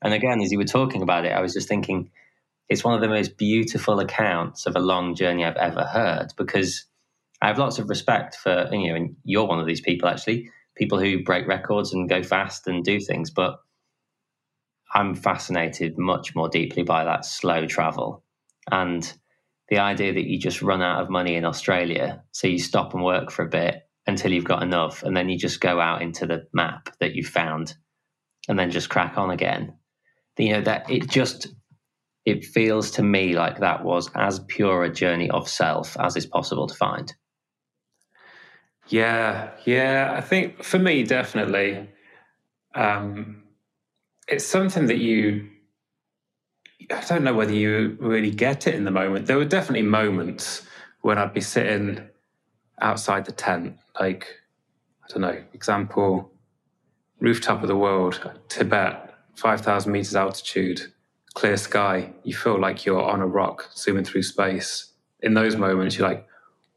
And 0.02 0.14
again, 0.14 0.42
as 0.42 0.52
you 0.52 0.58
were 0.58 0.64
talking 0.64 1.02
about 1.02 1.26
it, 1.26 1.34
I 1.34 1.42
was 1.42 1.54
just 1.54 1.68
thinking 1.68 2.10
it's 2.70 2.84
one 2.84 2.94
of 2.94 3.02
the 3.02 3.10
most 3.10 3.38
beautiful 3.38 4.00
accounts 4.00 4.66
of 4.66 4.76
a 4.76 4.80
long 4.80 5.16
journey 5.16 5.44
I've 5.44 5.58
ever 5.58 5.84
heard 5.84 6.32
because 6.38 6.86
I 7.42 7.48
have 7.48 7.58
lots 7.58 7.80
of 7.80 7.90
respect 7.90 8.36
for, 8.36 8.70
you 8.72 8.90
know, 8.90 8.96
and 8.96 9.16
you're 9.24 9.48
one 9.48 9.60
of 9.60 9.66
these 9.66 9.82
people 9.82 10.08
actually, 10.08 10.50
people 10.78 11.00
who 11.00 11.24
break 11.24 11.48
records 11.48 11.94
and 11.94 12.08
go 12.08 12.24
fast 12.24 12.68
and 12.68 12.84
do 12.84 13.00
things. 13.00 13.30
But 13.32 13.60
I'm 14.94 15.16
fascinated 15.16 15.98
much 15.98 16.36
more 16.36 16.50
deeply 16.50 16.84
by 16.84 17.04
that 17.06 17.26
slow 17.26 17.66
travel. 17.66 18.24
And 18.72 19.12
the 19.70 19.80
idea 19.80 20.14
that 20.14 20.26
you 20.26 20.40
just 20.40 20.62
run 20.62 20.82
out 20.82 21.02
of 21.02 21.10
money 21.10 21.36
in 21.36 21.46
Australia, 21.46 22.24
so 22.32 22.48
you 22.48 22.60
stop 22.60 22.94
and 22.94 23.04
work 23.04 23.32
for 23.32 23.44
a 23.46 23.50
bit 23.50 23.84
until 24.08 24.32
you've 24.32 24.44
got 24.44 24.64
enough, 24.64 25.04
and 25.04 25.16
then 25.16 25.30
you 25.30 25.38
just 25.38 25.62
go 25.62 25.80
out 25.80 26.02
into 26.02 26.26
the 26.26 26.48
map 26.54 26.90
that 27.00 27.14
you've 27.14 27.28
found, 27.28 27.76
and 28.48 28.58
then 28.58 28.72
just 28.72 28.90
crack 28.90 29.18
on 29.18 29.30
again. 29.30 29.76
You 30.38 30.54
know 30.54 30.62
that 30.62 30.90
it 30.90 31.10
just 31.10 31.48
it 32.26 32.46
feels 32.46 32.92
to 32.92 33.04
me 33.04 33.34
like 33.34 33.60
that 33.60 33.84
was 33.84 34.10
as 34.16 34.40
pure 34.48 34.84
a 34.84 34.90
journey 34.90 35.30
of 35.30 35.50
self 35.50 35.98
as 36.00 36.16
is 36.16 36.26
possible 36.26 36.68
to 36.68 36.74
find. 36.74 37.14
Yeah, 38.88 39.52
yeah, 39.66 40.14
I 40.16 40.22
think 40.22 40.64
for 40.64 40.80
me 40.80 41.04
definitely, 41.04 41.90
um, 42.74 43.44
it's 44.30 44.46
something 44.46 44.86
that 44.86 44.98
you 44.98 45.50
I 46.92 47.02
don't 47.02 47.24
know 47.24 47.34
whether 47.34 47.54
you 47.54 47.98
really 48.00 48.32
get 48.32 48.66
it 48.66 48.74
in 48.74 48.84
the 48.84 48.92
moment. 48.92 49.28
There 49.28 49.38
were 49.38 49.46
definitely 49.46 49.88
moments 49.88 50.64
when 51.02 51.18
I'd 51.18 51.34
be 51.34 51.42
sitting 51.42 52.02
outside 52.82 53.26
the 53.26 53.32
tent, 53.32 53.78
like, 54.00 54.28
I 55.04 55.08
don't 55.10 55.22
know, 55.22 55.44
example, 55.54 56.32
rooftop 57.20 57.62
of 57.62 57.68
the 57.68 57.76
world, 57.76 58.20
Tibet, 58.48 59.14
5,000 59.36 59.92
meters 59.92 60.16
altitude, 60.16 60.82
clear 61.36 61.58
sky. 61.58 62.12
You 62.24 62.34
feel 62.34 62.60
like 62.60 62.86
you're 62.86 63.04
on 63.04 63.22
a 63.22 63.28
rock 63.28 63.70
zooming 63.76 64.06
through 64.06 64.24
space. 64.24 64.92
In 65.22 65.36
those 65.36 65.56
moments, 65.56 65.98
you're 65.98 66.08
like, 66.08 66.28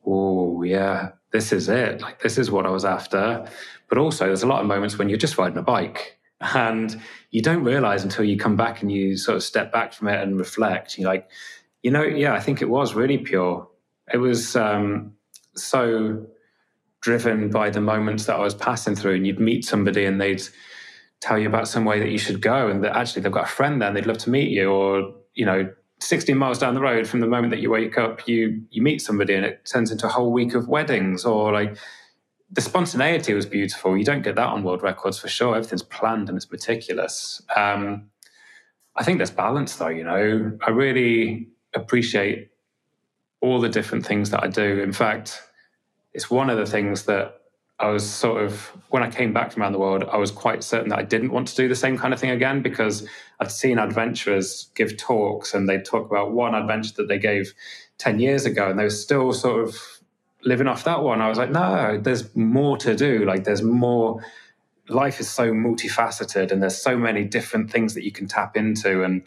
oh, 0.05 0.63
yeah, 0.63 1.13
this 1.33 1.53
is 1.53 1.71
it. 1.71 2.03
Like, 2.03 2.21
this 2.21 2.37
is 2.37 2.51
what 2.51 2.67
I 2.67 2.71
was 2.71 2.85
after. 2.85 3.49
But 3.89 3.97
also, 3.97 4.27
there's 4.27 4.43
a 4.43 4.49
lot 4.49 4.61
of 4.61 4.67
moments 4.67 4.99
when 4.99 5.09
you're 5.09 5.17
just 5.17 5.39
riding 5.39 5.59
a 5.59 5.63
bike 5.63 6.19
and 6.43 7.01
you 7.31 7.41
don't 7.41 7.65
realize 7.65 8.03
until 8.03 8.25
you 8.25 8.37
come 8.37 8.57
back 8.57 8.83
and 8.83 8.91
you 8.91 9.17
sort 9.17 9.37
of 9.37 9.43
step 9.43 9.73
back 9.73 9.93
from 9.93 10.09
it 10.09 10.21
and 10.21 10.39
reflect. 10.39 10.99
You're 10.99 11.09
like, 11.09 11.31
you 11.83 11.91
know, 11.91 12.03
yeah, 12.03 12.35
I 12.35 12.41
think 12.41 12.63
it 12.63 12.69
was 12.69 12.95
really 12.95 13.19
pure. 13.19 13.69
It 14.13 14.19
was 14.19 14.57
um, 14.57 15.13
so 15.55 16.27
driven 17.01 17.51
by 17.51 17.71
the 17.71 17.81
moments 17.81 18.27
that 18.27 18.37
I 18.37 18.41
was 18.41 18.55
passing 18.55 18.95
through, 18.95 19.15
and 19.15 19.27
you'd 19.27 19.41
meet 19.41 19.65
somebody 19.65 20.05
and 20.05 20.21
they'd 20.21 20.43
tell 21.21 21.39
you 21.39 21.49
about 21.49 21.69
some 21.69 21.85
way 21.85 21.99
that 22.01 22.11
you 22.11 22.19
should 22.19 22.41
go, 22.41 22.69
and 22.69 22.83
that 22.85 22.97
actually 22.97 23.23
they've 23.23 23.33
got 23.33 23.45
a 23.45 23.53
friend 23.53 23.81
there 23.81 23.89
and 23.89 23.97
they'd 23.97 24.07
love 24.07 24.19
to 24.19 24.31
meet 24.31 24.51
you, 24.51 24.71
or 24.71 25.15
you 25.35 25.47
know, 25.47 25.71
16 26.01 26.37
miles 26.37 26.59
down 26.59 26.75
the 26.75 26.81
road 26.81 27.07
from 27.07 27.21
the 27.21 27.27
moment 27.27 27.51
that 27.51 27.61
you 27.61 27.71
wake 27.71 27.97
up, 27.97 28.27
you 28.27 28.63
you 28.71 28.83
meet 28.83 29.01
somebody 29.01 29.35
and 29.35 29.45
it 29.47 29.65
turns 29.65 29.91
into 29.91 30.07
a 30.07 30.11
whole 30.11 30.33
week 30.33 30.55
of 30.55 30.69
weddings, 30.69 31.25
or 31.25 31.53
like 31.53 31.77
the 32.53 32.61
spontaneity 32.61 33.33
was 33.33 33.47
beautiful. 33.47 33.97
You 33.97 34.05
don't 34.05 34.23
get 34.23 34.35
that 34.35 34.49
on 34.49 34.63
world 34.63 34.83
records 34.83 35.19
for 35.19 35.29
sure. 35.29 35.57
Everything's 35.57 35.83
planned 35.83 36.29
and 36.29 36.37
it's 36.37 36.51
meticulous. 36.51 37.43
Um, 37.57 38.11
I 38.95 39.03
think 39.03 39.19
there's 39.19 39.31
balance 39.31 39.77
though, 39.77 39.89
you 39.89 40.05
know. 40.05 40.59
I 40.65 40.71
really 40.71 41.49
appreciate 41.75 42.51
all 43.41 43.59
the 43.59 43.71
different 43.71 44.05
things 44.05 44.31
that 44.31 44.45
I 44.45 44.49
do. 44.49 44.81
In 44.81 44.93
fact, 44.93 45.43
it's 46.13 46.31
one 46.31 46.51
of 46.51 46.59
the 46.59 46.67
things 46.67 47.05
that 47.05 47.41
I 47.79 47.89
was 47.89 48.09
sort 48.09 48.45
of, 48.45 48.71
when 48.91 49.03
I 49.03 49.11
came 49.11 49.33
back 49.33 49.51
from 49.51 49.63
around 49.63 49.73
the 49.73 49.79
world, 49.79 50.05
I 50.13 50.19
was 50.19 50.31
quite 50.31 50.63
certain 50.63 50.91
that 50.91 50.99
I 50.99 51.03
didn't 51.05 51.31
want 51.33 51.49
to 51.49 51.57
do 51.57 51.69
the 51.69 51.75
same 51.75 51.97
kind 51.97 52.13
of 52.13 52.21
thing 52.21 52.31
again 52.31 52.63
because 52.63 53.09
I'd 53.41 53.51
seen 53.51 53.79
adventurers 53.79 54.71
give 54.75 54.99
talks 54.99 55.55
and 55.55 55.67
they'd 55.67 55.87
talk 55.87 56.09
about 56.09 56.33
one 56.33 56.55
adventure 56.55 56.93
that 56.99 57.09
they 57.09 57.19
gave 57.19 57.55
10 57.97 58.21
years 58.21 58.45
ago 58.45 58.69
and 58.69 58.79
they 58.79 58.85
were 58.85 58.91
still 58.91 59.33
sort 59.33 59.67
of 59.67 60.02
living 60.45 60.67
off 60.67 60.85
that 60.85 61.03
one. 61.03 61.21
I 61.21 61.29
was 61.29 61.39
like, 61.39 61.51
no, 61.51 61.99
there's 62.01 62.35
more 62.37 62.77
to 62.79 62.95
do. 62.95 63.25
Like, 63.25 63.45
there's 63.45 63.63
more. 63.63 64.25
Life 64.89 65.21
is 65.21 65.31
so 65.31 65.53
multifaceted 65.53 66.51
and 66.51 66.61
there's 66.61 66.77
so 66.77 66.97
many 66.97 67.25
different 67.25 67.71
things 67.71 67.95
that 67.95 68.05
you 68.05 68.11
can 68.11 68.27
tap 68.27 68.57
into. 68.57 69.05
And 69.05 69.23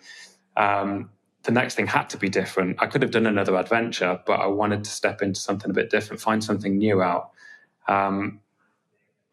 um, 0.57 1.09
the 1.43 1.51
next 1.51 1.75
thing 1.75 1.87
had 1.87 2.09
to 2.09 2.17
be 2.17 2.29
different. 2.29 2.81
I 2.81 2.87
could 2.87 3.01
have 3.01 3.11
done 3.11 3.25
another 3.25 3.55
adventure, 3.55 4.19
but 4.25 4.39
I 4.39 4.47
wanted 4.47 4.83
to 4.83 4.89
step 4.89 5.21
into 5.21 5.39
something 5.39 5.69
a 5.69 5.73
bit 5.73 5.89
different, 5.89 6.21
find 6.21 6.43
something 6.43 6.77
new 6.77 7.01
out. 7.01 7.31
Um, 7.87 8.41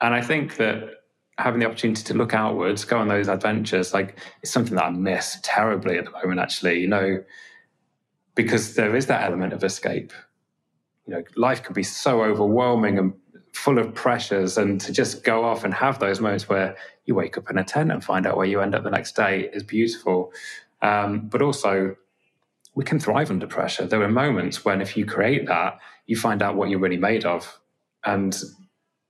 and 0.00 0.14
I 0.14 0.20
think 0.20 0.56
that 0.56 1.02
having 1.38 1.60
the 1.60 1.66
opportunity 1.66 2.02
to 2.04 2.14
look 2.14 2.34
outwards, 2.34 2.84
go 2.84 2.98
on 2.98 3.08
those 3.08 3.28
adventures, 3.28 3.94
like 3.94 4.18
it's 4.42 4.52
something 4.52 4.74
that 4.76 4.84
I 4.84 4.90
miss 4.90 5.38
terribly 5.42 5.98
at 5.98 6.04
the 6.04 6.10
moment, 6.10 6.40
actually, 6.40 6.80
you 6.80 6.88
know, 6.88 7.24
because 8.34 8.74
there 8.74 8.94
is 8.94 9.06
that 9.06 9.22
element 9.22 9.52
of 9.52 9.64
escape. 9.64 10.12
You 11.06 11.14
know, 11.14 11.22
life 11.36 11.62
can 11.62 11.74
be 11.74 11.82
so 11.82 12.22
overwhelming 12.22 12.98
and 12.98 13.14
full 13.52 13.78
of 13.78 13.94
pressures, 13.94 14.56
and 14.56 14.80
to 14.80 14.92
just 14.92 15.24
go 15.24 15.44
off 15.44 15.64
and 15.64 15.74
have 15.74 15.98
those 15.98 16.20
moments 16.20 16.48
where 16.48 16.76
you 17.04 17.14
wake 17.14 17.36
up 17.36 17.50
in 17.50 17.58
a 17.58 17.64
tent 17.64 17.92
and 17.92 18.02
find 18.02 18.26
out 18.26 18.36
where 18.36 18.46
you 18.46 18.60
end 18.60 18.74
up 18.74 18.82
the 18.82 18.90
next 18.90 19.14
day 19.16 19.50
is 19.52 19.62
beautiful. 19.62 20.32
Um, 20.80 21.28
but 21.28 21.42
also, 21.42 21.96
we 22.74 22.84
can 22.84 22.98
thrive 22.98 23.30
under 23.30 23.46
pressure. 23.46 23.86
There 23.86 24.02
are 24.02 24.08
moments 24.08 24.64
when, 24.64 24.80
if 24.80 24.96
you 24.96 25.04
create 25.04 25.46
that, 25.46 25.78
you 26.06 26.16
find 26.16 26.42
out 26.42 26.56
what 26.56 26.70
you're 26.70 26.80
really 26.80 26.96
made 26.96 27.24
of. 27.24 27.60
And 28.04 28.36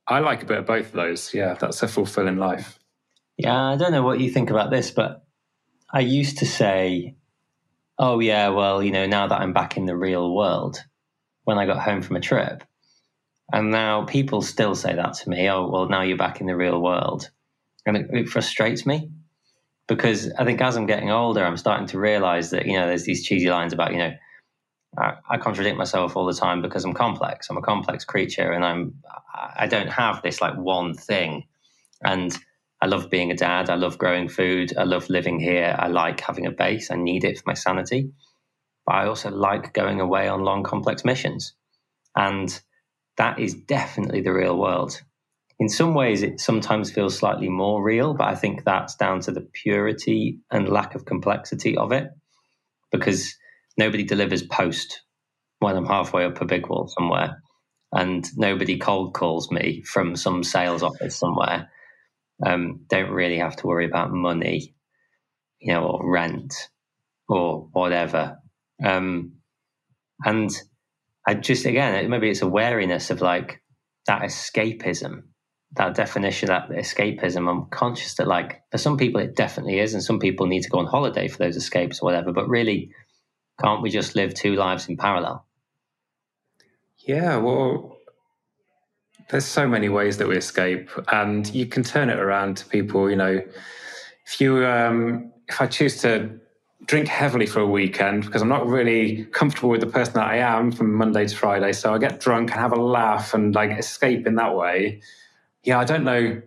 I 0.06 0.18
like 0.18 0.42
a 0.42 0.46
bit 0.46 0.58
of 0.58 0.66
both 0.66 0.86
of 0.86 0.92
those. 0.92 1.32
Yeah, 1.32 1.54
that's 1.54 1.82
a 1.82 1.88
fulfilling 1.88 2.38
life. 2.38 2.78
Yeah, 3.36 3.58
I 3.58 3.76
don't 3.76 3.92
know 3.92 4.02
what 4.02 4.20
you 4.20 4.30
think 4.30 4.50
about 4.50 4.70
this, 4.70 4.90
but 4.90 5.24
I 5.92 6.00
used 6.00 6.38
to 6.38 6.46
say, 6.46 7.16
oh, 7.98 8.18
yeah, 8.18 8.48
well, 8.48 8.82
you 8.82 8.90
know, 8.90 9.06
now 9.06 9.28
that 9.28 9.40
I'm 9.40 9.52
back 9.52 9.76
in 9.76 9.86
the 9.86 9.96
real 9.96 10.34
world, 10.34 10.82
when 11.44 11.58
I 11.58 11.66
got 11.66 11.82
home 11.82 12.02
from 12.02 12.16
a 12.16 12.20
trip. 12.20 12.64
And 13.52 13.70
now 13.70 14.04
people 14.04 14.42
still 14.42 14.74
say 14.74 14.94
that 14.94 15.14
to 15.14 15.28
me, 15.28 15.48
oh, 15.48 15.68
well, 15.68 15.88
now 15.88 16.02
you're 16.02 16.16
back 16.16 16.40
in 16.40 16.46
the 16.46 16.56
real 16.56 16.80
world. 16.80 17.30
And 17.84 17.96
it, 17.96 18.06
it 18.12 18.28
frustrates 18.28 18.86
me 18.86 19.10
because 19.88 20.30
I 20.38 20.44
think 20.44 20.60
as 20.60 20.76
I'm 20.76 20.86
getting 20.86 21.10
older, 21.10 21.44
I'm 21.44 21.56
starting 21.56 21.88
to 21.88 21.98
realize 21.98 22.50
that, 22.50 22.66
you 22.66 22.74
know, 22.74 22.86
there's 22.86 23.04
these 23.04 23.24
cheesy 23.24 23.50
lines 23.50 23.72
about, 23.72 23.92
you 23.92 23.98
know, 23.98 24.12
I, 24.96 25.14
I, 25.28 25.38
contradict 25.38 25.76
myself 25.76 26.16
all 26.16 26.26
the 26.26 26.34
time 26.34 26.60
because 26.60 26.84
I'm 26.84 26.92
complex. 26.92 27.48
I'm 27.48 27.56
a 27.56 27.62
complex 27.62 28.04
creature, 28.04 28.52
and 28.52 28.64
I'm 28.64 28.94
I 29.56 29.66
don't 29.66 29.88
have 29.88 30.22
this 30.22 30.40
like 30.40 30.54
one 30.56 30.94
thing. 30.94 31.44
And 32.04 32.36
I 32.82 32.86
love 32.86 33.10
being 33.10 33.30
a 33.30 33.36
dad. 33.36 33.70
I 33.70 33.76
love 33.76 33.96
growing 33.96 34.28
food. 34.28 34.76
I 34.76 34.82
love 34.82 35.08
living 35.08 35.40
here. 35.40 35.74
I 35.78 35.88
like 35.88 36.20
having 36.20 36.46
a 36.46 36.50
base. 36.50 36.90
I 36.90 36.96
need 36.96 37.24
it 37.24 37.38
for 37.38 37.44
my 37.46 37.54
sanity. 37.54 38.10
But 38.86 38.96
I 38.96 39.06
also 39.06 39.30
like 39.30 39.72
going 39.72 40.00
away 40.00 40.28
on 40.28 40.42
long, 40.42 40.62
complex 40.62 41.04
missions. 41.04 41.54
And 42.16 42.60
that 43.16 43.38
is 43.38 43.54
definitely 43.54 44.22
the 44.22 44.32
real 44.32 44.58
world. 44.58 45.00
In 45.58 45.68
some 45.68 45.94
ways, 45.94 46.22
it 46.22 46.40
sometimes 46.40 46.90
feels 46.90 47.16
slightly 47.16 47.48
more 47.48 47.82
real, 47.82 48.14
but 48.14 48.26
I 48.26 48.34
think 48.34 48.64
that's 48.64 48.96
down 48.96 49.20
to 49.20 49.32
the 49.32 49.46
purity 49.52 50.40
and 50.50 50.68
lack 50.68 50.94
of 50.94 51.04
complexity 51.04 51.76
of 51.76 51.92
it. 51.92 52.08
Because 52.90 53.36
nobody 53.78 54.02
delivers 54.02 54.42
post 54.42 55.02
when 55.60 55.76
I'm 55.76 55.86
halfway 55.86 56.24
up 56.24 56.40
a 56.40 56.44
big 56.44 56.66
wall 56.68 56.88
somewhere, 56.88 57.42
and 57.92 58.26
nobody 58.36 58.78
cold 58.78 59.14
calls 59.14 59.50
me 59.50 59.82
from 59.82 60.16
some 60.16 60.42
sales 60.42 60.82
office 60.82 61.16
somewhere. 61.16 61.70
Um, 62.44 62.80
don't 62.88 63.10
really 63.10 63.38
have 63.38 63.54
to 63.56 63.66
worry 63.66 63.86
about 63.86 64.10
money, 64.10 64.74
you 65.60 65.72
know, 65.72 65.84
or 65.84 66.10
rent 66.10 66.52
or 67.28 67.68
whatever. 67.72 68.38
Um, 68.84 69.34
and 70.24 70.50
I 71.26 71.34
just 71.34 71.66
again, 71.66 72.08
maybe 72.10 72.30
it's 72.30 72.42
a 72.42 72.48
wariness 72.48 73.10
of 73.10 73.20
like 73.20 73.62
that 74.06 74.22
escapism, 74.22 75.22
that 75.76 75.94
definition, 75.94 76.48
that 76.48 76.68
escapism. 76.70 77.48
I'm 77.48 77.66
conscious 77.70 78.14
that 78.14 78.26
like 78.26 78.62
for 78.70 78.78
some 78.78 78.96
people 78.96 79.20
it 79.20 79.36
definitely 79.36 79.78
is, 79.78 79.94
and 79.94 80.02
some 80.02 80.18
people 80.18 80.46
need 80.46 80.62
to 80.62 80.70
go 80.70 80.78
on 80.78 80.86
holiday 80.86 81.28
for 81.28 81.38
those 81.38 81.56
escapes 81.56 82.00
or 82.00 82.06
whatever. 82.06 82.32
But 82.32 82.48
really, 82.48 82.90
can't 83.60 83.82
we 83.82 83.90
just 83.90 84.14
live 84.14 84.34
two 84.34 84.54
lives 84.54 84.88
in 84.88 84.96
parallel? 84.96 85.46
Yeah, 87.06 87.36
well, 87.36 87.96
there's 89.30 89.44
so 89.44 89.66
many 89.66 89.88
ways 89.88 90.18
that 90.18 90.28
we 90.28 90.36
escape, 90.36 90.90
and 91.10 91.52
you 91.54 91.66
can 91.66 91.82
turn 91.82 92.10
it 92.10 92.18
around 92.18 92.56
to 92.58 92.66
people. 92.66 93.08
You 93.08 93.16
know, 93.16 93.42
if 94.26 94.40
you, 94.40 94.64
um, 94.66 95.32
if 95.48 95.60
I 95.60 95.66
choose 95.66 96.00
to 96.02 96.38
drink 96.86 97.08
heavily 97.08 97.46
for 97.46 97.60
a 97.60 97.66
weekend 97.66 98.24
because 98.24 98.42
I'm 98.42 98.48
not 98.48 98.66
really 98.66 99.24
comfortable 99.26 99.68
with 99.68 99.80
the 99.80 99.86
person 99.86 100.14
that 100.14 100.26
I 100.26 100.38
am 100.38 100.72
from 100.72 100.92
Monday 100.94 101.26
to 101.26 101.36
Friday, 101.36 101.72
so 101.72 101.94
I 101.94 101.98
get 101.98 102.20
drunk 102.20 102.50
and 102.50 102.60
have 102.60 102.72
a 102.72 102.80
laugh 102.80 103.34
and 103.34 103.54
like 103.54 103.70
escape 103.78 104.26
in 104.26 104.34
that 104.36 104.56
way. 104.56 105.00
Yeah, 105.62 105.78
I 105.78 105.84
don't 105.84 106.04
know 106.04 106.42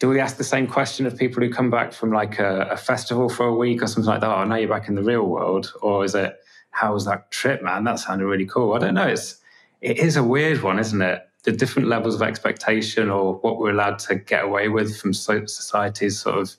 do 0.00 0.08
we 0.08 0.18
ask 0.18 0.38
the 0.38 0.44
same 0.44 0.66
question 0.66 1.06
of 1.06 1.16
people 1.16 1.42
who 1.42 1.50
come 1.50 1.70
back 1.70 1.92
from 1.92 2.10
like 2.10 2.38
a, 2.38 2.68
a, 2.70 2.76
festival 2.76 3.28
for 3.28 3.46
a 3.46 3.54
week 3.54 3.82
or 3.82 3.86
something 3.86 4.08
like 4.08 4.22
that? 4.22 4.30
Oh, 4.30 4.44
now 4.44 4.56
you're 4.56 4.68
back 4.68 4.88
in 4.88 4.94
the 4.94 5.02
real 5.02 5.26
world, 5.26 5.72
or 5.82 6.04
is 6.04 6.14
it 6.14 6.40
how 6.70 6.94
was 6.94 7.04
that 7.04 7.30
trip, 7.30 7.62
man? 7.62 7.84
That 7.84 7.98
sounded 7.98 8.26
really 8.26 8.46
cool. 8.46 8.72
I 8.72 8.78
don't 8.78 8.94
know. 8.94 9.06
It's 9.06 9.36
it 9.82 9.98
is 9.98 10.16
a 10.16 10.24
weird 10.24 10.62
one, 10.62 10.78
isn't 10.78 11.02
it? 11.02 11.28
The 11.44 11.52
different 11.52 11.88
levels 11.88 12.14
of 12.14 12.22
expectation 12.22 13.10
or 13.10 13.34
what 13.40 13.58
we're 13.58 13.70
allowed 13.70 13.98
to 14.00 14.14
get 14.14 14.44
away 14.44 14.68
with 14.68 14.96
from 14.98 15.12
society's 15.12 16.18
sort 16.18 16.38
of 16.38 16.56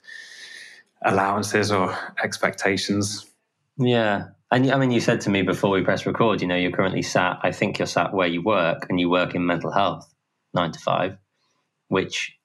allowances 1.04 1.72
or 1.72 1.98
expectations. 2.24 3.26
Yeah. 3.78 4.28
And 4.52 4.70
I 4.72 4.78
mean, 4.78 4.92
you 4.92 5.00
said 5.00 5.22
to 5.22 5.30
me 5.30 5.42
before 5.42 5.72
we 5.72 5.84
press 5.84 6.06
record, 6.06 6.42
you 6.42 6.48
know, 6.48 6.56
you're 6.56 6.72
currently 6.72 7.02
sat, 7.02 7.40
I 7.42 7.52
think 7.52 7.80
you're 7.80 7.86
sat 7.86 8.14
where 8.14 8.28
you 8.28 8.42
work 8.42 8.88
and 8.90 9.00
you 9.00 9.10
work 9.10 9.34
in 9.34 9.46
mental 9.46 9.72
health, 9.72 10.14
nine 10.54 10.72
to 10.72 10.80
five, 10.80 11.18
which 11.88 12.36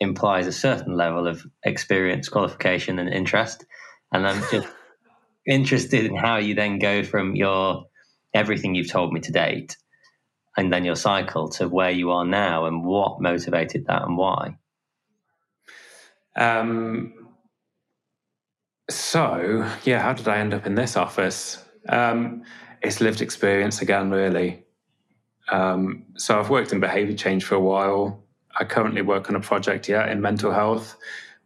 implies 0.00 0.46
a 0.46 0.52
certain 0.52 0.96
level 0.96 1.26
of 1.26 1.44
experience, 1.62 2.28
qualification, 2.28 2.98
and 2.98 3.12
interest. 3.12 3.66
And 4.12 4.26
I'm 4.26 4.42
just 4.50 4.68
interested 5.46 6.06
in 6.06 6.16
how 6.16 6.38
you 6.38 6.54
then 6.54 6.78
go 6.78 7.02
from 7.02 7.36
your 7.36 7.84
everything 8.32 8.74
you've 8.74 8.90
told 8.90 9.12
me 9.12 9.20
to 9.20 9.32
date 9.32 9.76
and 10.56 10.72
then 10.72 10.84
your 10.84 10.96
cycle 10.96 11.48
to 11.48 11.68
where 11.68 11.90
you 11.90 12.10
are 12.10 12.24
now 12.24 12.66
and 12.66 12.84
what 12.84 13.20
motivated 13.20 13.86
that 13.86 14.02
and 14.02 14.16
why. 14.16 14.56
Um, 16.36 17.19
so, 18.90 19.68
yeah, 19.84 20.00
how 20.00 20.12
did 20.12 20.28
I 20.28 20.38
end 20.38 20.54
up 20.54 20.66
in 20.66 20.74
this 20.74 20.96
office? 20.96 21.64
Um, 21.88 22.42
it's 22.82 23.00
lived 23.00 23.20
experience 23.20 23.82
again, 23.82 24.10
really. 24.10 24.64
Um, 25.50 26.04
so, 26.16 26.38
I've 26.38 26.50
worked 26.50 26.72
in 26.72 26.80
behavior 26.80 27.16
change 27.16 27.44
for 27.44 27.54
a 27.54 27.60
while. 27.60 28.22
I 28.58 28.64
currently 28.64 29.02
work 29.02 29.28
on 29.28 29.36
a 29.36 29.40
project, 29.40 29.88
yeah, 29.88 30.10
in 30.10 30.20
mental 30.20 30.52
health, 30.52 30.96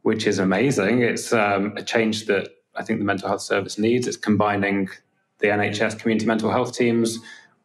which 0.03 0.27
is 0.27 0.39
amazing. 0.39 1.03
It's 1.03 1.33
um, 1.33 1.77
a 1.77 1.83
change 1.83 2.27
that 2.27 2.49
I 2.77 2.83
think 2.83 2.99
the 2.99 3.05
mental 3.05 3.29
health 3.29 3.43
service 3.43 3.79
needs. 3.79 4.07
It's 4.07 4.17
combining 4.17 4.89
the 5.39 5.49
NHS 5.49 5.99
community 5.99 6.27
mental 6.27 6.51
health 6.51 6.77
teams 6.77 7.19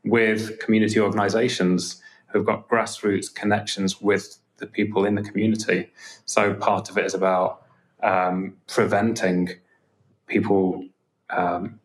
with 0.03 0.59
community 0.59 0.99
organisations 0.99 2.01
who've 2.27 2.45
got 2.45 2.67
grassroots 2.67 3.33
connections 3.33 4.01
with 4.01 4.37
the 4.57 4.67
people 4.67 5.05
in 5.05 5.15
the 5.15 5.21
community. 5.21 5.89
So 6.25 6.53
part 6.53 6.89
of 6.89 6.97
it 6.97 7.05
is 7.05 7.13
about 7.13 7.63
um, 8.03 8.55
preventing 8.67 9.49
people 10.29 10.85
um, 11.29 11.79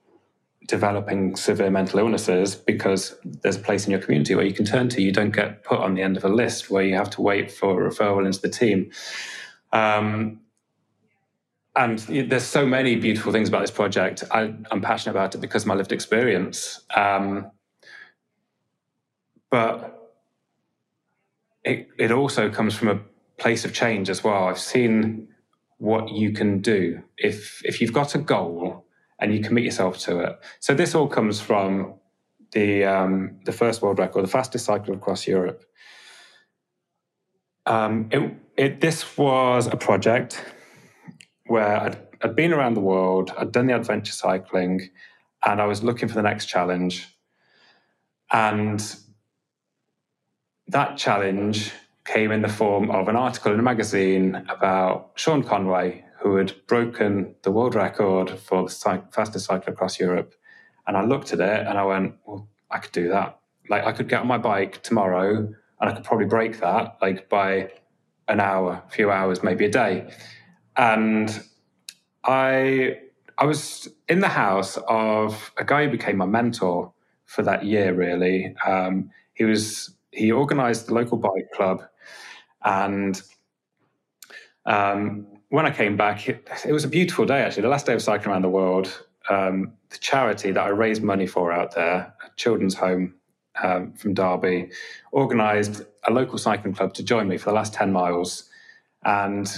developing 0.66 1.36
severe 1.36 1.70
mental 1.70 1.98
illnesses 1.98 2.54
because 2.54 3.16
there's 3.24 3.56
a 3.56 3.60
place 3.60 3.84
in 3.84 3.90
your 3.90 4.00
community 4.00 4.34
where 4.34 4.46
you 4.46 4.54
can 4.54 4.64
turn 4.64 4.88
to. 4.90 5.02
You 5.02 5.12
don't 5.12 5.32
get 5.32 5.64
put 5.64 5.80
on 5.80 5.94
the 5.94 6.02
end 6.02 6.16
of 6.16 6.24
a 6.24 6.28
list 6.28 6.70
where 6.70 6.84
you 6.84 6.94
have 6.94 7.10
to 7.10 7.22
wait 7.22 7.50
for 7.50 7.84
a 7.86 7.90
referral 7.90 8.24
into 8.24 8.40
the 8.40 8.48
team. 8.48 8.90
Um, 9.72 10.40
and 11.76 11.98
there's 11.98 12.44
so 12.44 12.64
many 12.64 12.94
beautiful 12.94 13.32
things 13.32 13.48
about 13.48 13.62
this 13.62 13.70
project. 13.70 14.22
I, 14.30 14.54
am 14.70 14.80
passionate 14.80 15.12
about 15.12 15.34
it 15.34 15.38
because 15.38 15.64
of 15.64 15.68
my 15.68 15.74
lived 15.74 15.90
experience. 15.90 16.84
Um, 16.94 17.50
but 19.50 20.12
it, 21.64 21.88
it 21.98 22.12
also 22.12 22.48
comes 22.48 22.74
from 22.74 22.88
a 22.88 23.00
place 23.38 23.64
of 23.64 23.74
change 23.74 24.08
as 24.08 24.22
well. 24.22 24.44
I've 24.44 24.58
seen 24.58 25.28
what 25.84 26.08
you 26.08 26.32
can 26.32 26.60
do 26.60 27.02
if 27.18 27.62
if 27.64 27.80
you've 27.80 27.92
got 27.92 28.14
a 28.14 28.18
goal 28.18 28.86
and 29.18 29.34
you 29.34 29.40
commit 29.40 29.64
yourself 29.64 29.98
to 29.98 30.18
it. 30.20 30.40
So 30.58 30.74
this 30.74 30.94
all 30.94 31.08
comes 31.08 31.40
from 31.40 31.94
the 32.52 32.84
um, 32.84 33.40
the 33.44 33.52
first 33.52 33.82
world 33.82 33.98
record, 33.98 34.24
the 34.24 34.36
fastest 34.40 34.64
cycle 34.64 34.94
across 34.94 35.26
Europe. 35.26 35.62
Um, 37.66 38.08
it, 38.10 38.34
it, 38.56 38.80
this 38.80 39.16
was 39.16 39.66
a 39.66 39.76
project 39.76 40.42
where 41.46 41.76
I'd, 41.84 41.98
I'd 42.22 42.36
been 42.36 42.52
around 42.52 42.74
the 42.74 42.80
world, 42.80 43.32
I'd 43.38 43.52
done 43.52 43.66
the 43.66 43.76
adventure 43.76 44.12
cycling, 44.12 44.90
and 45.44 45.60
I 45.60 45.66
was 45.66 45.82
looking 45.82 46.08
for 46.08 46.14
the 46.14 46.22
next 46.22 46.46
challenge. 46.46 47.08
And 48.32 48.80
that 50.68 50.96
challenge 50.96 51.72
came 52.04 52.30
in 52.30 52.42
the 52.42 52.48
form 52.48 52.90
of 52.90 53.08
an 53.08 53.16
article 53.16 53.52
in 53.52 53.58
a 53.58 53.62
magazine 53.62 54.44
about 54.48 55.12
Sean 55.14 55.42
Conway, 55.42 56.04
who 56.20 56.36
had 56.36 56.54
broken 56.66 57.34
the 57.42 57.50
world 57.50 57.74
record 57.74 58.30
for 58.30 58.64
the 58.64 59.02
fastest 59.12 59.46
cycle 59.46 59.72
across 59.72 59.98
Europe. 59.98 60.34
And 60.86 60.96
I 60.96 61.04
looked 61.04 61.32
at 61.32 61.40
it 61.40 61.66
and 61.66 61.78
I 61.78 61.84
went, 61.84 62.14
well, 62.26 62.48
I 62.70 62.78
could 62.78 62.92
do 62.92 63.08
that. 63.08 63.38
Like 63.68 63.84
I 63.84 63.92
could 63.92 64.08
get 64.08 64.20
on 64.20 64.26
my 64.26 64.38
bike 64.38 64.82
tomorrow 64.82 65.36
and 65.80 65.90
I 65.90 65.92
could 65.92 66.04
probably 66.04 66.26
break 66.26 66.60
that 66.60 66.96
like 67.00 67.28
by 67.28 67.70
an 68.28 68.40
hour, 68.40 68.82
a 68.86 68.90
few 68.90 69.10
hours, 69.10 69.42
maybe 69.42 69.64
a 69.66 69.70
day. 69.70 70.10
And 70.76 71.42
I 72.24 72.98
I 73.36 73.46
was 73.46 73.88
in 74.08 74.20
the 74.20 74.28
house 74.28 74.78
of 74.88 75.52
a 75.56 75.64
guy 75.64 75.84
who 75.84 75.90
became 75.90 76.16
my 76.16 76.26
mentor 76.26 76.92
for 77.24 77.42
that 77.42 77.64
year. 77.64 77.92
Really, 77.92 78.54
um, 78.66 79.10
he 79.34 79.44
was 79.44 79.94
he 80.10 80.32
organised 80.32 80.86
the 80.86 80.94
local 80.94 81.18
bike 81.18 81.50
club, 81.54 81.82
and 82.64 83.20
um, 84.66 85.26
when 85.50 85.66
I 85.66 85.70
came 85.70 85.96
back, 85.96 86.28
it, 86.28 86.48
it, 86.66 86.72
was 86.72 86.84
a 86.84 86.88
beautiful 86.88 87.26
day. 87.26 87.42
Actually, 87.42 87.62
the 87.62 87.68
last 87.68 87.86
day 87.86 87.94
of 87.94 88.02
cycling 88.02 88.32
around 88.32 88.42
the 88.42 88.48
world. 88.48 89.04
Um, 89.30 89.72
the 89.88 89.98
charity 89.98 90.50
that 90.50 90.60
I 90.60 90.68
raised 90.68 91.02
money 91.02 91.26
for 91.26 91.50
out 91.50 91.74
there, 91.74 92.14
a 92.22 92.30
children's 92.36 92.74
home 92.74 93.14
um, 93.62 93.92
from 93.94 94.12
Derby, 94.12 94.70
organised 95.12 95.82
a 96.06 96.12
local 96.12 96.36
cycling 96.36 96.74
club 96.74 96.92
to 96.94 97.02
join 97.02 97.28
me 97.28 97.38
for 97.38 97.50
the 97.50 97.54
last 97.54 97.72
ten 97.72 97.92
miles, 97.92 98.50
and 99.04 99.50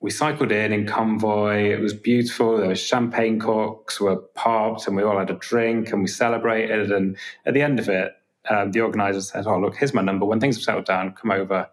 we 0.00 0.10
cycled 0.10 0.52
in 0.52 0.72
in 0.72 0.86
convoy. 0.86 1.72
It 1.72 1.80
was 1.80 1.94
beautiful. 1.94 2.58
There 2.58 2.68
was 2.68 2.80
champagne 2.80 3.40
corks 3.40 4.00
were 4.00 4.16
popped, 4.34 4.86
and 4.86 4.96
we 4.96 5.02
all 5.02 5.18
had 5.18 5.30
a 5.30 5.34
drink 5.34 5.92
and 5.92 6.02
we 6.02 6.08
celebrated. 6.08 6.92
And 6.92 7.16
at 7.46 7.54
the 7.54 7.62
end 7.62 7.78
of 7.78 7.88
it, 7.88 8.12
um, 8.50 8.72
the 8.72 8.80
organizer 8.80 9.22
said, 9.22 9.46
"Oh, 9.46 9.58
look, 9.58 9.76
here's 9.76 9.94
my 9.94 10.02
number. 10.02 10.26
When 10.26 10.40
things 10.40 10.56
have 10.56 10.64
settled 10.64 10.84
down, 10.84 11.12
come 11.12 11.30
over. 11.30 11.68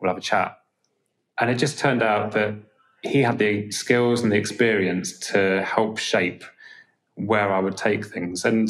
We'll 0.00 0.10
have 0.10 0.18
a 0.18 0.22
chat." 0.22 0.58
And 1.38 1.50
it 1.50 1.54
just 1.54 1.78
turned 1.78 2.02
out 2.02 2.32
that 2.32 2.54
he 3.02 3.22
had 3.22 3.38
the 3.38 3.70
skills 3.70 4.22
and 4.22 4.32
the 4.32 4.36
experience 4.36 5.18
to 5.30 5.62
help 5.62 5.98
shape 5.98 6.44
where 7.14 7.52
I 7.52 7.60
would 7.60 7.76
take 7.76 8.06
things. 8.06 8.44
And 8.44 8.68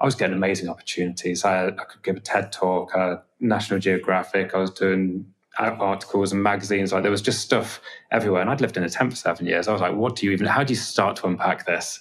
I 0.00 0.04
was 0.04 0.14
getting 0.14 0.36
amazing 0.36 0.68
opportunities. 0.68 1.44
I, 1.44 1.68
I 1.68 1.70
could 1.70 2.02
give 2.02 2.16
a 2.16 2.20
TED 2.20 2.52
talk, 2.52 2.94
uh, 2.94 3.16
National 3.40 3.80
Geographic. 3.80 4.54
I 4.54 4.58
was 4.58 4.70
doing 4.70 5.26
articles 5.58 6.32
and 6.32 6.42
magazines. 6.42 6.92
Like 6.92 7.02
there 7.02 7.10
was 7.10 7.22
just 7.22 7.40
stuff 7.40 7.80
everywhere. 8.10 8.40
And 8.40 8.50
I'd 8.50 8.60
lived 8.60 8.76
in 8.76 8.84
a 8.84 8.88
tent 8.88 9.12
for 9.12 9.16
seven 9.16 9.46
years. 9.46 9.68
I 9.68 9.72
was 9.72 9.80
like, 9.80 9.94
what 9.94 10.16
do 10.16 10.26
you 10.26 10.32
even, 10.32 10.46
how 10.46 10.64
do 10.64 10.72
you 10.72 10.78
start 10.78 11.16
to 11.16 11.26
unpack 11.26 11.66
this? 11.66 12.00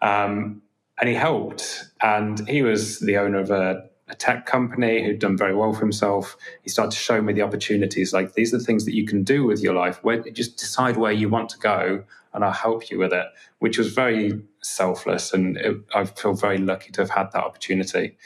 Um, 0.00 0.62
and 1.00 1.08
he 1.08 1.14
helped. 1.14 1.84
And 2.00 2.46
he 2.48 2.62
was 2.62 3.00
the 3.00 3.16
owner 3.16 3.38
of 3.38 3.50
a, 3.50 3.88
a, 4.12 4.16
tech 4.16 4.46
company 4.46 5.04
who'd 5.04 5.18
done 5.18 5.36
very 5.36 5.54
well 5.54 5.72
for 5.72 5.80
himself. 5.80 6.36
He 6.62 6.68
started 6.68 6.92
to 6.92 6.96
show 6.98 7.20
me 7.22 7.32
the 7.32 7.42
opportunities. 7.42 8.12
Like 8.12 8.34
these 8.34 8.52
are 8.54 8.58
the 8.58 8.64
things 8.64 8.84
that 8.84 8.94
you 8.94 9.06
can 9.06 9.24
do 9.24 9.44
with 9.44 9.60
your 9.60 9.74
life. 9.74 10.02
Where 10.02 10.20
just 10.30 10.58
decide 10.58 10.96
where 10.96 11.12
you 11.12 11.28
want 11.28 11.48
to 11.50 11.58
go, 11.58 12.04
and 12.32 12.44
I'll 12.44 12.52
help 12.52 12.90
you 12.90 12.98
with 12.98 13.12
it. 13.12 13.26
Which 13.58 13.78
was 13.78 13.92
very 13.92 14.42
selfless, 14.62 15.32
and 15.32 15.56
it, 15.56 15.76
I 15.94 16.04
feel 16.04 16.34
very 16.34 16.58
lucky 16.58 16.90
to 16.92 17.00
have 17.00 17.10
had 17.10 17.32
that 17.32 17.44
opportunity. 17.44 18.16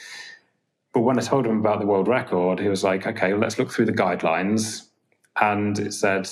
But 0.93 1.01
when 1.03 1.19
I 1.19 1.23
told 1.23 1.47
him 1.47 1.61
about 1.61 1.81
the 1.81 1.87
world 1.87 2.09
record, 2.09 2.59
he 2.59 2.69
was 2.69 2.83
like, 2.83 3.07
okay, 3.07 3.35
let's 3.35 3.59
look 3.59 3.71
through 3.71 3.85
the 3.85 3.93
guidelines. 3.93 4.87
And 5.39 5.79
it 5.79 5.93
said 5.93 6.29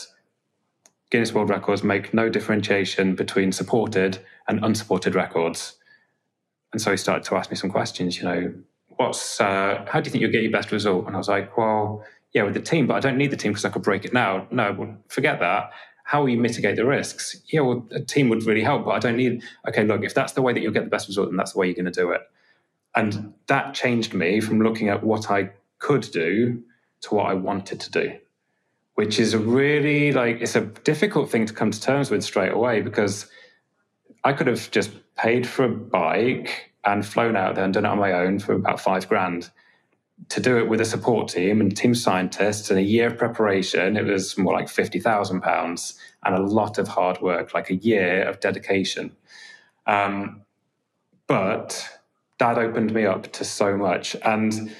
Guinness 1.10 1.34
World 1.34 1.50
Records 1.50 1.84
make 1.84 2.14
no 2.14 2.30
differentiation 2.30 3.14
between 3.14 3.52
supported 3.52 4.18
and 4.48 4.64
unsupported 4.64 5.14
records. 5.14 5.76
And 6.72 6.80
so 6.80 6.90
he 6.90 6.96
started 6.96 7.24
to 7.24 7.36
ask 7.36 7.50
me 7.50 7.56
some 7.56 7.70
questions, 7.70 8.16
you 8.16 8.24
know, 8.24 8.54
what's, 8.96 9.40
uh, 9.40 9.84
how 9.88 10.00
do 10.00 10.08
you 10.08 10.12
think 10.12 10.22
you'll 10.22 10.32
get 10.32 10.42
your 10.42 10.52
best 10.52 10.72
result? 10.72 11.06
And 11.06 11.14
I 11.14 11.18
was 11.18 11.28
like, 11.28 11.56
well, 11.56 12.04
yeah, 12.32 12.42
with 12.42 12.54
the 12.54 12.60
team, 12.60 12.86
but 12.86 12.94
I 12.94 13.00
don't 13.00 13.16
need 13.16 13.30
the 13.30 13.36
team 13.36 13.52
because 13.52 13.64
I 13.64 13.70
could 13.70 13.82
break 13.82 14.04
it 14.04 14.12
now. 14.12 14.46
No, 14.50 14.72
well, 14.72 14.96
forget 15.08 15.40
that. 15.40 15.70
How 16.04 16.20
will 16.20 16.28
you 16.28 16.38
mitigate 16.38 16.76
the 16.76 16.84
risks? 16.84 17.36
Yeah, 17.48 17.60
well, 17.60 17.86
a 17.92 18.00
team 18.00 18.28
would 18.28 18.44
really 18.44 18.62
help, 18.62 18.84
but 18.84 18.90
I 18.90 18.98
don't 18.98 19.16
need, 19.16 19.42
okay, 19.68 19.84
look, 19.84 20.04
if 20.04 20.14
that's 20.14 20.32
the 20.32 20.42
way 20.42 20.52
that 20.52 20.60
you'll 20.60 20.72
get 20.72 20.84
the 20.84 20.90
best 20.90 21.08
result, 21.08 21.28
then 21.28 21.36
that's 21.36 21.52
the 21.52 21.58
way 21.58 21.66
you're 21.66 21.74
going 21.74 21.86
to 21.86 21.90
do 21.90 22.10
it. 22.10 22.22
And 22.94 23.34
that 23.46 23.74
changed 23.74 24.14
me 24.14 24.40
from 24.40 24.60
looking 24.60 24.88
at 24.88 25.02
what 25.02 25.30
I 25.30 25.50
could 25.78 26.02
do 26.12 26.62
to 27.02 27.14
what 27.14 27.26
I 27.26 27.34
wanted 27.34 27.80
to 27.80 27.90
do, 27.90 28.18
which 28.94 29.18
is 29.18 29.34
a 29.34 29.38
really 29.38 30.12
like, 30.12 30.40
it's 30.40 30.56
a 30.56 30.62
difficult 30.62 31.30
thing 31.30 31.46
to 31.46 31.52
come 31.52 31.70
to 31.70 31.80
terms 31.80 32.10
with 32.10 32.22
straight 32.22 32.52
away 32.52 32.80
because 32.82 33.26
I 34.22 34.32
could 34.32 34.46
have 34.46 34.70
just 34.70 34.90
paid 35.16 35.46
for 35.46 35.64
a 35.64 35.68
bike 35.68 36.73
and 36.84 37.04
flown 37.04 37.36
out 37.36 37.54
there 37.54 37.64
and 37.64 37.74
done 37.74 37.84
it 37.84 37.88
on 37.88 37.98
my 37.98 38.12
own 38.12 38.38
for 38.38 38.52
about 38.52 38.80
five 38.80 39.08
grand. 39.08 39.50
To 40.28 40.40
do 40.40 40.58
it 40.58 40.68
with 40.68 40.80
a 40.80 40.84
support 40.84 41.28
team 41.28 41.60
and 41.60 41.76
team 41.76 41.94
scientists 41.94 42.70
and 42.70 42.78
a 42.78 42.82
year 42.82 43.08
of 43.08 43.18
preparation, 43.18 43.96
it 43.96 44.04
was 44.04 44.38
more 44.38 44.52
like 44.52 44.66
£50,000 44.66 45.94
and 46.24 46.34
a 46.34 46.42
lot 46.42 46.78
of 46.78 46.88
hard 46.88 47.20
work, 47.20 47.52
like 47.52 47.70
a 47.70 47.74
year 47.74 48.22
of 48.22 48.40
dedication. 48.40 49.16
Um, 49.86 50.42
but 51.26 51.98
that 52.38 52.58
opened 52.58 52.94
me 52.94 53.06
up 53.06 53.32
to 53.32 53.44
so 53.44 53.76
much. 53.76 54.16
And 54.24 54.72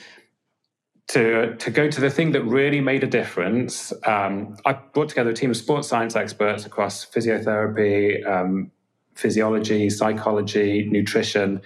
to 1.09 1.55
to 1.57 1.71
go 1.71 1.91
to 1.91 2.01
the 2.01 2.11
thing 2.11 2.33
that 2.33 2.43
really 2.43 2.81
made 2.81 3.05
a 3.05 3.07
difference, 3.07 3.93
um, 4.07 4.57
I 4.65 4.73
brought 4.73 5.09
together 5.09 5.31
a 5.31 5.35
team 5.35 5.51
of 5.51 5.57
sports 5.57 5.89
science 5.89 6.17
experts 6.17 6.65
across 6.65 7.05
physiotherapy, 7.05 8.27
um, 8.27 8.71
physiology, 9.15 9.91
psychology, 9.91 10.89
nutrition. 10.91 11.61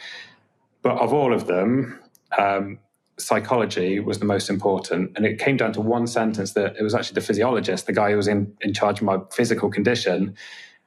But 0.83 0.99
of 0.99 1.12
all 1.12 1.33
of 1.35 1.47
them, 1.47 1.99
um, 2.39 2.79
psychology 3.18 4.01
was 4.01 4.18
the 4.18 4.24
most 4.24 4.49
important. 4.49 5.12
And 5.16 5.26
it 5.26 5.39
came 5.39 5.57
down 5.57 5.72
to 5.74 5.81
one 5.81 6.07
sentence 6.07 6.53
that 6.53 6.76
it 6.76 6.83
was 6.83 6.95
actually 6.95 7.14
the 7.14 7.26
physiologist, 7.26 7.87
the 7.87 7.93
guy 7.93 8.11
who 8.11 8.16
was 8.16 8.29
in, 8.29 8.55
in 8.61 8.72
charge 8.72 9.01
of 9.01 9.05
my 9.05 9.18
physical 9.33 9.70
condition, 9.70 10.37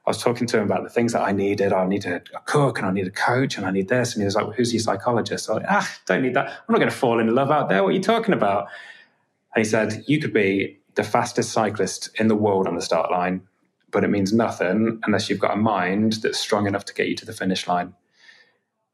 I 0.04 0.10
was 0.10 0.20
talking 0.20 0.48
to 0.48 0.58
him 0.58 0.64
about 0.64 0.82
the 0.82 0.88
things 0.88 1.12
that 1.12 1.22
I 1.22 1.30
needed. 1.30 1.72
I 1.72 1.86
need 1.86 2.04
a, 2.06 2.20
cook 2.44 2.78
and 2.78 2.86
I 2.86 2.90
need 2.90 3.06
a 3.06 3.10
coach 3.10 3.56
and 3.56 3.64
I 3.64 3.70
need 3.70 3.88
this. 3.88 4.14
And 4.14 4.22
he 4.22 4.24
was 4.24 4.34
like, 4.34 4.46
well, 4.46 4.54
who's 4.54 4.72
your 4.72 4.80
psychologist? 4.80 5.44
So 5.44 5.52
I 5.52 5.56
was 5.56 5.62
like, 5.62 5.72
ah, 5.72 5.96
don't 6.06 6.22
need 6.22 6.34
that. 6.34 6.48
I'm 6.48 6.72
not 6.72 6.78
going 6.78 6.90
to 6.90 6.96
fall 6.96 7.20
in 7.20 7.32
love 7.32 7.52
out 7.52 7.68
there. 7.68 7.84
What 7.84 7.90
are 7.90 7.92
you 7.92 8.02
talking 8.02 8.34
about? 8.34 8.66
And 9.54 9.64
he 9.64 9.68
said, 9.68 10.02
you 10.08 10.18
could 10.18 10.32
be 10.32 10.80
the 10.94 11.04
fastest 11.04 11.52
cyclist 11.52 12.10
in 12.18 12.26
the 12.26 12.34
world 12.34 12.66
on 12.66 12.74
the 12.74 12.82
start 12.82 13.12
line, 13.12 13.42
but 13.92 14.02
it 14.02 14.08
means 14.08 14.32
nothing 14.32 15.00
unless 15.04 15.30
you've 15.30 15.38
got 15.38 15.54
a 15.54 15.56
mind 15.56 16.14
that's 16.14 16.38
strong 16.38 16.66
enough 16.66 16.84
to 16.86 16.94
get 16.94 17.06
you 17.06 17.14
to 17.16 17.24
the 17.24 17.32
finish 17.32 17.68
line. 17.68 17.94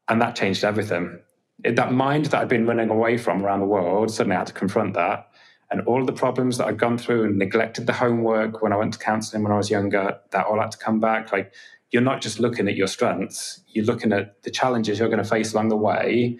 And 0.09 0.21
that 0.21 0.35
changed 0.35 0.63
everything. 0.63 1.19
It, 1.63 1.75
that 1.75 1.93
mind 1.93 2.25
that 2.27 2.41
I'd 2.41 2.49
been 2.49 2.65
running 2.65 2.89
away 2.89 3.17
from 3.17 3.45
around 3.45 3.61
the 3.61 3.65
world, 3.65 4.11
suddenly 4.11 4.35
I 4.35 4.39
had 4.39 4.47
to 4.47 4.53
confront 4.53 4.95
that 4.95 5.29
and 5.71 5.81
all 5.81 6.03
the 6.03 6.13
problems 6.13 6.57
that 6.57 6.67
I'd 6.67 6.79
gone 6.79 6.97
through 6.97 7.25
and 7.25 7.37
neglected 7.37 7.85
the 7.85 7.93
homework 7.93 8.61
when 8.61 8.73
I 8.73 8.75
went 8.75 8.93
to 8.93 8.99
counseling 8.99 9.43
when 9.43 9.51
I 9.51 9.57
was 9.57 9.69
younger, 9.69 10.17
that 10.31 10.45
all 10.45 10.59
had 10.59 10.71
to 10.71 10.77
come 10.77 10.99
back. 10.99 11.31
Like 11.31 11.53
you're 11.91 12.01
not 12.01 12.21
just 12.21 12.39
looking 12.39 12.67
at 12.67 12.75
your 12.75 12.87
strengths, 12.87 13.61
you're 13.67 13.85
looking 13.85 14.11
at 14.11 14.41
the 14.43 14.51
challenges 14.51 14.99
you're 14.99 15.09
going 15.09 15.23
to 15.23 15.29
face 15.29 15.53
along 15.53 15.69
the 15.69 15.77
way 15.77 16.39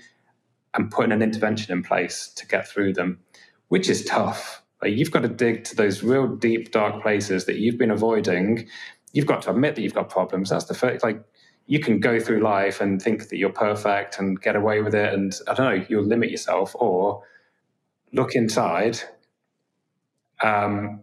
and 0.74 0.91
putting 0.91 1.11
an 1.11 1.22
intervention 1.22 1.72
in 1.72 1.84
place 1.84 2.32
to 2.36 2.47
get 2.47 2.67
through 2.67 2.93
them, 2.93 3.20
which 3.67 3.89
is 3.89 4.03
tough. 4.05 4.63
Like 4.82 4.93
you've 4.93 5.11
got 5.11 5.22
to 5.22 5.28
dig 5.28 5.63
to 5.65 5.76
those 5.76 6.03
real 6.03 6.28
deep, 6.28 6.72
dark 6.72 7.01
places 7.01 7.45
that 7.45 7.57
you've 7.57 7.78
been 7.78 7.91
avoiding. 7.91 8.67
You've 9.13 9.26
got 9.26 9.43
to 9.43 9.51
admit 9.51 9.76
that 9.76 9.82
you've 9.82 9.93
got 9.93 10.09
problems. 10.09 10.49
That's 10.49 10.65
the 10.65 10.76
first, 10.76 11.03
like, 11.03 11.24
you 11.70 11.80
can 11.80 11.99
go 11.99 12.20
through 12.20 12.39
life 12.39 12.82
and 12.82 12.99
think 12.99 13.30
that 13.30 13.38
you're 13.38 13.51
perfect 13.51 14.17
and 14.17 14.41
get 14.41 14.55
away 14.55 14.82
with 14.82 14.95
it. 14.95 15.13
And 15.13 15.32
I 15.47 15.53
don't 15.53 15.78
know, 15.78 15.86
you'll 15.88 16.03
limit 16.03 16.32
yourself 16.32 16.76
or 16.76 17.22
look 18.11 18.34
inside 18.34 18.99
um, 20.43 21.01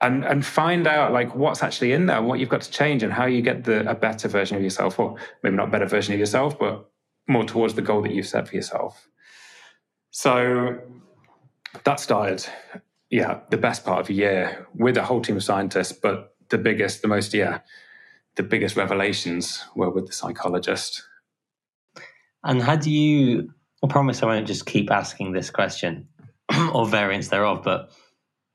and 0.00 0.24
and 0.24 0.44
find 0.44 0.86
out 0.86 1.12
like 1.12 1.34
what's 1.34 1.62
actually 1.62 1.92
in 1.92 2.06
there, 2.06 2.22
what 2.22 2.40
you've 2.40 2.48
got 2.48 2.62
to 2.62 2.70
change, 2.70 3.02
and 3.02 3.12
how 3.12 3.26
you 3.26 3.42
get 3.42 3.64
the 3.64 3.88
a 3.88 3.94
better 3.94 4.26
version 4.26 4.56
of 4.56 4.62
yourself, 4.62 4.98
or 4.98 5.16
maybe 5.42 5.54
not 5.54 5.70
better 5.70 5.86
version 5.86 6.14
of 6.14 6.20
yourself, 6.20 6.58
but 6.58 6.90
more 7.28 7.44
towards 7.44 7.74
the 7.74 7.82
goal 7.82 8.00
that 8.02 8.12
you've 8.12 8.26
set 8.26 8.48
for 8.48 8.54
yourself. 8.56 9.06
So 10.12 10.78
that 11.84 12.00
started, 12.00 12.46
yeah, 13.10 13.40
the 13.50 13.58
best 13.58 13.84
part 13.84 14.00
of 14.00 14.08
a 14.08 14.14
year 14.14 14.66
with 14.74 14.96
a 14.96 15.04
whole 15.04 15.20
team 15.20 15.36
of 15.36 15.44
scientists, 15.44 15.92
but 15.92 16.34
the 16.48 16.56
biggest, 16.56 17.02
the 17.02 17.08
most, 17.08 17.34
yeah, 17.34 17.60
the 18.36 18.42
biggest 18.42 18.76
revelations 18.76 19.64
were 19.74 19.90
with 19.90 20.06
the 20.06 20.12
psychologist. 20.12 21.02
And 22.44 22.62
had 22.62 22.86
you, 22.86 23.52
I 23.82 23.88
promise 23.88 24.22
I 24.22 24.26
won't 24.26 24.46
just 24.46 24.66
keep 24.66 24.90
asking 24.90 25.32
this 25.32 25.50
question, 25.50 26.08
or 26.72 26.86
variants 26.86 27.28
thereof. 27.28 27.62
But 27.64 27.90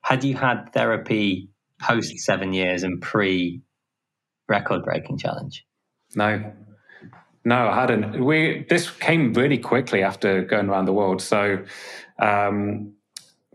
had 0.02 0.24
you 0.24 0.36
had 0.36 0.72
therapy 0.74 1.50
post 1.80 2.18
seven 2.20 2.54
years 2.54 2.84
and 2.84 3.02
pre 3.02 3.62
record 4.48 4.84
breaking 4.84 5.18
challenge? 5.18 5.66
No, 6.16 6.54
no, 7.44 7.68
I 7.68 7.82
hadn't. 7.82 8.24
We 8.24 8.66
this 8.70 8.90
came 8.90 9.34
really 9.34 9.58
quickly 9.58 10.04
after 10.04 10.44
going 10.44 10.70
around 10.70 10.86
the 10.86 10.94
world. 10.94 11.22
So 11.22 11.64
um, 12.20 12.94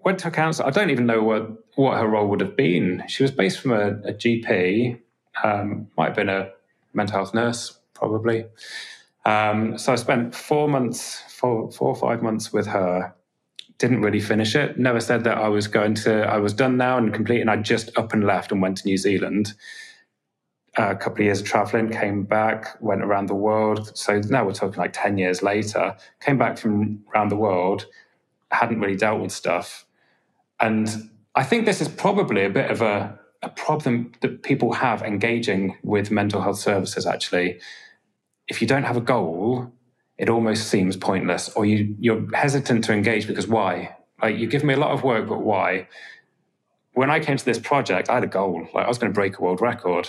went 0.05 0.19
to 0.21 0.29
a 0.29 0.31
counselor. 0.31 0.69
I 0.69 0.71
don't 0.71 0.91
even 0.91 1.07
know 1.07 1.23
what 1.23 1.49
what 1.77 1.99
her 1.99 2.07
role 2.07 2.29
would 2.29 2.41
have 2.41 2.57
been. 2.57 3.05
She 3.07 3.23
was 3.23 3.31
based 3.31 3.61
from 3.61 3.73
a, 3.73 3.89
a 4.09 4.13
GP. 4.13 5.01
Um, 5.43 5.89
might 5.97 6.07
have 6.07 6.17
been 6.17 6.29
a 6.29 6.51
mental 6.95 7.17
health 7.17 7.35
nurse, 7.35 7.79
probably. 7.95 8.47
Um, 9.25 9.77
so 9.77 9.93
I 9.93 9.97
spent 9.97 10.35
four 10.35 10.69
months, 10.69 11.23
four, 11.29 11.71
four 11.73 11.89
or 11.89 11.97
five 11.97 12.23
months 12.23 12.53
with 12.53 12.67
her 12.67 13.15
didn't 13.79 14.01
really 14.03 14.21
finish 14.21 14.55
it. 14.55 14.79
Never 14.79 15.01
said 15.01 15.25
that 15.25 15.39
I 15.39 15.49
was 15.49 15.69
going 15.69 15.95
to, 15.97 16.23
I 16.23 16.39
was 16.39 16.55
done 16.55 16.77
now 16.77 16.97
and 16.97 17.13
complete, 17.13 17.41
and 17.41 17.51
I 17.51 17.57
just 17.57 17.97
up 17.99 18.13
and 18.13 18.25
left 18.25 18.53
and 18.53 18.63
went 18.63 18.79
to 18.79 18.87
New 18.87 18.97
Zealand. 18.97 19.53
Uh, 20.79 20.91
a 20.91 20.97
couple 20.97 21.21
of 21.21 21.25
years 21.27 21.41
of 21.41 21.47
traveling, 21.47 21.91
came 21.91 22.25
back, 22.25 22.77
went 22.81 23.03
around 23.03 23.27
the 23.27 23.35
world. 23.35 23.97
So 23.97 24.21
now 24.29 24.45
we're 24.45 24.53
talking 24.53 24.79
like 24.79 24.93
10 24.93 25.19
years 25.19 25.43
later, 25.43 25.97
came 26.21 26.39
back 26.39 26.59
from 26.59 27.03
around 27.15 27.31
the 27.31 27.37
world, 27.37 27.87
hadn't 28.51 28.81
really 28.81 28.97
dealt 28.97 29.21
with 29.21 29.33
stuff. 29.33 29.87
And 30.61 31.11
I 31.35 31.45
think 31.45 31.67
this 31.67 31.81
is 31.81 31.89
probably 31.89 32.45
a 32.45 32.51
bit 32.51 32.71
of 32.71 32.83
a, 32.83 33.19
a 33.43 33.49
problem 33.49 34.13
that 34.21 34.43
people 34.43 34.73
have 34.73 35.03
engaging 35.03 35.77
with 35.83 36.11
mental 36.11 36.41
health 36.41 36.59
services, 36.59 37.07
actually. 37.07 37.61
If 38.49 38.61
you 38.61 38.69
don't 38.69 38.85
have 38.85 38.97
a 38.97 39.01
goal, 39.01 39.73
it 40.19 40.29
almost 40.29 40.69
seems 40.69 40.97
pointless, 40.97 41.49
or 41.51 41.67
you, 41.67 41.95
you're 41.99 42.27
hesitant 42.35 42.85
to 42.85 42.93
engage 42.93 43.27
because 43.27 43.47
why? 43.47 43.97
Like, 44.23 44.37
you 44.39 44.47
give 44.47 44.65
me 44.65 44.75
a 44.75 44.79
lot 44.79 44.93
of 44.93 45.03
work, 45.03 45.29
but 45.29 45.43
why? 45.43 45.89
When 46.93 47.11
I 47.11 47.21
came 47.21 47.37
to 47.37 47.45
this 47.45 47.59
project, 47.59 48.09
I 48.09 48.15
had 48.15 48.25
a 48.25 48.29
goal. 48.29 48.67
Like, 48.73 48.87
I 48.87 48.89
was 48.89 48.99
going 48.99 49.13
to 49.13 49.15
break 49.15 49.39
a 49.39 49.43
world 49.43 49.61
record. 49.61 50.09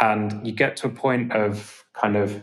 And 0.00 0.44
you 0.44 0.52
get 0.52 0.76
to 0.78 0.88
a 0.88 0.90
point 0.90 1.32
of 1.32 1.84
kind 1.92 2.16
of 2.16 2.42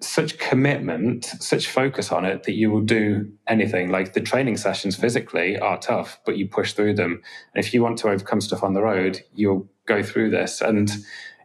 such 0.00 0.38
commitment, 0.38 1.24
such 1.24 1.66
focus 1.66 2.12
on 2.12 2.24
it 2.24 2.44
that 2.44 2.52
you 2.52 2.70
will 2.70 2.82
do 2.82 3.30
anything. 3.48 3.90
Like 3.90 4.12
the 4.12 4.20
training 4.20 4.56
sessions 4.56 4.94
physically 4.94 5.58
are 5.58 5.78
tough, 5.78 6.20
but 6.24 6.36
you 6.36 6.46
push 6.46 6.72
through 6.72 6.94
them. 6.94 7.20
And 7.54 7.64
if 7.64 7.74
you 7.74 7.82
want 7.82 7.98
to 7.98 8.08
overcome 8.08 8.40
stuff 8.40 8.62
on 8.62 8.74
the 8.74 8.82
road, 8.82 9.22
you'll 9.34 9.68
go 9.86 10.02
through 10.02 10.30
this. 10.30 10.60
And 10.60 10.90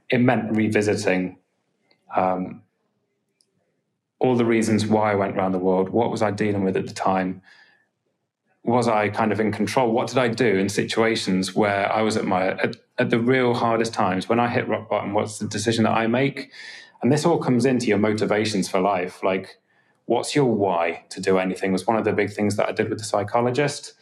it 0.09 0.19
meant 0.19 0.55
revisiting 0.55 1.39
um, 2.15 2.61
all 4.19 4.35
the 4.35 4.45
reasons 4.45 4.85
why 4.85 5.11
I 5.11 5.15
went 5.15 5.35
around 5.35 5.53
the 5.53 5.59
world. 5.59 5.89
What 5.89 6.11
was 6.11 6.21
I 6.21 6.29
dealing 6.29 6.63
with 6.63 6.77
at 6.77 6.85
the 6.85 6.93
time? 6.93 7.41
Was 8.63 8.87
I 8.87 9.09
kind 9.09 9.31
of 9.31 9.39
in 9.39 9.51
control? 9.51 9.91
What 9.91 10.07
did 10.07 10.19
I 10.19 10.27
do 10.27 10.57
in 10.57 10.69
situations 10.69 11.55
where 11.55 11.91
I 11.91 12.01
was 12.01 12.15
at 12.15 12.23
my 12.23 12.49
at, 12.49 12.77
at 12.99 13.09
the 13.09 13.19
real 13.19 13.55
hardest 13.55 13.93
times 13.93 14.29
when 14.29 14.39
I 14.39 14.47
hit 14.47 14.67
rock 14.67 14.89
bottom? 14.89 15.13
What's 15.13 15.39
the 15.39 15.47
decision 15.47 15.83
that 15.85 15.91
I 15.91 16.07
make? 16.07 16.51
And 17.03 17.11
this 17.11 17.25
all 17.25 17.37
comes 17.37 17.65
into 17.65 17.87
your 17.87 17.99
motivations 17.99 18.67
for 18.67 18.79
life. 18.79 19.21
Like, 19.23 19.57
what's 20.05 20.35
your 20.35 20.45
why 20.45 21.05
to 21.09 21.21
do 21.21 21.37
anything? 21.37 21.71
Was 21.71 21.85
one 21.85 21.97
of 21.97 22.05
the 22.05 22.13
big 22.13 22.31
things 22.31 22.55
that 22.55 22.69
I 22.69 22.71
did 22.71 22.89
with 22.89 22.97
the 22.97 23.05
psychologist. 23.05 23.93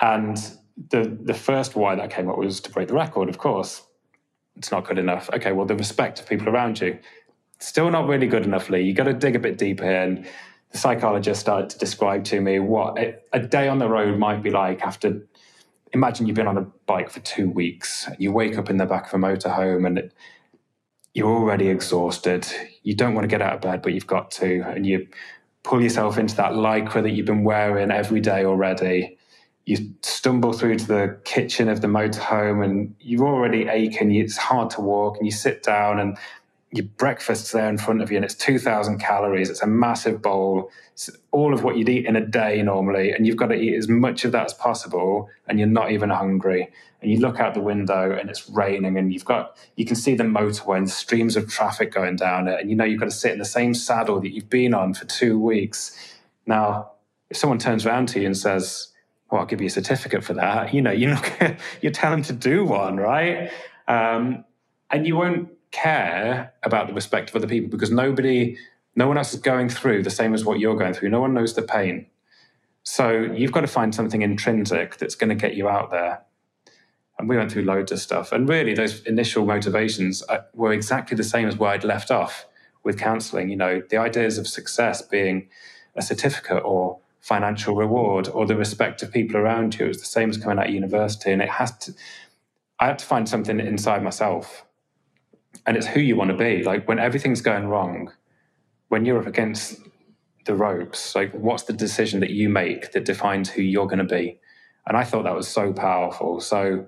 And 0.00 0.36
the 0.90 1.18
the 1.20 1.34
first 1.34 1.74
why 1.74 1.94
that 1.94 2.10
came 2.10 2.28
up 2.28 2.36
was 2.36 2.60
to 2.60 2.70
break 2.70 2.88
the 2.88 2.94
record. 2.94 3.28
Of 3.28 3.38
course, 3.38 3.82
it's 4.56 4.70
not 4.70 4.86
good 4.86 4.98
enough. 4.98 5.30
Okay, 5.32 5.52
well, 5.52 5.66
the 5.66 5.74
respect 5.74 6.20
of 6.20 6.28
people 6.28 6.48
around 6.48 6.80
you 6.80 6.98
still 7.58 7.90
not 7.90 8.06
really 8.06 8.26
good 8.26 8.44
enough, 8.44 8.68
Leigh. 8.68 8.82
You 8.82 8.92
got 8.92 9.04
to 9.04 9.14
dig 9.14 9.36
a 9.36 9.38
bit 9.38 9.58
deeper. 9.58 9.84
And 9.84 10.26
the 10.72 10.78
psychologist 10.78 11.40
started 11.40 11.70
to 11.70 11.78
describe 11.78 12.24
to 12.24 12.40
me 12.40 12.58
what 12.58 12.98
a, 12.98 13.16
a 13.32 13.40
day 13.40 13.68
on 13.68 13.78
the 13.78 13.88
road 13.88 14.18
might 14.18 14.42
be 14.42 14.50
like 14.50 14.82
after. 14.82 15.26
Imagine 15.92 16.26
you've 16.26 16.36
been 16.36 16.48
on 16.48 16.58
a 16.58 16.66
bike 16.86 17.10
for 17.10 17.20
two 17.20 17.48
weeks. 17.48 18.08
You 18.18 18.32
wake 18.32 18.58
up 18.58 18.68
in 18.68 18.76
the 18.76 18.86
back 18.86 19.06
of 19.06 19.14
a 19.14 19.16
motorhome 19.16 19.86
and 19.86 19.98
it, 19.98 20.12
you're 21.16 21.34
already 21.34 21.68
exhausted. 21.68 22.46
You 22.82 22.94
don't 22.94 23.14
want 23.14 23.24
to 23.24 23.28
get 23.28 23.40
out 23.40 23.54
of 23.54 23.62
bed, 23.62 23.80
but 23.80 23.94
you've 23.94 24.06
got 24.06 24.30
to. 24.32 24.60
And 24.68 24.84
you 24.84 25.08
pull 25.62 25.82
yourself 25.82 26.18
into 26.18 26.36
that 26.36 26.52
lycra 26.52 27.02
that 27.02 27.12
you've 27.12 27.24
been 27.24 27.42
wearing 27.42 27.90
every 27.90 28.20
day 28.20 28.44
already. 28.44 29.16
You 29.64 29.94
stumble 30.02 30.52
through 30.52 30.76
to 30.76 30.86
the 30.86 31.18
kitchen 31.24 31.70
of 31.70 31.80
the 31.80 31.86
motorhome 31.86 32.62
and 32.62 32.94
you're 33.00 33.26
already 33.26 33.66
aching. 33.66 34.14
It's 34.14 34.36
hard 34.36 34.68
to 34.72 34.82
walk 34.82 35.16
and 35.16 35.24
you 35.24 35.32
sit 35.32 35.62
down 35.62 35.98
and 35.98 36.18
your 36.70 36.84
breakfast's 36.98 37.50
there 37.52 37.70
in 37.70 37.78
front 37.78 38.02
of 38.02 38.10
you 38.10 38.16
and 38.16 38.24
it's 38.24 38.34
2000 38.34 38.98
calories 38.98 39.48
it's 39.48 39.62
a 39.62 39.66
massive 39.66 40.20
bowl 40.20 40.68
it's 40.92 41.08
all 41.30 41.54
of 41.54 41.62
what 41.62 41.76
you'd 41.76 41.88
eat 41.88 42.04
in 42.04 42.16
a 42.16 42.26
day 42.26 42.60
normally 42.60 43.12
and 43.12 43.24
you've 43.24 43.36
got 43.36 43.46
to 43.46 43.54
eat 43.54 43.76
as 43.76 43.88
much 43.88 44.24
of 44.24 44.32
that 44.32 44.46
as 44.46 44.52
possible 44.52 45.30
and 45.46 45.60
you're 45.60 45.68
not 45.68 45.92
even 45.92 46.10
hungry 46.10 46.68
and 47.06 47.14
you 47.14 47.20
look 47.20 47.38
out 47.38 47.54
the 47.54 47.60
window 47.60 48.12
and 48.12 48.28
it's 48.28 48.50
raining 48.50 48.98
and 48.98 49.12
you've 49.12 49.24
got 49.24 49.56
you 49.76 49.86
can 49.86 49.96
see 49.96 50.14
the 50.14 50.24
motorway 50.24 50.76
and 50.76 50.90
streams 50.90 51.36
of 51.36 51.48
traffic 51.48 51.92
going 51.92 52.16
down 52.16 52.48
it 52.48 52.60
and 52.60 52.68
you 52.68 52.76
know 52.76 52.84
you've 52.84 53.00
got 53.00 53.06
to 53.06 53.12
sit 53.12 53.32
in 53.32 53.38
the 53.38 53.44
same 53.44 53.72
saddle 53.72 54.20
that 54.20 54.34
you've 54.34 54.50
been 54.50 54.74
on 54.74 54.92
for 54.92 55.04
two 55.04 55.38
weeks 55.38 56.16
now 56.46 56.90
if 57.30 57.36
someone 57.36 57.58
turns 57.58 57.86
around 57.86 58.08
to 58.08 58.20
you 58.20 58.26
and 58.26 58.36
says 58.36 58.88
well 59.30 59.40
i'll 59.40 59.46
give 59.46 59.60
you 59.60 59.68
a 59.68 59.70
certificate 59.70 60.24
for 60.24 60.34
that 60.34 60.74
you 60.74 60.82
know 60.82 60.90
you're 60.90 61.10
not 61.10 61.56
you 61.80 61.90
tell 61.90 62.10
them 62.10 62.22
to 62.22 62.32
do 62.32 62.64
one 62.64 62.96
right 62.96 63.50
um, 63.88 64.44
and 64.90 65.06
you 65.06 65.16
won't 65.16 65.48
care 65.70 66.54
about 66.62 66.86
the 66.86 66.94
respect 66.94 67.30
of 67.30 67.36
other 67.36 67.46
people 67.46 67.68
because 67.68 67.90
nobody, 67.90 68.56
no 68.94 69.06
one 69.08 69.18
else 69.18 69.34
is 69.34 69.40
going 69.40 69.68
through 69.68 70.02
the 70.02 70.10
same 70.10 70.34
as 70.34 70.44
what 70.44 70.58
you're 70.58 70.76
going 70.76 70.94
through. 70.94 71.10
No 71.10 71.20
one 71.20 71.34
knows 71.34 71.54
the 71.54 71.62
pain. 71.62 72.06
So 72.82 73.10
you've 73.10 73.52
got 73.52 73.62
to 73.62 73.66
find 73.66 73.94
something 73.94 74.22
intrinsic 74.22 74.96
that's 74.96 75.14
going 75.14 75.28
to 75.28 75.34
get 75.34 75.54
you 75.54 75.68
out 75.68 75.90
there. 75.90 76.22
And 77.18 77.28
we 77.28 77.36
went 77.36 77.50
through 77.50 77.64
loads 77.64 77.92
of 77.92 77.98
stuff. 77.98 78.32
And 78.32 78.48
really, 78.48 78.74
those 78.74 79.00
initial 79.02 79.46
motivations 79.46 80.22
uh, 80.28 80.38
were 80.54 80.72
exactly 80.72 81.16
the 81.16 81.24
same 81.24 81.48
as 81.48 81.56
where 81.56 81.70
I'd 81.70 81.84
left 81.84 82.10
off 82.10 82.46
with 82.84 82.98
counseling. 82.98 83.48
You 83.48 83.56
know, 83.56 83.82
the 83.88 83.96
ideas 83.96 84.38
of 84.38 84.46
success 84.46 85.02
being 85.02 85.48
a 85.94 86.02
certificate 86.02 86.62
or 86.64 86.98
financial 87.20 87.74
reward 87.74 88.28
or 88.28 88.46
the 88.46 88.54
respect 88.54 89.02
of 89.02 89.10
people 89.12 89.36
around 89.36 89.78
you. 89.78 89.86
It 89.86 89.88
was 89.88 89.98
the 89.98 90.06
same 90.06 90.30
as 90.30 90.36
coming 90.36 90.58
out 90.58 90.68
of 90.68 90.74
university. 90.74 91.32
And 91.32 91.42
it 91.42 91.48
has 91.48 91.76
to, 91.78 91.92
I 92.78 92.86
had 92.86 92.98
to 93.00 93.04
find 93.04 93.28
something 93.28 93.58
inside 93.58 94.04
myself 94.04 94.64
and 95.66 95.76
it's 95.76 95.86
who 95.86 96.00
you 96.00 96.16
want 96.16 96.30
to 96.30 96.36
be. 96.36 96.62
Like 96.62 96.86
when 96.86 96.98
everything's 96.98 97.40
going 97.40 97.66
wrong, 97.66 98.12
when 98.88 99.04
you're 99.04 99.18
up 99.18 99.26
against 99.26 99.80
the 100.44 100.54
ropes, 100.54 101.14
like 101.14 101.32
what's 101.32 101.64
the 101.64 101.72
decision 101.72 102.20
that 102.20 102.30
you 102.30 102.48
make 102.48 102.92
that 102.92 103.04
defines 103.04 103.50
who 103.50 103.62
you're 103.62 103.86
going 103.86 103.98
to 103.98 104.04
be? 104.04 104.38
And 104.86 104.96
I 104.96 105.02
thought 105.02 105.24
that 105.24 105.34
was 105.34 105.48
so 105.48 105.72
powerful. 105.72 106.40
So 106.40 106.86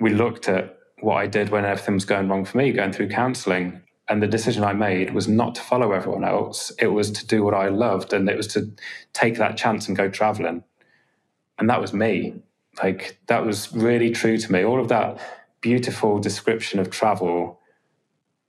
we 0.00 0.10
looked 0.10 0.48
at 0.48 0.78
what 1.00 1.16
I 1.16 1.26
did 1.26 1.50
when 1.50 1.64
everything 1.64 1.94
was 1.94 2.04
going 2.04 2.28
wrong 2.28 2.44
for 2.44 2.58
me, 2.58 2.72
going 2.72 2.92
through 2.92 3.08
counseling. 3.08 3.82
And 4.08 4.22
the 4.22 4.26
decision 4.26 4.62
I 4.62 4.72
made 4.72 5.14
was 5.14 5.26
not 5.26 5.54
to 5.56 5.60
follow 5.60 5.92
everyone 5.92 6.24
else. 6.24 6.72
It 6.78 6.88
was 6.88 7.10
to 7.12 7.26
do 7.26 7.42
what 7.42 7.54
I 7.54 7.68
loved. 7.68 8.12
And 8.12 8.28
it 8.28 8.36
was 8.36 8.46
to 8.48 8.70
take 9.12 9.36
that 9.38 9.56
chance 9.56 9.88
and 9.88 9.96
go 9.96 10.08
traveling. 10.08 10.62
And 11.58 11.68
that 11.70 11.80
was 11.80 11.92
me. 11.92 12.34
Like 12.82 13.18
that 13.26 13.44
was 13.44 13.72
really 13.74 14.10
true 14.10 14.38
to 14.38 14.52
me. 14.52 14.64
All 14.64 14.80
of 14.80 14.88
that 14.88 15.18
beautiful 15.60 16.18
description 16.18 16.78
of 16.78 16.90
travel, 16.90 17.60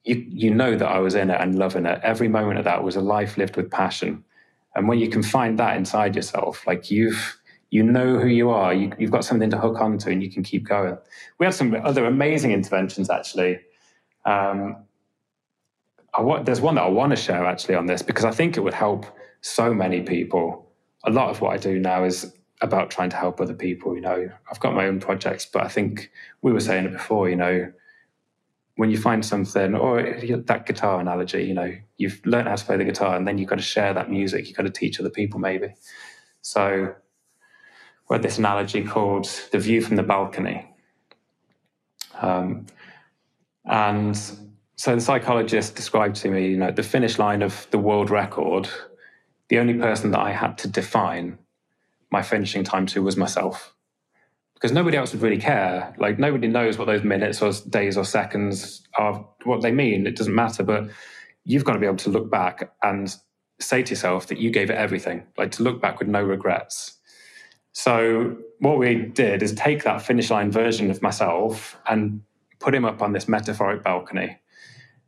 you, 0.04 0.26
you 0.28 0.54
know 0.54 0.76
that 0.76 0.88
I 0.88 1.00
was 1.00 1.16
in 1.16 1.30
it 1.30 1.42
and 1.42 1.58
loving 1.58 1.86
it. 1.86 2.00
Every 2.04 2.28
moment 2.28 2.60
of 2.60 2.66
that 2.66 2.84
was 2.84 2.96
a 2.96 3.02
life 3.02 3.38
lived 3.38 3.56
with 3.56 3.72
passion. 3.72 4.24
And 4.76 4.88
when 4.88 5.00
you 5.00 5.10
can 5.10 5.24
find 5.24 5.58
that 5.58 5.78
inside 5.78 6.16
yourself, 6.16 6.68
like 6.68 6.92
you've, 6.92 7.40
you 7.70 7.84
know 7.84 8.20
who 8.20 8.28
you 8.28 8.50
are, 8.50 8.74
you, 8.74 8.92
have 9.00 9.12
got 9.12 9.26
something 9.26 9.50
to 9.50 9.58
hook 9.58 9.80
onto 9.80 10.10
and 10.10 10.24
you 10.24 10.32
can 10.32 10.44
keep 10.44 10.68
going. 10.68 10.98
We 11.38 11.46
had 11.46 11.54
some 11.54 11.76
other 11.84 12.06
amazing 12.06 12.52
interventions 12.52 13.10
actually. 13.10 13.60
Um, 14.26 14.78
want, 16.22 16.46
there's 16.46 16.62
one 16.62 16.76
that 16.76 16.84
I 16.84 16.90
want 16.90 17.12
to 17.12 17.16
share 17.16 17.46
actually 17.46 17.76
on 17.76 17.86
this 17.86 18.02
because 18.02 18.26
I 18.26 18.32
think 18.32 18.58
it 18.58 18.62
would 18.62 18.74
help 18.74 19.06
so 19.42 19.74
many 19.74 20.02
people. 20.02 20.72
A 21.06 21.12
lot 21.12 21.30
of 21.30 21.42
what 21.42 21.54
I 21.54 21.58
do 21.58 21.80
now 21.80 22.04
is 22.04 22.34
about 22.62 22.90
trying 22.90 23.10
to 23.10 23.16
help 23.16 23.40
other 23.40 23.54
people. 23.54 23.96
You 23.96 24.02
know, 24.02 24.30
I've 24.50 24.60
got 24.60 24.74
my 24.74 24.88
own 24.88 25.00
projects, 25.00 25.46
but 25.46 25.64
I 25.64 25.68
think 25.68 26.12
we 26.42 26.52
were 26.52 26.60
saying 26.60 26.86
it 26.86 26.92
before. 26.92 27.30
You 27.30 27.36
know, 27.36 27.72
when 28.76 28.90
you 28.90 28.98
find 28.98 29.26
something, 29.26 29.76
or 29.76 30.02
that 30.02 30.66
guitar 30.66 31.00
analogy, 31.00 31.44
you 31.44 31.54
know, 31.54 31.74
you've 31.98 32.26
learned 32.26 32.48
how 32.48 32.56
to 32.56 32.66
play 32.66 32.78
the 32.78 32.84
guitar, 32.84 33.16
and 33.16 33.28
then 33.28 33.38
you've 33.38 33.50
got 33.50 33.58
to 33.58 33.62
share 33.62 33.94
that 33.94 34.10
music. 34.10 34.48
You've 34.48 34.58
got 34.58 34.64
to 34.64 34.72
teach 34.72 35.00
other 35.00 35.10
people, 35.10 35.40
maybe. 35.40 35.74
So, 36.42 36.96
we 38.10 38.16
had 38.16 38.24
this 38.24 38.38
analogy 38.38 38.84
called 38.84 39.30
the 39.52 39.60
view 39.60 39.82
from 39.82 39.96
the 39.96 40.04
balcony, 40.04 40.70
um, 42.22 42.66
and 43.66 44.16
so 44.76 44.96
the 44.96 45.02
psychologist 45.02 45.76
described 45.76 46.16
to 46.18 46.30
me, 46.30 46.50
you 46.50 46.58
know, 46.58 46.72
the 46.72 46.84
finish 46.84 47.20
line 47.20 47.42
of 47.42 47.68
the 47.72 47.80
world 47.80 48.10
record. 48.10 48.70
The 49.50 49.60
only 49.60 49.76
person 49.76 50.12
that 50.12 50.20
I 50.20 50.32
had 50.32 50.58
to 50.60 50.68
define 50.68 51.38
my 52.12 52.22
finishing 52.22 52.64
time 52.64 52.86
to 52.88 53.02
was 53.02 53.18
myself 53.18 53.74
because 54.58 54.72
nobody 54.72 54.98
else 54.98 55.14
would 55.14 55.22
really 55.22 55.38
care. 55.38 55.94
Like 56.00 56.18
nobody 56.18 56.48
knows 56.48 56.80
what 56.80 56.86
those 56.86 57.04
minutes 57.04 57.44
or 57.44 57.52
days 57.70 57.96
or 57.96 58.04
seconds 58.04 58.82
are, 58.98 59.24
what 59.44 59.62
they 59.62 59.72
mean. 59.72 60.08
It 60.08 60.16
doesn't 60.16 60.34
matter. 60.34 60.64
But 60.64 60.90
you've 61.44 61.64
got 61.64 61.74
to 61.74 61.80
be 61.80 61.86
able 61.86 61.98
to 61.98 62.10
look 62.10 62.32
back 62.32 62.74
and 62.82 63.16
say 63.60 63.84
to 63.84 63.92
yourself 63.92 64.28
that 64.28 64.40
you 64.40 64.50
gave 64.50 64.72
it 64.72 64.76
everything, 64.76 65.28
like 65.38 65.52
to 65.52 65.64
look 65.64 65.80
back 65.80 66.00
with 66.00 66.08
no 66.08 66.24
regrets. 66.24 66.97
So 67.78 68.36
what 68.58 68.80
we 68.80 68.96
did 68.96 69.44
is 69.44 69.54
take 69.54 69.84
that 69.84 70.02
finish 70.02 70.32
line 70.32 70.50
version 70.50 70.90
of 70.90 71.04
myself 71.04 71.78
and 71.88 72.24
put 72.60 72.74
him 72.74 72.86
up 72.86 73.04
on 73.04 73.14
this 73.14 73.28
metaphoric 73.28 73.84
balcony. 73.84 74.40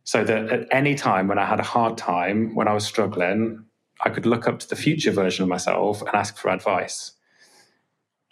So 0.03 0.23
that 0.23 0.51
at 0.51 0.67
any 0.69 0.93
time 0.93 1.27
when 1.27 1.39
I 1.39 1.47
had 1.47 1.59
a 1.59 1.63
hard 1.63 1.97
time, 1.97 2.53
when 2.53 2.67
I 2.67 2.73
was 2.73 2.85
struggling, 2.85 3.65
I 4.05 4.11
could 4.11 4.27
look 4.27 4.47
up 4.47 4.59
to 4.59 4.69
the 4.69 4.75
future 4.75 5.09
version 5.09 5.41
of 5.41 5.49
myself 5.49 6.01
and 6.01 6.11
ask 6.13 6.37
for 6.37 6.49
advice. 6.51 7.13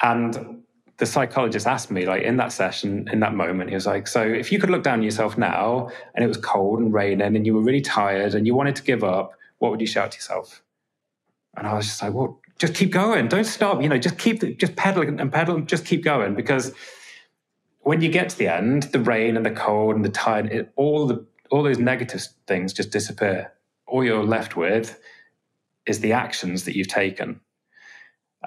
And 0.03 0.61
the 0.97 1.07
psychologist 1.07 1.65
asked 1.65 1.89
me, 1.89 2.05
like 2.05 2.21
in 2.21 2.37
that 2.37 2.51
session, 2.51 3.09
in 3.11 3.21
that 3.21 3.33
moment, 3.33 3.71
he 3.71 3.75
was 3.75 3.87
like, 3.87 4.07
So 4.07 4.21
if 4.21 4.51
you 4.51 4.59
could 4.59 4.69
look 4.69 4.83
down 4.83 5.01
yourself 5.01 5.35
now 5.35 5.89
and 6.13 6.23
it 6.23 6.27
was 6.27 6.37
cold 6.37 6.77
and 6.77 6.93
raining 6.93 7.35
and 7.35 7.43
you 7.43 7.55
were 7.55 7.63
really 7.63 7.81
tired 7.81 8.35
and 8.35 8.45
you 8.45 8.53
wanted 8.53 8.75
to 8.75 8.83
give 8.83 9.03
up, 9.03 9.31
what 9.57 9.71
would 9.71 9.81
you 9.81 9.87
shout 9.87 10.11
to 10.11 10.17
yourself? 10.17 10.61
And 11.55 11.65
I 11.65 11.73
was 11.73 11.87
just 11.87 12.03
like, 12.03 12.13
well, 12.13 12.39
just 12.57 12.73
keep 12.73 12.91
going. 12.91 13.27
Don't 13.27 13.45
stop. 13.45 13.81
You 13.81 13.89
know, 13.89 13.97
just 13.97 14.17
keep, 14.17 14.57
just 14.57 14.75
pedal 14.75 15.03
and 15.03 15.31
pedal, 15.31 15.61
just 15.61 15.85
keep 15.85 16.03
going. 16.03 16.35
Because 16.35 16.73
when 17.81 18.01
you 18.01 18.09
get 18.09 18.29
to 18.29 18.37
the 18.37 18.47
end, 18.47 18.83
the 18.83 18.99
rain 18.99 19.37
and 19.37 19.45
the 19.45 19.51
cold 19.51 19.95
and 19.95 20.03
the 20.03 20.09
tide, 20.09 20.47
it, 20.47 20.71
all 20.75 21.07
the, 21.07 21.25
all 21.51 21.63
those 21.63 21.79
negative 21.79 22.25
things 22.47 22.73
just 22.73 22.91
disappear. 22.91 23.53
All 23.85 24.03
you're 24.03 24.23
left 24.23 24.57
with 24.57 24.99
is 25.85 26.01
the 26.01 26.13
actions 26.13 26.65
that 26.65 26.75
you've 26.75 26.87
taken. 26.87 27.39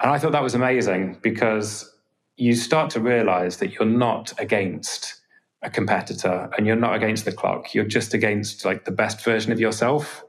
And 0.01 0.11
I 0.11 0.19
thought 0.19 0.31
that 0.31 0.43
was 0.43 0.55
amazing 0.55 1.17
because 1.21 1.91
you 2.37 2.55
start 2.55 2.89
to 2.91 2.99
realize 2.99 3.57
that 3.57 3.73
you're 3.73 3.85
not 3.85 4.33
against 4.39 5.21
a 5.63 5.69
competitor 5.69 6.49
and 6.57 6.65
you're 6.65 6.75
not 6.75 6.95
against 6.95 7.25
the 7.25 7.31
clock. 7.31 7.73
You're 7.73 7.85
just 7.85 8.13
against 8.13 8.65
like 8.65 8.85
the 8.85 8.91
best 8.91 9.23
version 9.23 9.51
of 9.51 9.59
yourself. 9.59 10.23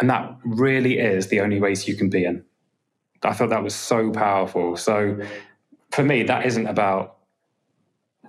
And 0.00 0.08
that 0.10 0.36
really 0.44 0.98
is 0.98 1.28
the 1.28 1.40
only 1.40 1.60
race 1.60 1.86
you 1.86 1.96
can 1.96 2.08
be 2.08 2.24
in. 2.24 2.44
I 3.28 3.32
thought 3.32 3.50
that 3.50 3.62
was 3.62 3.74
so 3.74 4.10
powerful. 4.10 4.76
So 4.76 5.20
for 5.90 6.04
me, 6.04 6.22
that 6.24 6.46
isn't 6.46 6.66
about 6.66 7.18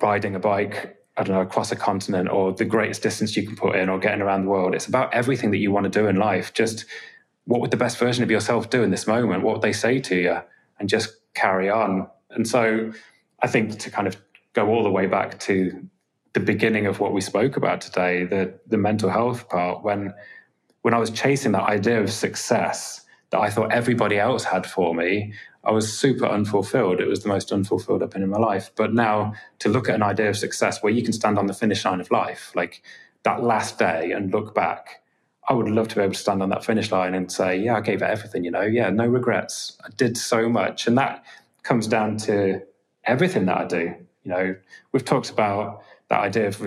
riding 0.02 0.36
a 0.36 0.40
bike, 0.40 0.98
I 1.18 1.24
don't 1.24 1.36
know, 1.36 1.42
across 1.42 1.72
a 1.72 1.76
continent 1.76 2.30
or 2.30 2.54
the 2.54 2.66
greatest 2.66 3.02
distance 3.02 3.36
you 3.36 3.46
can 3.46 3.56
put 3.56 3.76
in 3.76 3.90
or 3.90 4.00
getting 4.00 4.22
around 4.22 4.44
the 4.44 4.50
world. 4.50 4.76
It's 4.76 4.88
about 4.88 5.14
everything 5.14 5.52
that 5.52 5.58
you 5.58 5.72
want 5.72 5.86
to 5.86 5.90
do 5.90 6.08
in 6.08 6.18
life. 6.18 6.54
Just 6.54 6.86
what 7.46 7.62
would 7.62 7.72
the 7.72 7.78
best 7.78 7.98
version 7.98 8.24
of 8.24 8.32
yourself 8.32 8.70
do 8.70 8.84
in 8.84 8.92
this 8.92 9.08
moment? 9.08 9.44
What 9.44 9.56
would 9.56 9.62
they 9.62 9.74
say 9.74 10.00
to 10.00 10.16
you? 10.16 10.38
And 10.80 10.90
just 10.90 11.16
carry 11.34 11.70
on. 11.70 12.08
And 12.32 12.48
so 12.48 12.92
I 13.42 13.48
think 13.48 13.80
to 13.80 13.90
kind 13.90 14.08
of 14.08 14.18
go 14.54 14.68
all 14.68 14.84
the 14.84 14.90
way 14.90 15.06
back 15.08 15.40
to 15.42 15.88
the 16.34 16.40
beginning 16.40 16.86
of 16.86 17.00
what 17.00 17.14
we 17.14 17.22
spoke 17.22 17.56
about 17.56 17.82
today, 17.82 18.26
the 18.26 18.60
the 18.68 18.78
mental 18.78 19.10
health 19.10 19.48
part, 19.48 19.84
when 19.84 20.14
when 20.82 20.94
I 20.94 20.98
was 20.98 21.10
chasing 21.10 21.54
that 21.54 21.64
idea 21.64 22.02
of 22.02 22.12
success 22.12 23.05
that 23.36 23.42
I 23.42 23.50
thought 23.50 23.74
everybody 23.74 24.18
else 24.18 24.46
had 24.46 24.66
for 24.66 24.96
me, 24.96 25.34
I 25.66 25.72
was 25.72 25.92
super 25.92 26.26
unfulfilled. 26.26 27.02
It 27.02 27.08
was 27.08 27.24
the 27.24 27.28
most 27.28 27.52
unfulfilled 27.52 28.02
I've 28.02 28.12
been 28.12 28.24
in 28.24 28.30
my 28.30 28.38
life. 28.38 28.72
But 28.78 28.94
now 28.94 29.34
to 29.60 29.68
look 29.68 29.90
at 29.90 29.96
an 29.96 30.04
idea 30.04 30.30
of 30.30 30.38
success 30.38 30.82
where 30.82 30.94
you 30.94 31.04
can 31.04 31.12
stand 31.12 31.38
on 31.38 31.48
the 31.48 31.54
finish 31.54 31.84
line 31.84 32.00
of 32.00 32.10
life, 32.12 32.54
like 32.56 32.82
that 33.24 33.44
last 33.44 33.78
day 33.78 34.12
and 34.12 34.32
look 34.32 34.56
back, 34.56 35.04
I 35.50 35.54
would 35.54 35.68
love 35.68 35.90
to 35.90 35.96
be 35.96 36.02
able 36.02 36.14
to 36.14 36.20
stand 36.20 36.42
on 36.42 36.50
that 36.50 36.64
finish 36.64 36.94
line 36.94 37.14
and 37.14 37.30
say, 37.30 37.58
yeah, 37.58 37.76
I 37.76 37.82
gave 37.82 38.02
it 38.02 38.06
everything, 38.06 38.46
you 38.46 38.52
know, 38.52 38.62
yeah, 38.62 38.90
no 38.90 39.06
regrets. 39.06 39.78
I 39.84 39.90
did 39.98 40.18
so 40.18 40.48
much. 40.48 40.88
And 40.88 40.98
that 40.98 41.26
comes 41.64 41.88
down 41.88 42.16
to 42.18 42.62
everything 43.04 43.48
that 43.48 43.58
I 43.58 43.66
do. 43.66 43.96
You 44.24 44.32
know, 44.32 44.56
we've 44.94 45.04
talked 45.04 45.30
about 45.30 45.84
that 46.08 46.22
idea 46.22 46.48
of 46.48 46.62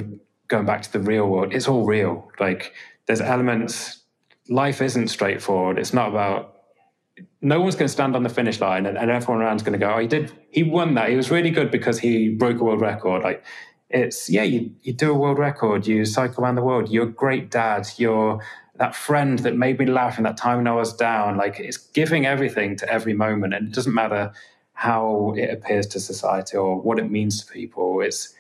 going 0.48 0.66
back 0.66 0.82
to 0.82 0.92
the 0.92 1.00
real 1.00 1.28
world. 1.28 1.54
It's 1.54 1.66
all 1.66 1.86
real. 1.86 2.30
Like 2.38 2.74
there's 3.06 3.22
elements. 3.22 4.02
Life 4.50 4.82
isn't 4.82 5.08
straightforward. 5.08 5.78
It's 5.78 5.94
not 5.94 6.10
about. 6.10 6.56
No 7.40 7.60
one's 7.60 7.76
going 7.76 7.86
to 7.86 7.92
stand 7.92 8.16
on 8.16 8.24
the 8.24 8.28
finish 8.28 8.60
line 8.60 8.84
and, 8.86 8.98
and 8.98 9.10
everyone 9.10 9.42
around's 9.42 9.62
going 9.62 9.78
to 9.78 9.78
go, 9.78 9.92
"Oh, 9.94 9.98
he 9.98 10.06
did. 10.06 10.32
He 10.50 10.62
won 10.62 10.94
that. 10.94 11.10
He 11.10 11.16
was 11.16 11.30
really 11.30 11.50
good 11.50 11.70
because 11.70 12.00
he 12.00 12.30
broke 12.30 12.60
a 12.60 12.64
world 12.64 12.80
record." 12.80 13.22
Like 13.22 13.44
it's 13.90 14.28
yeah, 14.28 14.42
you 14.42 14.72
you 14.82 14.92
do 14.92 15.10
a 15.10 15.14
world 15.14 15.38
record. 15.38 15.86
You 15.86 16.04
cycle 16.04 16.44
around 16.44 16.56
the 16.56 16.62
world. 16.62 16.90
You're 16.90 17.04
a 17.04 17.12
great 17.12 17.50
dad. 17.50 17.88
You're 17.96 18.42
that 18.76 18.94
friend 18.94 19.38
that 19.40 19.56
made 19.56 19.78
me 19.78 19.86
laugh 19.86 20.18
in 20.18 20.24
that 20.24 20.36
time 20.36 20.58
when 20.58 20.66
I 20.66 20.74
was 20.74 20.94
down. 20.94 21.36
Like 21.36 21.60
it's 21.60 21.76
giving 21.76 22.26
everything 22.26 22.76
to 22.76 22.92
every 22.92 23.14
moment, 23.14 23.54
and 23.54 23.68
it 23.68 23.74
doesn't 23.74 23.94
matter 23.94 24.32
how 24.72 25.34
it 25.36 25.50
appears 25.50 25.86
to 25.88 25.98
society 26.00 26.56
or 26.56 26.80
what 26.80 26.98
it 26.98 27.10
means 27.10 27.44
to 27.44 27.52
people. 27.52 28.00
It's 28.00 28.34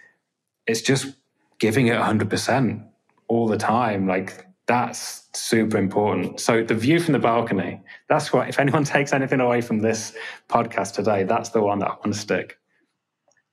it's 0.66 0.82
just 0.82 1.14
giving 1.58 1.88
it 1.88 1.96
100% 1.98 2.84
all 3.26 3.48
the 3.48 3.56
time. 3.56 4.06
Like 4.06 4.46
that's 4.68 5.26
super 5.32 5.78
important. 5.78 6.38
So 6.38 6.62
the 6.62 6.74
view 6.74 7.00
from 7.00 7.14
the 7.14 7.18
balcony, 7.18 7.80
that's 8.08 8.32
what, 8.32 8.48
if 8.48 8.60
anyone 8.60 8.84
takes 8.96 9.12
anything 9.12 9.40
away 9.40 9.62
from 9.62 9.80
this 9.80 10.14
podcast 10.48 10.94
today, 10.94 11.24
that's 11.24 11.48
the 11.48 11.62
one 11.62 11.80
that 11.80 11.86
I 11.86 11.94
want 11.94 12.12
to 12.12 12.18
stick. 12.18 12.58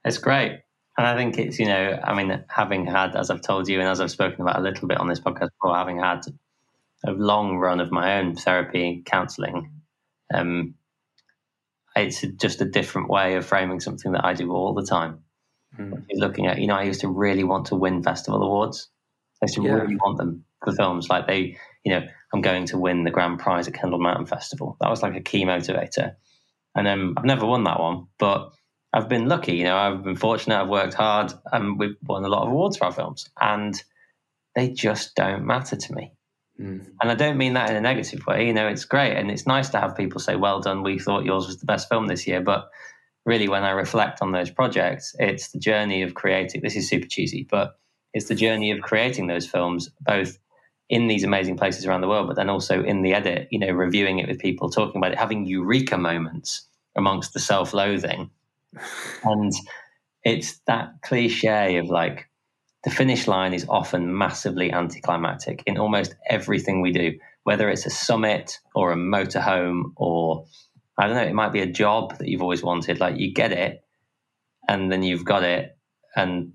It's 0.03 0.19
great. 0.19 0.59
And 0.97 1.07
I 1.07 1.15
think 1.15 1.37
it's, 1.37 1.57
you 1.57 1.65
know, 1.65 1.99
I 2.03 2.13
mean, 2.13 2.43
having 2.49 2.85
had, 2.85 3.15
as 3.15 3.29
I've 3.29 3.41
told 3.41 3.67
you, 3.67 3.79
and 3.79 3.89
as 3.89 3.99
I've 3.99 4.11
spoken 4.11 4.41
about 4.41 4.59
a 4.59 4.61
little 4.61 4.87
bit 4.87 4.97
on 4.97 5.07
this 5.07 5.19
podcast 5.19 5.49
before, 5.59 5.75
having 5.75 5.99
had 5.99 6.21
a 7.05 7.11
long 7.11 7.57
run 7.57 7.79
of 7.79 7.91
my 7.91 8.19
own 8.19 8.35
therapy 8.35 9.01
counseling, 9.05 9.71
um, 10.33 10.75
it's 11.95 12.21
just 12.37 12.61
a 12.61 12.65
different 12.65 13.09
way 13.09 13.35
of 13.35 13.45
framing 13.45 13.79
something 13.79 14.11
that 14.11 14.25
I 14.25 14.33
do 14.33 14.51
all 14.51 14.73
the 14.73 14.85
time. 14.85 15.19
Mm. 15.77 16.05
Looking 16.13 16.47
at, 16.47 16.59
you 16.59 16.67
know, 16.67 16.75
I 16.75 16.83
used 16.83 17.01
to 17.01 17.09
really 17.09 17.43
want 17.43 17.67
to 17.67 17.75
win 17.75 18.03
festival 18.03 18.43
awards. 18.43 18.89
I 19.41 19.45
used 19.45 19.55
to 19.55 19.63
yeah. 19.63 19.73
really 19.73 19.95
want 19.95 20.17
them 20.17 20.45
for 20.65 20.73
films. 20.73 21.09
Like 21.09 21.27
they, 21.27 21.57
you 21.83 21.91
know, 21.93 22.05
I'm 22.33 22.41
going 22.41 22.65
to 22.67 22.77
win 22.77 23.03
the 23.03 23.11
grand 23.11 23.39
prize 23.39 23.67
at 23.67 23.73
Kendal 23.73 23.99
Mountain 23.99 24.25
Festival. 24.25 24.75
That 24.81 24.89
was 24.89 25.01
like 25.01 25.15
a 25.15 25.21
key 25.21 25.45
motivator. 25.45 26.15
And 26.75 26.87
um, 26.87 27.13
I've 27.17 27.25
never 27.25 27.45
won 27.45 27.63
that 27.63 27.79
one, 27.79 28.07
but 28.19 28.51
I've 28.95 29.09
been 29.09 29.27
lucky. 29.27 29.55
You 29.55 29.65
know, 29.65 29.77
I've 29.77 30.03
been 30.03 30.15
fortunate. 30.15 30.61
I've 30.61 30.69
worked 30.69 30.93
hard, 30.93 31.33
and 31.51 31.79
we've 31.79 31.95
won 32.03 32.25
a 32.25 32.29
lot 32.29 32.43
of 32.43 32.51
awards 32.51 32.77
for 32.77 32.85
our 32.85 32.91
films, 32.91 33.29
and 33.39 33.81
they 34.55 34.69
just 34.69 35.15
don't 35.15 35.45
matter 35.45 35.75
to 35.75 35.93
me. 35.93 36.13
Mm. 36.59 36.87
And 37.01 37.11
I 37.11 37.15
don't 37.15 37.37
mean 37.37 37.53
that 37.53 37.69
in 37.69 37.75
a 37.75 37.81
negative 37.81 38.25
way. 38.25 38.47
You 38.47 38.53
know, 38.53 38.67
it's 38.67 38.85
great, 38.85 39.17
and 39.17 39.29
it's 39.29 39.45
nice 39.45 39.69
to 39.69 39.79
have 39.79 39.97
people 39.97 40.19
say, 40.19 40.35
"Well 40.35 40.61
done, 40.61 40.83
we 40.83 40.97
thought 40.97 41.25
yours 41.25 41.47
was 41.47 41.59
the 41.59 41.65
best 41.65 41.89
film 41.89 42.07
this 42.07 42.25
year." 42.25 42.41
But 42.41 42.69
really, 43.25 43.49
when 43.49 43.63
I 43.63 43.71
reflect 43.71 44.21
on 44.21 44.31
those 44.31 44.49
projects, 44.49 45.13
it's 45.19 45.51
the 45.51 45.59
journey 45.59 46.01
of 46.01 46.13
creating. 46.13 46.61
This 46.61 46.77
is 46.77 46.87
super 46.87 47.07
cheesy, 47.07 47.45
but 47.49 47.77
it's 48.13 48.29
the 48.29 48.35
journey 48.35 48.71
of 48.71 48.79
creating 48.79 49.27
those 49.27 49.45
films, 49.45 49.89
both 49.99 50.37
in 50.89 51.07
these 51.07 51.23
amazing 51.23 51.57
places 51.57 51.85
around 51.85 52.01
the 52.01 52.07
world, 52.07 52.27
but 52.27 52.35
then 52.35 52.49
also 52.49 52.83
in 52.83 53.01
the 53.01 53.13
edit, 53.13 53.47
you 53.51 53.59
know, 53.59 53.71
reviewing 53.71 54.19
it 54.19 54.27
with 54.27 54.39
people, 54.39 54.69
talking 54.69 54.97
about 54.97 55.11
it, 55.11 55.17
having 55.17 55.45
eureka 55.45 55.97
moments 55.97 56.67
amongst 56.95 57.33
the 57.33 57.39
self 57.39 57.73
loathing. 57.73 58.29
and 59.23 59.51
it's 60.23 60.59
that 60.67 60.89
cliche 61.03 61.77
of 61.77 61.87
like, 61.87 62.29
the 62.83 62.91
finish 62.91 63.27
line 63.27 63.53
is 63.53 63.65
often 63.67 64.15
massively 64.15 64.71
anticlimactic 64.71 65.63
in 65.65 65.77
almost 65.77 66.13
everything 66.29 66.81
we 66.81 66.91
do, 66.91 67.17
whether 67.43 67.67
it's 67.67 67.87
a 67.87 67.89
summit 67.89 68.59
or 68.75 68.91
a 68.91 68.95
motorhome 68.95 69.91
or 69.95 70.45
I 70.97 71.07
don't 71.07 71.15
know, 71.15 71.23
it 71.23 71.33
might 71.33 71.51
be 71.51 71.61
a 71.61 71.71
job 71.71 72.17
that 72.19 72.27
you've 72.27 72.43
always 72.43 72.63
wanted. 72.63 72.99
Like 72.99 73.17
you 73.17 73.33
get 73.33 73.51
it 73.51 73.83
and 74.67 74.91
then 74.91 75.01
you've 75.01 75.25
got 75.25 75.43
it 75.43 75.77
and 76.15 76.53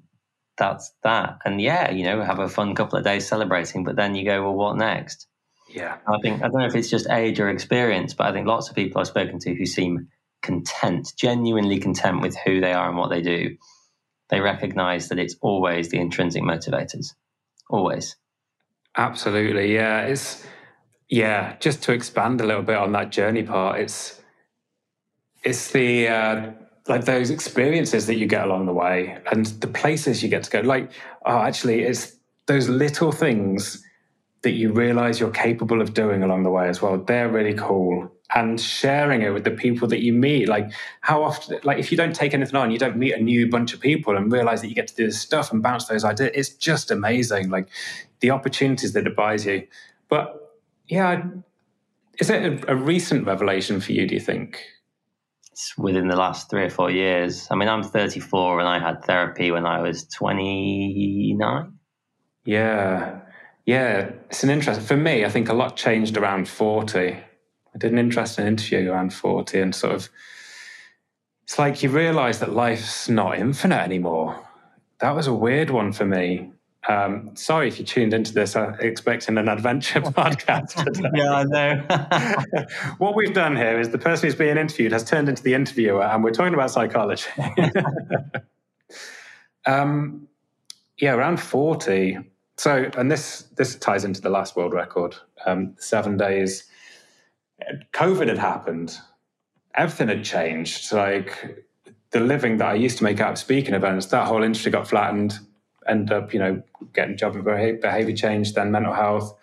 that's 0.60 0.92
that. 1.02 1.38
And 1.44 1.60
yeah, 1.60 1.90
you 1.90 2.04
know, 2.04 2.22
have 2.22 2.38
a 2.38 2.48
fun 2.48 2.76
couple 2.76 2.98
of 2.98 3.04
days 3.04 3.26
celebrating, 3.26 3.82
but 3.82 3.96
then 3.96 4.14
you 4.14 4.24
go, 4.24 4.42
well, 4.42 4.54
what 4.54 4.76
next? 4.76 5.26
Yeah. 5.68 5.96
I 6.06 6.18
think, 6.22 6.42
I 6.42 6.48
don't 6.48 6.60
know 6.60 6.66
if 6.66 6.74
it's 6.74 6.90
just 6.90 7.08
age 7.10 7.40
or 7.40 7.48
experience, 7.48 8.14
but 8.14 8.26
I 8.26 8.32
think 8.32 8.46
lots 8.46 8.68
of 8.68 8.76
people 8.76 9.00
I've 9.00 9.06
spoken 9.06 9.38
to 9.40 9.54
who 9.54 9.66
seem 9.66 10.08
content, 10.42 11.12
genuinely 11.16 11.78
content 11.80 12.20
with 12.20 12.36
who 12.44 12.60
they 12.60 12.72
are 12.72 12.88
and 12.88 12.98
what 12.98 13.10
they 13.10 13.22
do, 13.22 13.56
they 14.28 14.40
recognize 14.40 15.08
that 15.08 15.18
it's 15.18 15.36
always 15.40 15.88
the 15.88 15.98
intrinsic 15.98 16.42
motivators. 16.42 17.14
Always. 17.68 18.16
Absolutely. 18.96 19.74
Yeah. 19.74 20.02
It's, 20.02 20.46
yeah, 21.08 21.56
just 21.58 21.82
to 21.84 21.92
expand 21.92 22.40
a 22.40 22.46
little 22.46 22.62
bit 22.62 22.76
on 22.76 22.92
that 22.92 23.10
journey 23.10 23.42
part, 23.42 23.80
it's, 23.80 24.20
it's 25.42 25.70
the 25.70 26.08
uh, 26.08 26.50
like 26.90 27.04
those 27.04 27.30
experiences 27.30 28.06
that 28.08 28.16
you 28.16 28.26
get 28.26 28.44
along 28.44 28.66
the 28.66 28.72
way 28.72 29.16
and 29.30 29.46
the 29.46 29.68
places 29.68 30.22
you 30.22 30.28
get 30.28 30.42
to 30.42 30.50
go. 30.50 30.60
Like, 30.60 30.90
oh, 31.24 31.38
actually, 31.38 31.82
it's 31.82 32.16
those 32.46 32.68
little 32.68 33.12
things 33.12 33.82
that 34.42 34.52
you 34.52 34.72
realize 34.72 35.20
you're 35.20 35.30
capable 35.30 35.80
of 35.80 35.94
doing 35.94 36.22
along 36.22 36.42
the 36.42 36.50
way 36.50 36.68
as 36.68 36.82
well. 36.82 36.98
They're 36.98 37.28
really 37.28 37.54
cool. 37.54 38.10
And 38.34 38.60
sharing 38.60 39.22
it 39.22 39.30
with 39.30 39.44
the 39.44 39.50
people 39.50 39.86
that 39.88 40.02
you 40.02 40.12
meet. 40.12 40.48
Like, 40.48 40.72
how 41.00 41.22
often, 41.22 41.60
like, 41.62 41.78
if 41.78 41.90
you 41.90 41.96
don't 41.96 42.14
take 42.14 42.34
anything 42.34 42.56
on, 42.56 42.70
you 42.70 42.78
don't 42.78 42.96
meet 42.96 43.12
a 43.12 43.20
new 43.20 43.48
bunch 43.48 43.72
of 43.72 43.80
people 43.80 44.16
and 44.16 44.32
realize 44.32 44.60
that 44.60 44.68
you 44.68 44.74
get 44.74 44.88
to 44.88 44.94
do 44.94 45.06
this 45.06 45.20
stuff 45.20 45.52
and 45.52 45.62
bounce 45.62 45.86
those 45.86 46.04
ideas. 46.04 46.30
It's 46.34 46.48
just 46.50 46.90
amazing. 46.90 47.50
Like, 47.50 47.68
the 48.20 48.30
opportunities 48.30 48.92
that 48.94 49.06
it 49.06 49.14
buys 49.14 49.46
you. 49.46 49.66
But 50.08 50.58
yeah, 50.88 51.22
is 52.18 52.30
it 52.30 52.64
a, 52.64 52.72
a 52.72 52.76
recent 52.76 53.26
revelation 53.26 53.80
for 53.80 53.92
you, 53.92 54.06
do 54.06 54.14
you 54.14 54.20
think? 54.20 54.64
Within 55.76 56.08
the 56.08 56.16
last 56.16 56.50
three 56.50 56.64
or 56.64 56.70
four 56.70 56.90
years. 56.90 57.48
I 57.50 57.54
mean, 57.54 57.68
I'm 57.68 57.82
34 57.82 58.60
and 58.60 58.68
I 58.68 58.78
had 58.78 59.04
therapy 59.04 59.50
when 59.50 59.66
I 59.66 59.80
was 59.80 60.06
29. 60.08 61.72
Yeah. 62.44 63.20
Yeah. 63.66 64.10
It's 64.28 64.42
an 64.44 64.50
interest. 64.50 64.80
For 64.80 64.96
me, 64.96 65.24
I 65.24 65.28
think 65.28 65.48
a 65.48 65.54
lot 65.54 65.76
changed 65.76 66.16
around 66.16 66.48
40. 66.48 67.12
I 67.74 67.78
did 67.78 67.92
an 67.92 67.98
interesting 67.98 68.46
interview 68.46 68.90
around 68.90 69.12
40 69.12 69.60
and 69.60 69.74
sort 69.74 69.94
of, 69.94 70.08
it's 71.44 71.58
like 71.58 71.82
you 71.82 71.90
realize 71.90 72.40
that 72.40 72.52
life's 72.52 73.08
not 73.08 73.38
infinite 73.38 73.82
anymore. 73.82 74.46
That 75.00 75.14
was 75.14 75.26
a 75.26 75.34
weird 75.34 75.70
one 75.70 75.92
for 75.92 76.04
me. 76.04 76.52
Um, 76.88 77.36
sorry 77.36 77.68
if 77.68 77.78
you 77.78 77.84
tuned 77.84 78.14
into 78.14 78.32
this 78.32 78.56
uh, 78.56 78.74
expecting 78.80 79.36
an 79.36 79.48
adventure 79.48 80.00
podcast. 80.00 80.74
yeah, 81.14 81.34
I 81.34 81.44
know. 81.44 82.64
what 82.98 83.14
we've 83.14 83.34
done 83.34 83.54
here 83.54 83.78
is 83.78 83.90
the 83.90 83.98
person 83.98 84.26
who's 84.26 84.34
being 84.34 84.56
interviewed 84.56 84.92
has 84.92 85.04
turned 85.04 85.28
into 85.28 85.42
the 85.42 85.54
interviewer, 85.54 86.02
and 86.02 86.24
we're 86.24 86.30
talking 86.30 86.54
about 86.54 86.70
psychology. 86.70 87.28
um, 89.66 90.26
yeah, 90.98 91.12
around 91.14 91.38
forty. 91.38 92.18
So, 92.56 92.90
and 92.96 93.10
this 93.10 93.42
this 93.56 93.76
ties 93.76 94.04
into 94.04 94.20
the 94.20 94.30
last 94.30 94.56
world 94.56 94.72
record. 94.72 95.16
Um, 95.46 95.74
seven 95.78 96.16
days 96.16 96.70
COVID 97.92 98.28
had 98.28 98.38
happened. 98.38 98.98
Everything 99.74 100.08
had 100.08 100.24
changed. 100.24 100.92
Like 100.92 101.66
the 102.10 102.20
living 102.20 102.58
that 102.58 102.68
I 102.68 102.74
used 102.74 102.98
to 102.98 103.04
make 103.04 103.20
out 103.20 103.32
of 103.32 103.38
speaking 103.38 103.74
events, 103.74 104.06
that 104.06 104.26
whole 104.26 104.42
industry 104.42 104.72
got 104.72 104.88
flattened. 104.88 105.38
End 105.90 106.12
up, 106.12 106.32
you 106.32 106.38
know, 106.38 106.62
getting 106.94 107.16
job 107.16 107.34
and 107.34 107.44
behavior 107.44 108.16
change, 108.16 108.54
then 108.54 108.70
mental 108.70 108.94
health. 108.94 109.34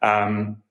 Um, 0.00 0.62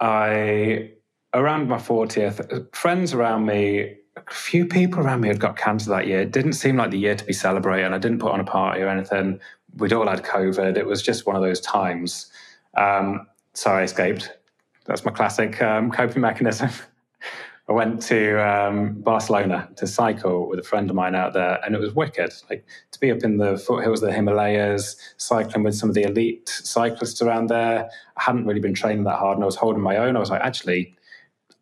I 0.00 0.90
around 1.32 1.68
my 1.68 1.76
40th, 1.76 2.74
friends 2.74 3.14
around 3.14 3.46
me, 3.46 3.96
a 4.16 4.34
few 4.34 4.66
people 4.66 5.00
around 5.00 5.20
me 5.20 5.28
had 5.28 5.40
got 5.40 5.56
cancer 5.56 5.90
that 5.90 6.06
year. 6.06 6.20
It 6.20 6.32
didn't 6.32 6.54
seem 6.54 6.76
like 6.76 6.90
the 6.90 6.98
year 6.98 7.14
to 7.14 7.24
be 7.24 7.32
celebrating. 7.32 7.92
I 7.92 7.98
didn't 7.98 8.18
put 8.18 8.32
on 8.32 8.40
a 8.40 8.44
party 8.44 8.82
or 8.82 8.88
anything. 8.88 9.40
We'd 9.76 9.92
all 9.92 10.08
had 10.08 10.22
COVID. 10.22 10.76
It 10.76 10.86
was 10.86 11.02
just 11.02 11.26
one 11.26 11.36
of 11.36 11.42
those 11.42 11.60
times. 11.60 12.30
Um, 12.76 13.26
so 13.52 13.70
I 13.70 13.82
escaped. 13.82 14.30
That's 14.86 15.04
my 15.04 15.12
classic 15.12 15.60
um, 15.62 15.90
coping 15.90 16.22
mechanism. 16.22 16.70
I 17.66 17.72
went 17.72 18.02
to 18.02 18.36
um, 18.46 19.00
Barcelona 19.00 19.70
to 19.76 19.86
cycle 19.86 20.48
with 20.48 20.58
a 20.58 20.62
friend 20.62 20.90
of 20.90 20.96
mine 20.96 21.14
out 21.14 21.32
there, 21.32 21.58
and 21.64 21.74
it 21.74 21.80
was 21.80 21.94
wicked. 21.94 22.30
Like 22.50 22.66
to 22.90 23.00
be 23.00 23.10
up 23.10 23.22
in 23.22 23.38
the 23.38 23.56
foothills 23.56 24.02
of 24.02 24.08
the 24.08 24.14
Himalayas, 24.14 24.96
cycling 25.16 25.64
with 25.64 25.74
some 25.74 25.88
of 25.88 25.94
the 25.94 26.02
elite 26.02 26.48
cyclists 26.48 27.22
around 27.22 27.48
there. 27.48 27.88
I 28.16 28.22
hadn't 28.22 28.44
really 28.44 28.60
been 28.60 28.74
training 28.74 29.04
that 29.04 29.18
hard, 29.18 29.38
and 29.38 29.44
I 29.44 29.46
was 29.46 29.56
holding 29.56 29.82
my 29.82 29.96
own. 29.96 30.14
I 30.14 30.20
was 30.20 30.30
like, 30.30 30.42
actually, 30.42 30.94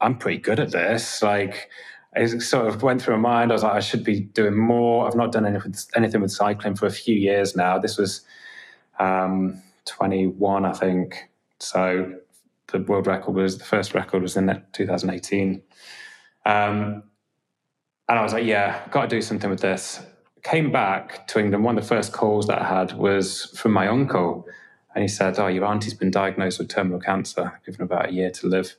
I'm 0.00 0.18
pretty 0.18 0.38
good 0.38 0.58
at 0.58 0.72
this. 0.72 1.22
Like, 1.22 1.70
it 2.16 2.42
sort 2.42 2.66
of 2.66 2.82
went 2.82 3.00
through 3.00 3.18
my 3.18 3.38
mind. 3.38 3.52
I 3.52 3.54
was 3.54 3.62
like, 3.62 3.74
I 3.74 3.80
should 3.80 4.02
be 4.02 4.20
doing 4.20 4.56
more. 4.56 5.06
I've 5.06 5.14
not 5.14 5.30
done 5.30 5.46
anything, 5.46 5.74
anything 5.94 6.20
with 6.20 6.32
cycling 6.32 6.74
for 6.74 6.86
a 6.86 6.90
few 6.90 7.14
years 7.14 7.54
now. 7.54 7.78
This 7.78 7.96
was 7.96 8.22
um, 8.98 9.62
21, 9.84 10.64
I 10.64 10.72
think. 10.72 11.30
So 11.60 12.12
the 12.72 12.80
world 12.80 13.06
record 13.06 13.34
was 13.34 13.58
the 13.58 13.64
first 13.64 13.94
record 13.94 14.22
was 14.22 14.36
in 14.36 14.62
2018. 14.72 15.62
Um, 16.44 17.04
and 18.08 18.18
I 18.18 18.22
was 18.22 18.32
like, 18.32 18.44
yeah, 18.44 18.86
got 18.90 19.02
to 19.02 19.08
do 19.08 19.22
something 19.22 19.48
with 19.48 19.60
this. 19.60 20.04
Came 20.42 20.72
back 20.72 21.26
to 21.28 21.38
England. 21.38 21.64
One 21.64 21.78
of 21.78 21.84
the 21.84 21.88
first 21.88 22.12
calls 22.12 22.46
that 22.48 22.60
I 22.60 22.64
had 22.66 22.92
was 22.92 23.46
from 23.56 23.72
my 23.72 23.86
uncle. 23.86 24.46
And 24.94 25.02
he 25.02 25.08
said, 25.08 25.38
Oh, 25.38 25.46
your 25.46 25.64
auntie's 25.64 25.94
been 25.94 26.10
diagnosed 26.10 26.58
with 26.58 26.68
terminal 26.68 27.00
cancer, 27.00 27.60
given 27.64 27.82
about 27.82 28.08
a 28.08 28.12
year 28.12 28.30
to 28.30 28.48
live. 28.48 28.76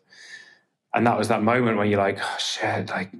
And 0.93 1.07
that 1.07 1.17
was 1.17 1.29
that 1.29 1.41
moment 1.41 1.77
when 1.77 1.89
you're 1.89 1.99
like, 1.99 2.19
Oh, 2.21 2.35
shit, 2.37 2.89
like, 2.89 3.11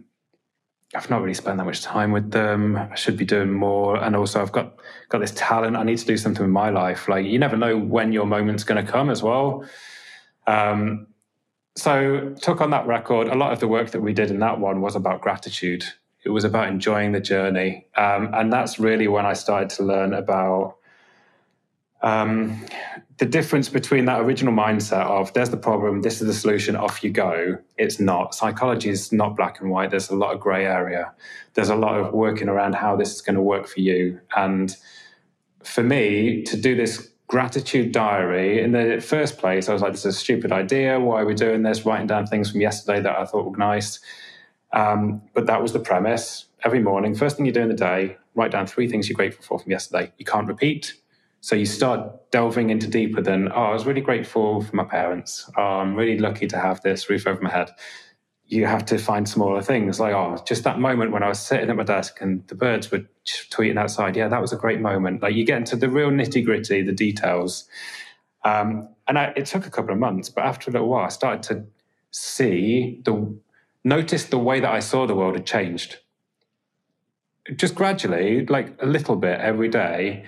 I've 0.95 1.09
not 1.09 1.21
really 1.21 1.33
spent 1.33 1.57
that 1.57 1.65
much 1.65 1.81
time 1.81 2.11
with 2.11 2.29
them. 2.29 2.75
I 2.75 2.93
should 2.95 3.17
be 3.17 3.25
doing 3.25 3.51
more. 3.51 3.97
And 3.97 4.15
also, 4.15 4.41
I've 4.41 4.51
got 4.51 4.75
got 5.09 5.19
this 5.19 5.33
talent. 5.35 5.75
I 5.75 5.83
need 5.83 5.97
to 5.97 6.05
do 6.05 6.17
something 6.17 6.43
with 6.43 6.51
my 6.51 6.69
life. 6.69 7.07
Like, 7.07 7.25
you 7.25 7.39
never 7.39 7.57
know 7.57 7.77
when 7.77 8.11
your 8.11 8.27
moment's 8.27 8.63
going 8.63 8.85
to 8.85 8.91
come 8.91 9.09
as 9.09 9.23
well. 9.23 9.65
Um, 10.47 11.07
so 11.75 12.35
took 12.41 12.61
on 12.61 12.69
that 12.71 12.85
record. 12.85 13.27
A 13.27 13.35
lot 13.35 13.51
of 13.51 13.59
the 13.59 13.67
work 13.67 13.91
that 13.91 14.01
we 14.01 14.13
did 14.13 14.29
in 14.29 14.39
that 14.39 14.59
one 14.59 14.81
was 14.81 14.95
about 14.95 15.21
gratitude. 15.21 15.85
It 16.23 16.29
was 16.29 16.43
about 16.43 16.67
enjoying 16.69 17.11
the 17.11 17.19
journey, 17.19 17.87
um, 17.97 18.29
and 18.33 18.53
that's 18.53 18.79
really 18.79 19.07
when 19.07 19.25
I 19.25 19.33
started 19.33 19.69
to 19.71 19.83
learn 19.83 20.13
about 20.13 20.77
um, 22.01 22.65
the 23.17 23.25
difference 23.25 23.69
between 23.69 24.05
that 24.05 24.21
original 24.21 24.53
mindset 24.53 25.05
of 25.05 25.33
"there's 25.33 25.49
the 25.49 25.57
problem, 25.57 26.01
this 26.01 26.21
is 26.21 26.27
the 26.27 26.33
solution, 26.33 26.75
off 26.77 27.03
you 27.03 27.09
go." 27.09 27.57
It's 27.77 27.99
not. 27.99 28.35
Psychology 28.35 28.89
is 28.89 29.11
not 29.11 29.35
black 29.35 29.59
and 29.59 29.69
white. 29.69 29.89
There's 29.89 30.09
a 30.09 30.15
lot 30.15 30.33
of 30.33 30.39
grey 30.39 30.65
area. 30.65 31.11
There's 31.55 31.69
a 31.69 31.75
lot 31.75 31.99
of 31.99 32.13
working 32.13 32.47
around 32.47 32.75
how 32.75 32.95
this 32.95 33.13
is 33.13 33.21
going 33.21 33.35
to 33.35 33.41
work 33.41 33.67
for 33.67 33.81
you, 33.81 34.21
and 34.35 34.73
for 35.63 35.83
me 35.83 36.43
to 36.43 36.55
do 36.55 36.75
this 36.75 37.12
gratitude 37.27 37.91
diary. 37.91 38.61
In 38.61 38.71
the 38.71 39.01
first 39.01 39.37
place, 39.37 39.69
I 39.69 39.73
was 39.73 39.81
like, 39.81 39.93
this 39.93 40.05
is 40.05 40.15
a 40.15 40.19
stupid 40.19 40.51
idea. 40.51 40.99
Why 40.99 41.21
are 41.21 41.25
we 41.25 41.33
doing 41.35 41.63
this? 41.63 41.85
Writing 41.85 42.07
down 42.07 42.27
things 42.27 42.51
from 42.51 42.61
yesterday 42.61 43.01
that 43.01 43.17
I 43.17 43.25
thought 43.25 43.49
were 43.49 43.57
nice. 43.57 43.99
Um, 44.73 45.21
but 45.33 45.47
that 45.47 45.61
was 45.61 45.73
the 45.73 45.79
premise. 45.79 46.45
Every 46.65 46.79
morning, 46.79 47.15
first 47.15 47.37
thing 47.37 47.45
you 47.45 47.51
do 47.51 47.61
in 47.61 47.69
the 47.69 47.75
day, 47.75 48.17
write 48.35 48.51
down 48.51 48.67
three 48.67 48.87
things 48.89 49.09
you're 49.09 49.15
grateful 49.15 49.43
for 49.43 49.59
from 49.59 49.71
yesterday. 49.71 50.11
You 50.17 50.25
can't 50.25 50.47
repeat. 50.47 50.95
So 51.41 51.55
you 51.55 51.65
start 51.65 52.31
delving 52.31 52.69
into 52.69 52.87
deeper 52.87 53.21
than, 53.21 53.49
oh, 53.51 53.63
I 53.63 53.73
was 53.73 53.85
really 53.85 54.01
grateful 54.01 54.63
for 54.63 54.75
my 54.75 54.85
parents. 54.85 55.49
Oh, 55.57 55.61
I'm 55.61 55.95
really 55.95 56.17
lucky 56.17 56.47
to 56.47 56.59
have 56.59 56.81
this 56.81 57.09
roof 57.09 57.27
over 57.27 57.41
my 57.41 57.51
head 57.51 57.71
you 58.53 58.65
have 58.65 58.85
to 58.85 58.97
find 58.97 59.27
smaller 59.27 59.61
things. 59.61 59.99
Like 59.99 60.13
oh 60.13 60.37
just 60.45 60.63
that 60.63 60.79
moment 60.79 61.11
when 61.11 61.23
i 61.23 61.27
was 61.27 61.39
sitting 61.39 61.69
at 61.69 61.75
my 61.75 61.83
desk 61.83 62.19
and 62.21 62.47
the 62.47 62.55
birds 62.55 62.91
were 62.91 63.03
tweeting 63.25 63.79
outside. 63.79 64.15
Yeah 64.15 64.27
that 64.27 64.41
was 64.41 64.53
a 64.53 64.57
great 64.57 64.79
moment. 64.79 65.21
Like 65.23 65.35
you 65.35 65.45
get 65.45 65.57
into 65.57 65.75
the 65.75 65.89
real 65.89 66.11
nitty 66.11 66.45
gritty 66.45 66.81
the 66.83 66.91
details. 66.91 67.67
Um, 68.45 68.89
and 69.07 69.17
I, 69.17 69.33
it 69.35 69.45
took 69.45 69.65
a 69.65 69.69
couple 69.69 69.93
of 69.93 69.99
months 69.99 70.29
but 70.29 70.43
after 70.45 70.69
a 70.69 70.73
little 70.73 70.89
while 70.89 71.05
i 71.05 71.09
started 71.09 71.43
to 71.43 71.65
see 72.11 73.01
the 73.05 73.35
notice 73.83 74.25
the 74.25 74.37
way 74.37 74.59
that 74.59 74.71
i 74.71 74.79
saw 74.79 75.07
the 75.07 75.15
world 75.15 75.35
had 75.35 75.45
changed. 75.45 75.97
Just 77.55 77.75
gradually 77.75 78.45
like 78.45 78.77
a 78.81 78.85
little 78.85 79.15
bit 79.15 79.39
every 79.39 79.69
day. 79.69 80.25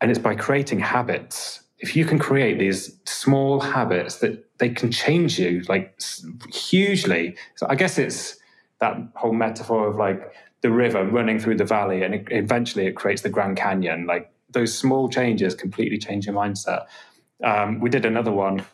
And 0.00 0.10
it's 0.10 0.20
by 0.20 0.34
creating 0.34 0.80
habits. 0.80 1.62
If 1.78 1.96
you 1.96 2.04
can 2.04 2.18
create 2.18 2.58
these 2.58 2.98
small 3.04 3.60
habits 3.60 4.18
that 4.18 4.51
they 4.62 4.68
can 4.68 4.92
change 4.92 5.40
you 5.40 5.60
like 5.68 6.00
hugely. 6.52 7.34
So 7.56 7.66
I 7.68 7.74
guess 7.74 7.98
it's 7.98 8.36
that 8.78 8.96
whole 9.16 9.32
metaphor 9.32 9.88
of 9.88 9.96
like 9.96 10.20
the 10.60 10.70
river 10.70 11.04
running 11.04 11.40
through 11.40 11.56
the 11.56 11.64
valley 11.64 12.04
and 12.04 12.14
it, 12.14 12.28
eventually 12.30 12.86
it 12.86 12.92
creates 12.92 13.22
the 13.22 13.28
Grand 13.28 13.56
Canyon. 13.56 14.06
Like 14.06 14.30
those 14.50 14.72
small 14.72 15.08
changes 15.08 15.56
completely 15.56 15.98
change 15.98 16.26
your 16.26 16.36
mindset. 16.36 16.86
Um, 17.42 17.80
we 17.80 17.90
did 17.90 18.06
another 18.06 18.30
one 18.30 18.64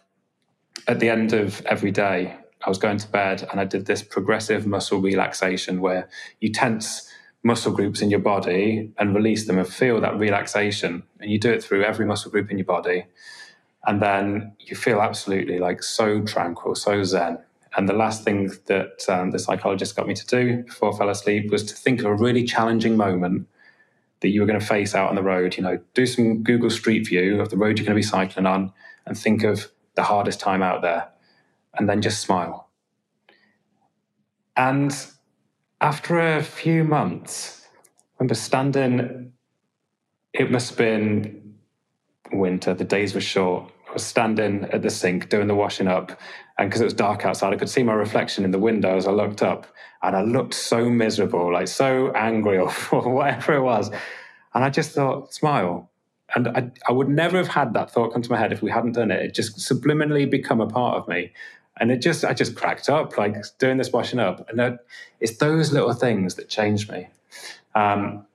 at 0.86 1.00
the 1.00 1.08
end 1.08 1.32
of 1.32 1.64
every 1.64 1.90
day. 1.90 2.36
I 2.66 2.68
was 2.68 2.76
going 2.76 2.98
to 2.98 3.08
bed 3.08 3.48
and 3.50 3.58
I 3.58 3.64
did 3.64 3.86
this 3.86 4.02
progressive 4.02 4.66
muscle 4.66 5.00
relaxation 5.00 5.80
where 5.80 6.10
you 6.38 6.52
tense 6.52 7.10
muscle 7.42 7.72
groups 7.72 8.02
in 8.02 8.10
your 8.10 8.20
body 8.20 8.92
and 8.98 9.14
release 9.14 9.46
them 9.46 9.56
and 9.56 9.66
feel 9.66 10.02
that 10.02 10.18
relaxation. 10.18 11.04
And 11.18 11.30
you 11.30 11.38
do 11.38 11.50
it 11.50 11.64
through 11.64 11.84
every 11.84 12.04
muscle 12.04 12.30
group 12.30 12.50
in 12.50 12.58
your 12.58 12.66
body. 12.66 13.06
And 13.86 14.02
then 14.02 14.52
you 14.58 14.76
feel 14.76 15.00
absolutely 15.00 15.58
like 15.58 15.82
so 15.82 16.22
tranquil, 16.22 16.74
so 16.74 17.02
zen. 17.04 17.38
And 17.76 17.88
the 17.88 17.94
last 17.94 18.24
thing 18.24 18.50
that 18.66 19.04
um, 19.08 19.30
the 19.30 19.38
psychologist 19.38 19.94
got 19.96 20.08
me 20.08 20.14
to 20.14 20.26
do 20.26 20.62
before 20.64 20.92
I 20.92 20.98
fell 20.98 21.10
asleep 21.10 21.50
was 21.50 21.64
to 21.64 21.74
think 21.74 22.00
of 22.00 22.06
a 22.06 22.14
really 22.14 22.44
challenging 22.44 22.96
moment 22.96 23.46
that 24.20 24.28
you 24.28 24.40
were 24.40 24.46
going 24.46 24.58
to 24.58 24.66
face 24.66 24.94
out 24.94 25.10
on 25.10 25.14
the 25.14 25.22
road. 25.22 25.56
You 25.56 25.62
know, 25.62 25.78
do 25.94 26.06
some 26.06 26.42
Google 26.42 26.70
Street 26.70 27.06
View 27.06 27.40
of 27.40 27.50
the 27.50 27.56
road 27.56 27.78
you're 27.78 27.86
going 27.86 27.94
to 27.94 27.94
be 27.94 28.02
cycling 28.02 28.46
on 28.46 28.72
and 29.06 29.16
think 29.16 29.44
of 29.44 29.70
the 29.94 30.02
hardest 30.02 30.40
time 30.40 30.62
out 30.62 30.82
there 30.82 31.08
and 31.74 31.88
then 31.88 32.02
just 32.02 32.20
smile. 32.20 32.68
And 34.56 34.94
after 35.80 36.18
a 36.18 36.42
few 36.42 36.82
months, 36.82 37.64
I 37.64 37.78
remember 38.18 38.34
standing, 38.34 39.32
it 40.32 40.50
must 40.50 40.70
have 40.70 40.78
been 40.78 41.37
winter, 42.32 42.74
the 42.74 42.84
days 42.84 43.14
were 43.14 43.20
short. 43.20 43.70
I 43.88 43.94
was 43.94 44.04
standing 44.04 44.64
at 44.64 44.82
the 44.82 44.90
sink 44.90 45.28
doing 45.28 45.46
the 45.46 45.54
washing 45.54 45.88
up, 45.88 46.18
and 46.58 46.68
because 46.68 46.80
it 46.80 46.84
was 46.84 46.94
dark 46.94 47.24
outside, 47.24 47.52
I 47.52 47.56
could 47.56 47.70
see 47.70 47.82
my 47.82 47.94
reflection 47.94 48.44
in 48.44 48.50
the 48.50 48.58
window 48.58 48.96
as 48.96 49.06
I 49.06 49.12
looked 49.12 49.42
up, 49.42 49.66
and 50.02 50.14
I 50.14 50.22
looked 50.22 50.54
so 50.54 50.88
miserable, 50.88 51.52
like 51.52 51.68
so 51.68 52.10
angry 52.12 52.58
or, 52.58 52.70
whatever 52.70 53.54
it 53.54 53.62
was. 53.62 53.90
And 54.54 54.64
I 54.64 54.70
just 54.70 54.92
thought, 54.92 55.32
smile. 55.32 55.90
And 56.34 56.48
I, 56.48 56.70
I 56.86 56.92
would 56.92 57.08
never 57.08 57.38
have 57.38 57.48
had 57.48 57.72
that 57.72 57.90
thought 57.90 58.12
come 58.12 58.20
to 58.20 58.30
my 58.30 58.38
head 58.38 58.52
if 58.52 58.60
we 58.60 58.70
hadn't 58.70 58.92
done 58.92 59.10
it. 59.10 59.22
It 59.22 59.34
just 59.34 59.56
subliminally 59.56 60.30
become 60.30 60.60
a 60.60 60.66
part 60.66 60.98
of 60.98 61.08
me 61.08 61.32
and 61.80 61.90
it 61.90 61.98
just 61.98 62.24
I 62.24 62.34
just 62.34 62.56
cracked 62.56 62.88
up 62.88 63.16
like 63.16 63.36
doing 63.58 63.78
this 63.78 63.92
washing 63.92 64.18
up, 64.18 64.48
and 64.50 64.78
it's 65.20 65.36
those 65.38 65.72
little 65.72 65.92
things 65.92 66.34
that 66.34 66.48
changed 66.48 66.90
me. 66.90 67.08
Um, 67.74 68.26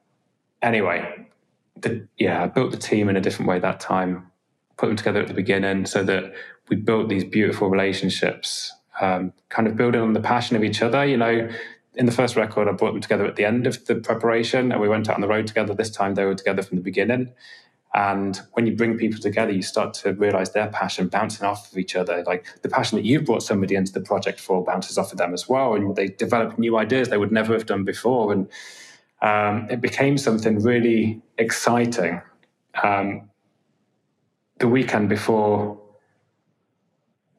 anyway, 0.62 1.28
the, 1.76 2.07
yeah, 2.17 2.43
I 2.43 2.47
built 2.47 2.71
the 2.71 2.78
team 2.78 3.09
in 3.09 3.15
a 3.15 3.21
different 3.21 3.49
way 3.49 3.59
that 3.59 3.80
time. 3.80 4.32
Put 4.78 4.88
them 4.88 4.95
together 4.95 5.21
at 5.21 5.28
the 5.28 5.34
beginning 5.34 5.86
so 5.86 6.03
that 6.03 6.34
we 6.69 6.76
built 6.76 7.09
these 7.09 7.24
beautiful 7.24 7.69
relationships, 7.69 8.74
um, 9.01 9.34
kind 9.49 9.67
of 9.67 9.76
building 9.76 10.01
on 10.01 10.13
the 10.13 10.19
passion 10.19 10.55
of 10.55 10.63
each 10.63 10.82
other. 10.82 11.05
You 11.05 11.17
know, 11.17 11.49
in 11.95 12.05
the 12.05 12.11
first 12.11 12.36
record, 12.36 12.67
I 12.67 12.71
brought 12.71 12.93
them 12.93 13.01
together 13.01 13.26
at 13.26 13.36
the 13.36 13.45
end 13.45 13.67
of 13.67 13.86
the 13.86 13.95
preparation, 13.95 14.71
and 14.71 14.82
we 14.82 14.89
went 14.89 15.09
out 15.09 15.15
on 15.15 15.21
the 15.21 15.28
road 15.28 15.47
together. 15.47 15.74
This 15.74 15.91
time, 15.91 16.15
they 16.15 16.26
were 16.26 16.36
together 16.36 16.63
from 16.63 16.78
the 16.78 16.84
beginning. 16.84 17.34
And 17.93 18.41
when 18.53 18.65
you 18.65 18.76
bring 18.76 18.97
people 18.97 19.19
together, 19.19 19.51
you 19.51 19.61
start 19.61 19.93
to 19.95 20.13
realize 20.13 20.51
their 20.51 20.67
passion 20.67 21.09
bouncing 21.09 21.45
off 21.45 21.71
of 21.71 21.78
each 21.78 21.95
other. 21.95 22.24
Like 22.26 22.47
the 22.63 22.69
passion 22.69 22.97
that 22.97 23.05
you've 23.05 23.26
brought 23.26 23.43
somebody 23.43 23.76
into 23.76 23.93
the 23.93 24.01
project 24.01 24.39
for 24.39 24.63
bounces 24.63 24.97
off 24.97 25.11
of 25.11 25.19
them 25.19 25.34
as 25.34 25.47
well. 25.47 25.76
And 25.76 25.95
they 25.95 26.07
develop 26.07 26.57
new 26.57 26.76
ideas 26.76 27.09
they 27.09 27.17
would 27.17 27.32
never 27.32 27.53
have 27.53 27.67
done 27.67 27.84
before. 27.84 28.32
And 28.32 28.49
um, 29.24 29.67
it 29.71 29.82
became 29.82 30.17
something 30.19 30.59
really 30.59 31.24
exciting. 31.39 32.21
Um, 32.84 33.30
the 34.59 34.67
weekend 34.67 35.09
before 35.09 35.80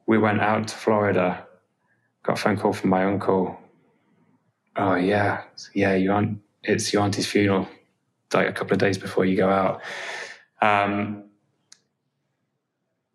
we 0.07 0.17
went 0.17 0.41
out 0.41 0.67
to 0.67 0.75
Florida, 0.75 1.47
got 2.23 2.39
a 2.39 2.41
phone 2.41 2.57
call 2.57 2.73
from 2.73 2.89
my 2.89 3.05
uncle. 3.05 3.57
Oh, 4.75 4.95
yeah, 4.95 5.43
yeah, 5.73 5.95
you 5.95 6.11
aunt, 6.11 6.39
it's 6.63 6.91
your 6.91 7.03
auntie's 7.03 7.27
funeral, 7.27 7.69
like 8.33 8.49
a 8.49 8.51
couple 8.51 8.73
of 8.73 8.79
days 8.79 8.97
before 8.97 9.25
you 9.25 9.37
go 9.37 9.49
out 9.49 9.81
um, 10.61 11.25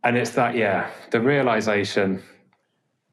and 0.03 0.17
it's 0.17 0.31
that, 0.33 0.55
yeah, 0.57 0.91
the 1.11 1.21
realization 1.21 2.23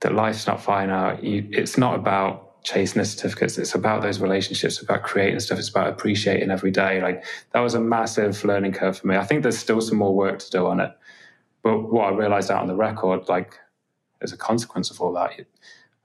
that 0.02 0.14
life's 0.14 0.48
not 0.48 0.62
finite. 0.62 1.24
You, 1.24 1.48
it's 1.52 1.78
not 1.78 1.96
about 1.96 2.47
chasing 2.64 3.00
the 3.00 3.06
certificates. 3.06 3.58
It's 3.58 3.76
about 3.76 4.02
those 4.02 4.20
relationships, 4.20 4.82
about 4.82 5.04
creating 5.04 5.40
stuff. 5.40 5.60
It's 5.60 5.70
about 5.70 5.90
appreciating 5.90 6.52
every 6.52 6.72
day. 6.72 7.02
Like 7.02 7.24
that 7.54 7.60
was 7.60 7.74
a 7.74 7.80
massive 7.80 8.44
learning 8.44 8.74
curve 8.74 8.98
for 8.98 9.08
me. 9.08 9.16
I 9.16 9.24
think 9.26 9.44
there's 9.44 9.58
still 9.58 9.82
some 9.82 9.98
more 9.98 10.16
work 10.16 10.40
to 10.40 10.50
do 10.50 10.68
on 10.68 10.80
it. 10.80 10.92
But 11.64 11.92
what 11.92 12.12
I 12.12 12.16
realized 12.16 12.52
out 12.52 12.62
on 12.62 12.68
the 12.68 12.76
record, 12.76 13.30
like 13.30 13.58
as 14.22 14.32
a 14.32 14.38
consequence 14.38 14.92
of 14.92 15.00
all 15.02 15.14
that, 15.14 15.32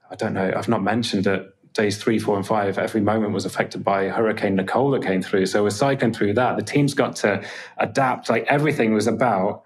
I 0.09 0.15
don't 0.15 0.33
know. 0.33 0.53
I've 0.55 0.69
not 0.69 0.83
mentioned 0.83 1.27
it. 1.27 1.49
Days 1.73 1.97
three, 1.97 2.19
four, 2.19 2.37
and 2.37 2.45
five, 2.45 2.77
every 2.77 3.01
moment 3.01 3.33
was 3.33 3.45
affected 3.45 3.83
by 3.83 4.07
Hurricane 4.07 4.55
Nicole 4.55 4.91
that 4.91 5.01
came 5.01 5.23
through. 5.23 5.47
So 5.47 5.63
we're 5.63 5.71
cycling 5.71 6.13
through 6.13 6.35
that. 6.35 6.55
The 6.55 6.61
team's 6.63 6.93
got 6.93 7.15
to 7.17 7.43
adapt. 7.77 8.29
Like 8.29 8.45
everything 8.47 8.93
was 8.93 9.07
about 9.07 9.63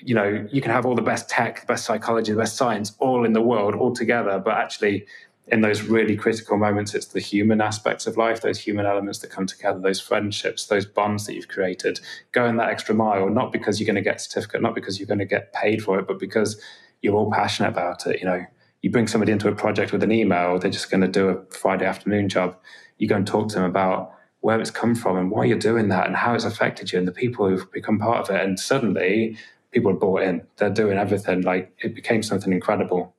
you 0.00 0.14
know, 0.14 0.46
you 0.50 0.60
can 0.60 0.70
have 0.70 0.86
all 0.86 0.94
the 0.94 1.02
best 1.02 1.28
tech, 1.28 1.60
the 1.60 1.66
best 1.66 1.84
psychology, 1.84 2.32
the 2.32 2.38
best 2.38 2.56
science 2.56 2.92
all 2.98 3.24
in 3.24 3.32
the 3.32 3.40
world 3.40 3.74
all 3.74 3.92
together, 3.92 4.38
but 4.38 4.54
actually 4.54 5.06
in 5.50 5.60
those 5.60 5.82
really 5.82 6.16
critical 6.16 6.56
moments, 6.58 6.94
it's 6.94 7.06
the 7.06 7.20
human 7.20 7.60
aspects 7.60 8.06
of 8.06 8.16
life, 8.16 8.40
those 8.40 8.58
human 8.58 8.86
elements 8.86 9.18
that 9.20 9.30
come 9.30 9.46
together, 9.46 9.78
those 9.78 10.00
friendships, 10.00 10.66
those 10.66 10.86
bonds 10.86 11.26
that 11.26 11.34
you've 11.34 11.48
created. 11.48 12.00
Going 12.32 12.56
that 12.56 12.68
extra 12.68 12.94
mile, 12.94 13.28
not 13.28 13.52
because 13.52 13.80
you're 13.80 13.86
going 13.86 13.96
to 13.96 14.02
get 14.02 14.16
a 14.16 14.18
certificate, 14.18 14.62
not 14.62 14.74
because 14.74 14.98
you're 14.98 15.06
going 15.06 15.18
to 15.18 15.24
get 15.24 15.52
paid 15.52 15.82
for 15.82 15.98
it, 15.98 16.06
but 16.06 16.18
because 16.18 16.60
you're 17.02 17.14
all 17.14 17.30
passionate 17.30 17.70
about 17.70 18.06
it. 18.06 18.20
You 18.20 18.26
know, 18.26 18.44
you 18.82 18.90
bring 18.90 19.06
somebody 19.06 19.32
into 19.32 19.48
a 19.48 19.54
project 19.54 19.92
with 19.92 20.02
an 20.02 20.12
email, 20.12 20.58
they're 20.58 20.70
just 20.70 20.90
going 20.90 21.00
to 21.00 21.08
do 21.08 21.28
a 21.28 21.44
Friday 21.54 21.84
afternoon 21.84 22.28
job. 22.28 22.56
You 22.98 23.08
go 23.08 23.16
and 23.16 23.26
talk 23.26 23.48
to 23.48 23.54
them 23.56 23.64
about 23.64 24.12
where 24.40 24.60
it's 24.60 24.70
come 24.70 24.94
from 24.94 25.16
and 25.16 25.30
why 25.30 25.44
you're 25.44 25.58
doing 25.58 25.88
that 25.88 26.06
and 26.06 26.16
how 26.16 26.34
it's 26.34 26.44
affected 26.44 26.92
you 26.92 26.98
and 26.98 27.08
the 27.08 27.12
people 27.12 27.48
who've 27.48 27.70
become 27.72 27.98
part 27.98 28.18
of 28.18 28.34
it. 28.34 28.44
And 28.44 28.58
suddenly 28.58 29.36
people 29.72 29.90
are 29.90 29.94
bought 29.94 30.22
in. 30.22 30.46
They're 30.56 30.70
doing 30.70 30.96
everything. 30.96 31.42
Like 31.42 31.72
it 31.78 31.94
became 31.94 32.22
something 32.22 32.52
incredible. 32.52 33.14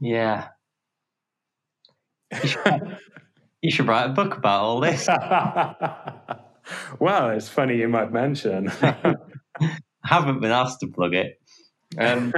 Yeah. 0.00 0.48
You 2.42 2.48
should, 2.48 2.98
you 3.62 3.70
should 3.70 3.86
write 3.86 4.06
a 4.10 4.12
book 4.12 4.36
about 4.36 4.62
all 4.62 4.80
this. 4.80 5.06
well, 6.98 7.30
it's 7.30 7.48
funny 7.48 7.76
you 7.76 7.88
might 7.88 8.12
mention. 8.12 8.70
I 8.82 9.16
haven't 10.04 10.40
been 10.40 10.50
asked 10.50 10.80
to 10.80 10.86
plug 10.86 11.14
it. 11.14 11.40
Um, 11.98 12.32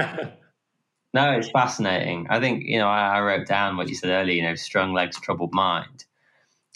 no, 1.13 1.31
it's 1.31 1.49
fascinating. 1.51 2.27
I 2.29 2.39
think, 2.39 2.63
you 2.65 2.79
know, 2.79 2.87
I, 2.87 3.17
I 3.17 3.21
wrote 3.21 3.47
down 3.47 3.77
what 3.77 3.87
you 3.87 3.95
said 3.95 4.09
earlier, 4.09 4.35
you 4.35 4.43
know, 4.43 4.55
strong 4.55 4.93
legs, 4.93 5.19
troubled 5.19 5.53
mind. 5.53 6.05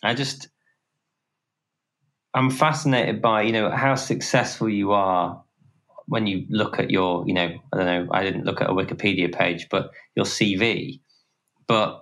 I 0.04 0.14
just, 0.14 0.48
I'm 2.36 2.52
fascinated 2.52 3.22
by, 3.22 3.42
you 3.42 3.52
know, 3.52 3.72
how 3.72 3.96
successful 3.96 4.70
you 4.70 4.92
are 4.92 5.44
when 6.08 6.26
you 6.26 6.46
look 6.50 6.80
at 6.80 6.90
your, 6.90 7.24
you 7.28 7.34
know, 7.34 7.50
I 7.74 7.78
don't 7.78 7.86
know, 7.86 8.08
I 8.12 8.24
didn't 8.24 8.46
look 8.46 8.62
at 8.62 8.70
a 8.70 8.74
Wikipedia 8.74 9.34
page, 9.34 9.68
but 9.70 9.92
your 10.16 10.26
CV, 10.26 11.02
but 11.68 12.02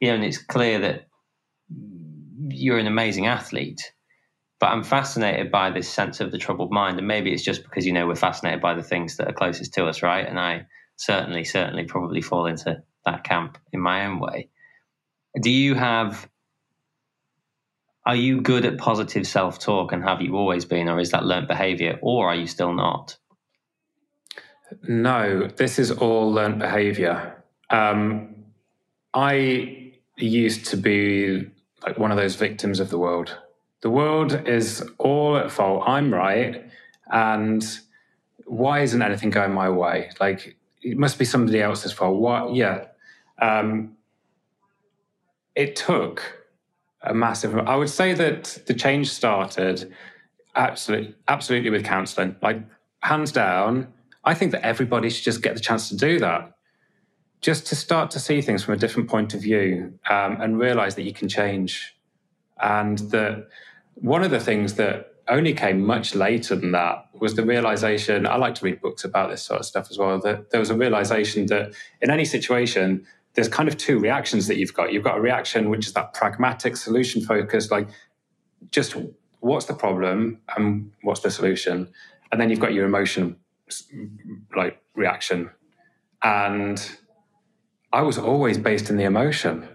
you 0.00 0.08
know, 0.08 0.14
and 0.16 0.24
it's 0.24 0.38
clear 0.38 0.80
that 0.80 1.06
you're 2.48 2.78
an 2.78 2.86
amazing 2.86 3.26
athlete. 3.26 3.92
But 4.60 4.66
I'm 4.66 4.84
fascinated 4.84 5.50
by 5.50 5.70
this 5.70 5.88
sense 5.88 6.20
of 6.20 6.30
the 6.30 6.38
troubled 6.38 6.72
mind, 6.72 6.98
and 6.98 7.08
maybe 7.08 7.32
it's 7.32 7.42
just 7.42 7.64
because 7.64 7.86
you 7.86 7.92
know 7.92 8.06
we're 8.06 8.14
fascinated 8.14 8.60
by 8.60 8.74
the 8.74 8.82
things 8.82 9.16
that 9.16 9.28
are 9.28 9.32
closest 9.32 9.74
to 9.74 9.86
us, 9.86 10.02
right? 10.02 10.26
And 10.26 10.38
I 10.38 10.66
certainly, 10.96 11.44
certainly, 11.44 11.84
probably 11.84 12.20
fall 12.20 12.46
into 12.46 12.82
that 13.04 13.24
camp 13.24 13.58
in 13.72 13.80
my 13.80 14.06
own 14.06 14.20
way. 14.20 14.48
Do 15.40 15.50
you 15.50 15.74
have 15.74 16.28
are 18.06 18.16
you 18.16 18.40
good 18.40 18.64
at 18.64 18.78
positive 18.78 19.26
self 19.26 19.58
talk 19.58 19.92
and 19.92 20.02
have 20.02 20.20
you 20.20 20.36
always 20.36 20.64
been, 20.64 20.88
or 20.88 21.00
is 21.00 21.10
that 21.10 21.24
learnt 21.24 21.48
behavior, 21.48 21.98
or 22.02 22.28
are 22.28 22.34
you 22.34 22.46
still 22.46 22.72
not? 22.72 23.16
No, 24.86 25.46
this 25.46 25.78
is 25.78 25.90
all 25.90 26.32
learnt 26.32 26.58
behavior. 26.58 27.42
Um, 27.70 28.34
I 29.12 29.92
used 30.16 30.66
to 30.66 30.76
be 30.76 31.46
like 31.86 31.98
one 31.98 32.10
of 32.10 32.16
those 32.16 32.34
victims 32.34 32.80
of 32.80 32.90
the 32.90 32.98
world. 32.98 33.36
The 33.82 33.90
world 33.90 34.48
is 34.48 34.82
all 34.98 35.36
at 35.36 35.50
fault. 35.50 35.84
I'm 35.86 36.12
right. 36.12 36.64
And 37.10 37.64
why 38.46 38.80
isn't 38.80 39.02
anything 39.02 39.30
going 39.30 39.52
my 39.52 39.68
way? 39.68 40.10
Like, 40.20 40.56
it 40.82 40.96
must 40.96 41.18
be 41.18 41.24
somebody 41.24 41.60
else's 41.60 41.92
fault. 41.92 42.18
What? 42.18 42.54
Yeah. 42.54 42.86
Um, 43.40 43.96
it 45.54 45.76
took 45.76 46.43
a 47.04 47.14
massive. 47.14 47.56
I 47.56 47.76
would 47.76 47.90
say 47.90 48.14
that 48.14 48.62
the 48.66 48.74
change 48.74 49.10
started 49.10 49.92
absolutely, 50.54 51.14
absolutely 51.28 51.70
with 51.70 51.84
counselling. 51.84 52.36
Like 52.42 52.62
hands 53.00 53.32
down, 53.32 53.92
I 54.24 54.34
think 54.34 54.52
that 54.52 54.64
everybody 54.64 55.10
should 55.10 55.24
just 55.24 55.42
get 55.42 55.54
the 55.54 55.60
chance 55.60 55.88
to 55.90 55.96
do 55.96 56.18
that, 56.20 56.56
just 57.40 57.66
to 57.68 57.76
start 57.76 58.10
to 58.12 58.20
see 58.20 58.40
things 58.40 58.64
from 58.64 58.74
a 58.74 58.76
different 58.76 59.08
point 59.08 59.34
of 59.34 59.42
view 59.42 59.98
um, 60.10 60.40
and 60.40 60.58
realize 60.58 60.94
that 60.94 61.02
you 61.02 61.12
can 61.12 61.28
change. 61.28 61.94
And 62.60 62.98
that 63.10 63.48
one 63.94 64.22
of 64.22 64.30
the 64.30 64.40
things 64.40 64.74
that 64.74 65.14
only 65.28 65.54
came 65.54 65.84
much 65.84 66.14
later 66.14 66.54
than 66.54 66.72
that 66.72 67.06
was 67.14 67.34
the 67.34 67.44
realization. 67.44 68.26
I 68.26 68.36
like 68.36 68.54
to 68.56 68.64
read 68.64 68.80
books 68.80 69.04
about 69.04 69.30
this 69.30 69.42
sort 69.42 69.60
of 69.60 69.66
stuff 69.66 69.88
as 69.90 69.98
well. 69.98 70.18
That 70.20 70.50
there 70.50 70.60
was 70.60 70.70
a 70.70 70.76
realization 70.76 71.46
that 71.46 71.74
in 72.02 72.10
any 72.10 72.24
situation, 72.24 73.06
there's 73.34 73.48
kind 73.48 73.68
of 73.68 73.76
two 73.76 73.98
reactions 73.98 74.46
that 74.46 74.56
you've 74.56 74.74
got. 74.74 74.92
You've 74.92 75.04
got 75.04 75.18
a 75.18 75.20
reaction 75.20 75.70
which 75.70 75.86
is 75.86 75.92
that 75.94 76.14
pragmatic 76.14 76.76
solution 76.76 77.20
focused, 77.20 77.70
like 77.70 77.88
just 78.70 78.96
what's 79.40 79.66
the 79.66 79.74
problem 79.74 80.40
and 80.56 80.92
what's 81.02 81.20
the 81.20 81.30
solution, 81.30 81.88
and 82.32 82.40
then 82.40 82.48
you've 82.50 82.60
got 82.60 82.72
your 82.72 82.86
emotion 82.86 83.36
like 84.56 84.80
reaction. 84.94 85.50
And 86.22 86.90
I 87.92 88.02
was 88.02 88.18
always 88.18 88.56
based 88.56 88.88
in 88.88 88.96
the 88.96 89.04
emotion, 89.04 89.68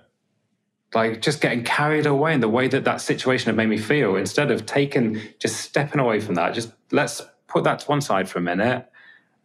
like 0.96 1.22
just 1.22 1.42
getting 1.42 1.64
carried 1.64 2.06
away 2.06 2.34
in 2.34 2.40
the 2.40 2.50
way 2.50 2.68
that 2.68 2.86
that 2.86 3.02
situation 3.02 3.48
had 3.48 3.56
made 3.56 3.70
me 3.70 3.78
feel. 3.78 4.16
Instead 4.16 4.52
of 4.52 4.66
taking, 4.66 5.22
just 5.38 5.58
stepping 5.58 6.00
away 6.00 6.20
from 6.20 6.36
that, 6.36 6.54
just 6.54 6.72
let's 6.92 7.22
put 7.48 7.64
that 7.66 7.80
to 7.80 7.86
one 7.88 8.02
side 8.02 8.28
for 8.30 8.40
a 8.40 8.42
minute 8.42 8.90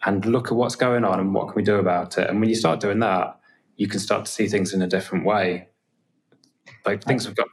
and 0.04 0.24
look 0.24 0.48
at 0.48 0.54
what's 0.54 0.76
going 0.76 1.04
on 1.04 1.20
and 1.20 1.34
what 1.34 1.48
can 1.48 1.56
we 1.56 1.62
do 1.62 1.76
about 1.76 2.16
it. 2.18 2.28
And 2.30 2.40
when 2.40 2.48
you 2.48 2.54
start 2.54 2.80
doing 2.80 3.00
that 3.00 3.38
you 3.76 3.88
can 3.88 4.00
start 4.00 4.24
to 4.24 4.30
see 4.30 4.46
things 4.46 4.72
in 4.72 4.82
a 4.82 4.86
different 4.86 5.24
way. 5.24 5.68
Like 6.84 7.04
things 7.04 7.24
have 7.24 7.36
got. 7.36 7.48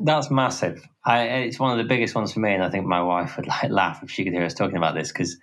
That's 0.00 0.30
massive. 0.30 0.82
I, 1.04 1.22
it's 1.22 1.58
one 1.58 1.72
of 1.72 1.78
the 1.78 1.88
biggest 1.88 2.14
ones 2.14 2.32
for 2.32 2.40
me, 2.40 2.52
and 2.54 2.62
I 2.62 2.70
think 2.70 2.86
my 2.86 3.02
wife 3.02 3.36
would 3.36 3.46
like 3.46 3.70
laugh 3.70 4.02
if 4.02 4.10
she 4.10 4.24
could 4.24 4.32
hear 4.32 4.44
us 4.44 4.54
talking 4.54 4.76
about 4.76 4.94
this 4.94 5.10
because 5.10 5.36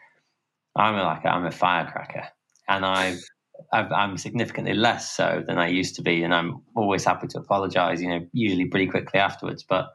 I'm 0.75 0.95
like 0.95 1.25
I'm 1.25 1.45
a 1.45 1.51
firecracker, 1.51 2.27
and 2.67 2.85
I've, 2.85 3.19
I've 3.73 3.91
I'm 3.91 4.17
significantly 4.17 4.73
less 4.73 5.11
so 5.11 5.43
than 5.45 5.57
I 5.57 5.67
used 5.67 5.95
to 5.95 6.01
be, 6.01 6.23
and 6.23 6.33
I'm 6.33 6.61
always 6.75 7.03
happy 7.03 7.27
to 7.27 7.39
apologize. 7.39 8.01
You 8.01 8.09
know, 8.09 8.27
usually 8.31 8.65
pretty 8.65 8.87
quickly 8.87 9.19
afterwards, 9.19 9.63
but 9.63 9.87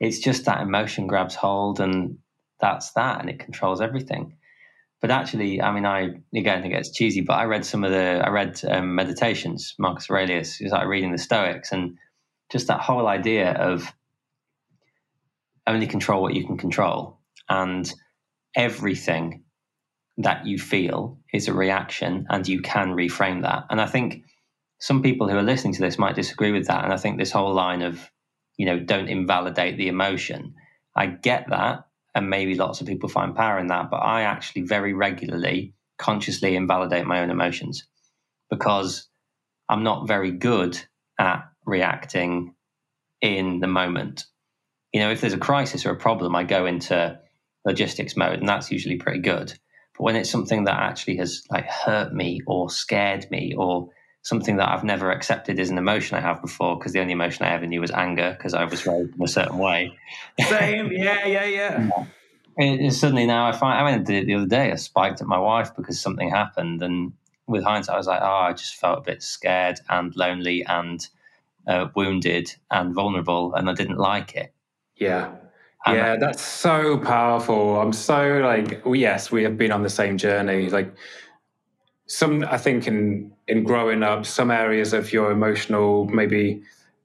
it's 0.00 0.18
just 0.18 0.44
that 0.46 0.60
emotion 0.60 1.06
grabs 1.06 1.34
hold, 1.34 1.80
and 1.80 2.18
that's 2.60 2.92
that, 2.92 3.20
and 3.20 3.30
it 3.30 3.38
controls 3.38 3.80
everything. 3.80 4.36
But 5.02 5.10
actually, 5.10 5.60
I 5.60 5.72
mean, 5.72 5.84
I 5.84 6.10
again 6.34 6.58
I 6.58 6.62
think 6.62 6.74
it's 6.74 6.92
cheesy, 6.92 7.20
but 7.20 7.34
I 7.34 7.44
read 7.44 7.66
some 7.66 7.82
of 7.82 7.90
the 7.90 8.22
I 8.24 8.30
read 8.30 8.60
um, 8.68 8.94
meditations. 8.94 9.74
Marcus 9.78 10.08
Aurelius, 10.08 10.60
was 10.60 10.72
like 10.72 10.86
reading 10.86 11.10
the 11.10 11.18
Stoics, 11.18 11.72
and 11.72 11.98
just 12.52 12.68
that 12.68 12.80
whole 12.80 13.08
idea 13.08 13.50
of 13.52 13.92
only 15.66 15.88
control 15.88 16.22
what 16.22 16.34
you 16.34 16.46
can 16.46 16.56
control, 16.56 17.18
and 17.48 17.92
everything 18.56 19.42
that 20.18 20.46
you 20.46 20.56
feel 20.58 21.18
is 21.32 21.48
a 21.48 21.52
reaction, 21.52 22.26
and 22.30 22.46
you 22.46 22.62
can 22.62 22.92
reframe 22.92 23.42
that. 23.42 23.64
And 23.70 23.80
I 23.80 23.86
think 23.86 24.22
some 24.78 25.02
people 25.02 25.28
who 25.28 25.36
are 25.36 25.42
listening 25.42 25.74
to 25.74 25.80
this 25.80 25.98
might 25.98 26.14
disagree 26.14 26.52
with 26.52 26.68
that. 26.68 26.84
And 26.84 26.92
I 26.92 26.96
think 26.96 27.18
this 27.18 27.32
whole 27.32 27.54
line 27.54 27.82
of, 27.82 28.10
you 28.56 28.66
know, 28.66 28.78
don't 28.78 29.08
invalidate 29.08 29.76
the 29.76 29.88
emotion. 29.88 30.54
I 30.94 31.06
get 31.06 31.46
that 31.50 31.86
and 32.14 32.28
maybe 32.28 32.54
lots 32.54 32.80
of 32.80 32.86
people 32.86 33.08
find 33.08 33.34
power 33.34 33.58
in 33.58 33.68
that. 33.68 33.90
But 33.90 33.98
I 33.98 34.22
actually 34.22 34.62
very 34.62 34.92
regularly 34.92 35.74
consciously 35.98 36.56
invalidate 36.56 37.06
my 37.06 37.20
own 37.20 37.30
emotions 37.30 37.86
because 38.50 39.08
I'm 39.68 39.82
not 39.82 40.08
very 40.08 40.30
good 40.30 40.78
at 41.18 41.44
reacting 41.64 42.54
in 43.20 43.60
the 43.60 43.66
moment. 43.66 44.24
You 44.92 45.00
know, 45.00 45.10
if 45.10 45.20
there's 45.20 45.32
a 45.32 45.38
crisis 45.38 45.86
or 45.86 45.90
a 45.90 45.96
problem, 45.96 46.34
I 46.36 46.44
go 46.44 46.66
into 46.66 47.18
logistics 47.64 48.16
mode, 48.16 48.40
and 48.40 48.48
that's 48.48 48.70
usually 48.70 48.96
pretty 48.96 49.20
good. 49.20 49.54
But 49.96 50.04
when 50.04 50.16
it's 50.16 50.30
something 50.30 50.64
that 50.64 50.78
actually 50.78 51.16
has 51.16 51.44
like 51.50 51.66
hurt 51.66 52.12
me 52.12 52.40
or 52.46 52.68
scared 52.68 53.30
me 53.30 53.54
or 53.56 53.88
something 54.22 54.56
that 54.56 54.68
I've 54.68 54.84
never 54.84 55.10
accepted 55.10 55.58
is 55.58 55.70
an 55.70 55.78
emotion 55.78 56.16
I 56.16 56.20
have 56.20 56.40
before 56.40 56.78
because 56.78 56.92
the 56.92 57.00
only 57.00 57.12
emotion 57.12 57.44
I 57.44 57.52
ever 57.52 57.66
knew 57.66 57.80
was 57.80 57.90
anger 57.90 58.34
because 58.36 58.54
I 58.54 58.64
was 58.64 58.86
raised 58.86 59.14
in 59.14 59.22
a 59.22 59.28
certain 59.28 59.58
way. 59.58 59.98
Same, 60.48 60.90
yeah, 60.92 61.26
yeah, 61.26 61.44
yeah. 61.44 61.90
And, 62.58 62.80
and 62.80 62.92
suddenly 62.92 63.24
now 63.24 63.46
I 63.46 63.52
find 63.52 63.80
I 63.80 63.90
mean 63.90 64.00
I 64.00 64.04
did 64.04 64.24
it 64.24 64.26
the 64.26 64.34
other 64.34 64.46
day. 64.46 64.72
I 64.72 64.74
spiked 64.74 65.22
at 65.22 65.26
my 65.26 65.38
wife 65.38 65.74
because 65.74 65.98
something 65.98 66.28
happened, 66.28 66.82
and 66.82 67.14
with 67.46 67.64
hindsight, 67.64 67.94
I 67.94 67.96
was 67.96 68.06
like, 68.06 68.20
oh, 68.20 68.26
I 68.26 68.52
just 68.52 68.76
felt 68.76 68.98
a 68.98 69.00
bit 69.00 69.22
scared 69.22 69.80
and 69.88 70.14
lonely 70.16 70.62
and 70.66 71.08
uh, 71.66 71.88
wounded 71.96 72.54
and 72.70 72.94
vulnerable, 72.94 73.54
and 73.54 73.70
I 73.70 73.72
didn't 73.72 73.96
like 73.96 74.34
it. 74.34 74.52
Yeah. 74.96 75.32
And 75.86 75.96
yeah, 75.96 76.16
that's 76.16 76.42
so 76.42 76.98
powerful. 76.98 77.80
I'm 77.80 77.94
so 77.94 78.40
like, 78.42 78.82
yes, 78.86 79.32
we 79.32 79.42
have 79.44 79.56
been 79.56 79.72
on 79.72 79.82
the 79.82 79.90
same 79.90 80.18
journey. 80.18 80.68
Like, 80.68 80.94
some 82.06 82.44
I 82.44 82.58
think 82.58 82.86
in 82.86 83.32
in 83.52 83.64
growing 83.64 84.02
up, 84.02 84.24
some 84.24 84.50
areas 84.50 84.94
of 84.94 85.12
your 85.12 85.30
emotional 85.30 86.06
maybe 86.06 86.62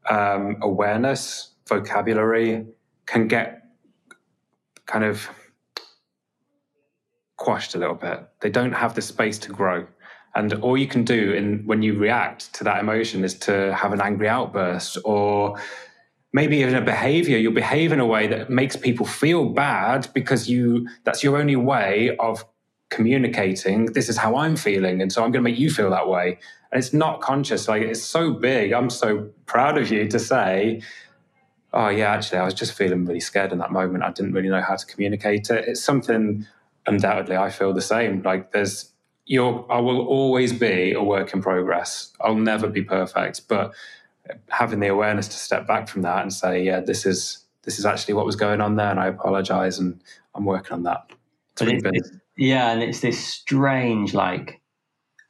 um, 0.09 0.55
awareness, 0.61 1.51
vocabulary 1.67 2.65
can 3.05 3.27
get 3.27 3.63
kind 4.85 5.03
of 5.03 5.29
quashed 7.35 7.75
a 7.75 7.77
little 7.77 7.95
bit. 7.95 8.19
They 8.39 8.49
don't 8.49 8.71
have 8.71 8.95
the 8.95 9.01
space 9.01 9.37
to 9.39 9.49
grow. 9.51 9.87
And 10.35 10.53
all 10.53 10.77
you 10.77 10.87
can 10.87 11.03
do 11.03 11.33
in 11.33 11.63
when 11.65 11.81
you 11.81 11.97
react 11.97 12.53
to 12.55 12.63
that 12.63 12.79
emotion 12.79 13.25
is 13.25 13.33
to 13.39 13.75
have 13.75 13.91
an 13.91 13.99
angry 13.99 14.29
outburst 14.29 14.97
or 15.03 15.59
maybe 16.31 16.57
even 16.57 16.75
a 16.75 16.81
behavior 16.81 17.37
you'll 17.37 17.53
behave 17.53 17.91
in 17.91 17.99
a 17.99 18.05
way 18.05 18.27
that 18.27 18.49
makes 18.49 18.75
people 18.75 19.05
feel 19.05 19.49
bad 19.49 20.07
because 20.13 20.47
you 20.47 20.87
that's 21.03 21.23
your 21.23 21.37
only 21.37 21.55
way 21.55 22.15
of 22.19 22.45
communicating 22.89 23.85
this 23.87 24.07
is 24.07 24.17
how 24.17 24.35
i'm 24.37 24.55
feeling 24.55 25.01
and 25.01 25.11
so 25.11 25.23
i'm 25.23 25.31
going 25.31 25.43
to 25.43 25.49
make 25.49 25.59
you 25.59 25.69
feel 25.69 25.89
that 25.89 26.07
way. 26.07 26.39
And 26.71 26.79
it's 26.79 26.93
not 26.93 27.21
conscious 27.21 27.67
like 27.67 27.81
it's 27.81 28.01
so 28.01 28.31
big 28.31 28.73
i'm 28.73 28.89
so 28.89 29.29
proud 29.45 29.77
of 29.77 29.91
you 29.91 30.07
to 30.07 30.19
say 30.19 30.81
oh 31.73 31.89
yeah 31.89 32.11
actually 32.13 32.39
i 32.39 32.45
was 32.45 32.53
just 32.53 32.73
feeling 32.73 33.05
really 33.05 33.19
scared 33.19 33.51
in 33.51 33.57
that 33.59 33.71
moment. 33.71 34.03
I 34.03 34.11
didn't 34.11 34.33
really 34.33 34.49
know 34.49 34.61
how 34.61 34.75
to 34.75 34.85
communicate 34.85 35.49
it. 35.49 35.67
It's 35.67 35.83
something 35.83 36.45
undoubtedly 36.85 37.35
i 37.35 37.49
feel 37.49 37.73
the 37.73 37.81
same. 37.81 38.21
Like 38.21 38.51
there's 38.51 38.91
you're 39.25 39.65
i 39.69 39.79
will 39.79 40.05
always 40.07 40.53
be 40.53 40.93
a 40.93 41.03
work 41.03 41.33
in 41.33 41.41
progress. 41.41 42.13
I'll 42.21 42.35
never 42.35 42.67
be 42.67 42.83
perfect 42.83 43.47
but 43.47 43.73
having 44.49 44.79
the 44.79 44.87
awareness 44.87 45.27
to 45.29 45.37
step 45.37 45.67
back 45.67 45.87
from 45.87 46.01
that 46.01 46.21
and 46.21 46.33
say 46.33 46.61
yeah 46.61 46.81
this 46.81 47.05
is 47.05 47.45
this 47.63 47.79
is 47.79 47.85
actually 47.85 48.13
what 48.13 48.25
was 48.25 48.35
going 48.35 48.61
on 48.61 48.75
there 48.75 48.89
and 48.89 48.99
i 48.99 49.07
apologize 49.07 49.79
and 49.79 50.01
i'm 50.35 50.45
working 50.45 50.73
on 50.73 50.83
that. 50.83 51.11
It's 51.93 52.11
yeah 52.37 52.71
and 52.71 52.83
it's 52.83 53.01
this 53.01 53.19
strange 53.19 54.13
like 54.13 54.61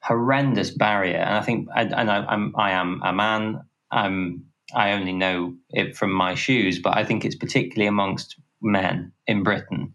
horrendous 0.03 0.71
barrier 0.71 1.17
and 1.17 1.35
i 1.35 1.41
think 1.41 1.67
and 1.75 2.11
I, 2.11 2.25
I'm, 2.25 2.53
I 2.55 2.71
am 2.71 3.01
a 3.03 3.13
man. 3.13 3.61
Um, 3.91 4.43
i 4.73 4.91
only 4.91 5.13
know 5.13 5.55
it 5.69 5.95
from 5.95 6.11
my 6.11 6.35
shoes 6.35 6.79
but 6.79 6.95
i 6.97 7.03
think 7.03 7.23
it's 7.23 7.35
particularly 7.35 7.87
amongst 7.87 8.39
men 8.61 9.11
in 9.25 9.43
britain 9.43 9.93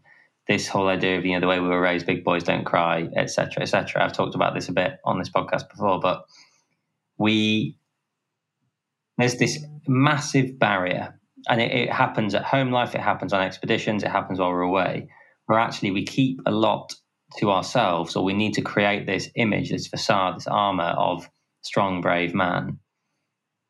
this 0.49 0.67
whole 0.67 0.89
idea 0.89 1.19
of 1.19 1.25
you 1.25 1.33
know 1.33 1.41
the 1.41 1.47
way 1.47 1.61
we 1.61 1.69
were 1.69 1.81
raised 1.81 2.07
big 2.07 2.25
boys 2.25 2.43
don't 2.43 2.65
cry 2.65 3.09
etc 3.17 3.63
etc 3.63 4.03
i've 4.03 4.13
talked 4.13 4.35
about 4.35 4.55
this 4.55 4.69
a 4.69 4.73
bit 4.73 4.95
on 5.05 5.19
this 5.19 5.31
podcast 5.31 5.69
before 5.71 6.01
but 6.01 6.25
we 7.19 7.77
there's 9.19 9.37
this 9.37 9.65
massive 9.87 10.59
barrier 10.59 11.19
and 11.49 11.61
it, 11.61 11.73
it, 11.73 11.93
happens 11.93 12.35
at 12.35 12.45
home 12.45 12.71
life 12.71 12.95
it 12.95 13.01
happens 13.01 13.33
on 13.33 13.43
expeditions 13.43 14.03
it 14.03 14.11
happens 14.11 14.39
while 14.39 14.51
we're 14.51 14.63
away 14.63 15.09
where 15.47 15.59
actually 15.59 15.91
we 15.91 16.05
keep 16.05 16.41
a 16.47 16.51
lot 16.51 16.95
to 17.39 17.51
ourselves 17.51 18.17
or 18.17 18.25
we 18.25 18.33
need 18.35 18.55
to 18.55 18.63
create 18.63 19.07
this 19.07 19.29
image 19.37 19.71
this 19.71 19.87
facade 19.87 20.37
this 20.37 20.47
armor 20.47 20.95
of 20.97 21.29
strong 21.63 22.01
brave 22.01 22.35
man. 22.35 22.79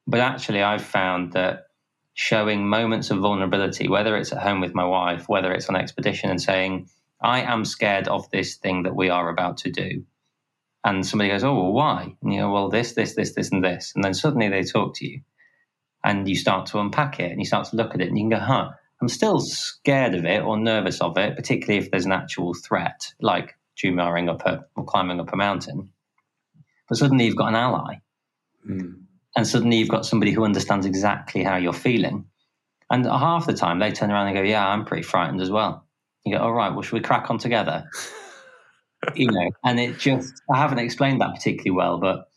But 0.06 0.20
actually 0.20 0.62
i've 0.62 0.84
found 0.84 1.32
that 1.32 1.66
showing 2.14 2.68
moments 2.68 3.10
of 3.10 3.18
vulnerability 3.18 3.88
whether 3.88 4.16
it's 4.16 4.32
at 4.32 4.42
home 4.42 4.60
with 4.60 4.74
my 4.74 4.84
wife 4.84 5.28
whether 5.28 5.52
it's 5.52 5.68
on 5.68 5.76
expedition 5.76 6.30
and 6.30 6.40
saying 6.40 6.88
i 7.22 7.40
am 7.40 7.64
scared 7.64 8.08
of 8.08 8.30
this 8.30 8.56
thing 8.56 8.82
that 8.82 8.96
we 8.96 9.08
are 9.10 9.28
about 9.28 9.58
to 9.58 9.70
do. 9.70 10.04
And 10.84 11.06
somebody 11.06 11.30
goes 11.30 11.44
oh 11.44 11.54
well 11.54 11.72
why? 11.72 12.16
And 12.22 12.32
you 12.34 12.40
go 12.40 12.52
well 12.52 12.68
this 12.68 12.92
this 12.92 13.14
this 13.14 13.34
this 13.34 13.50
and 13.52 13.64
this. 13.64 13.92
And 13.94 14.04
then 14.04 14.14
suddenly 14.14 14.48
they 14.48 14.64
talk 14.64 14.94
to 14.96 15.06
you 15.06 15.20
and 16.04 16.28
you 16.28 16.36
start 16.36 16.66
to 16.66 16.78
unpack 16.80 17.20
it 17.20 17.30
and 17.30 17.40
you 17.40 17.46
start 17.46 17.68
to 17.68 17.76
look 17.76 17.94
at 17.94 18.00
it 18.00 18.08
and 18.08 18.18
you 18.18 18.24
can 18.24 18.30
go, 18.30 18.44
huh, 18.44 18.70
I'm 19.02 19.08
still 19.08 19.40
scared 19.40 20.14
of 20.14 20.24
it 20.24 20.42
or 20.42 20.56
nervous 20.56 21.00
of 21.00 21.18
it, 21.18 21.34
particularly 21.34 21.84
if 21.84 21.90
there's 21.90 22.06
an 22.06 22.12
actual 22.12 22.54
threat, 22.54 23.12
like 23.20 23.56
jumaring 23.76 24.28
up 24.28 24.46
a 24.46 24.64
or 24.76 24.84
climbing 24.84 25.18
up 25.18 25.32
a 25.32 25.36
mountain. 25.36 25.90
But 26.88 26.98
suddenly 26.98 27.26
you've 27.26 27.36
got 27.36 27.48
an 27.48 27.56
ally. 27.56 27.96
Mm. 28.68 29.02
And 29.34 29.46
suddenly 29.46 29.78
you've 29.78 29.88
got 29.88 30.06
somebody 30.06 30.30
who 30.30 30.44
understands 30.44 30.86
exactly 30.86 31.42
how 31.42 31.56
you're 31.56 31.72
feeling. 31.72 32.26
And 32.90 33.04
half 33.04 33.46
the 33.46 33.54
time 33.54 33.80
they 33.80 33.90
turn 33.90 34.12
around 34.12 34.28
and 34.28 34.36
go, 34.36 34.42
Yeah, 34.42 34.68
I'm 34.68 34.84
pretty 34.84 35.02
frightened 35.02 35.40
as 35.40 35.50
well. 35.50 35.84
You 36.24 36.36
go, 36.36 36.44
All 36.44 36.52
right, 36.52 36.72
well, 36.72 36.82
should 36.82 36.92
we 36.92 37.00
crack 37.00 37.28
on 37.28 37.38
together? 37.38 37.88
you 39.16 39.32
know, 39.32 39.50
and 39.64 39.80
it 39.80 39.98
just, 39.98 40.32
I 40.48 40.58
haven't 40.58 40.78
explained 40.78 41.20
that 41.22 41.34
particularly 41.34 41.72
well, 41.72 41.98
but 41.98 42.28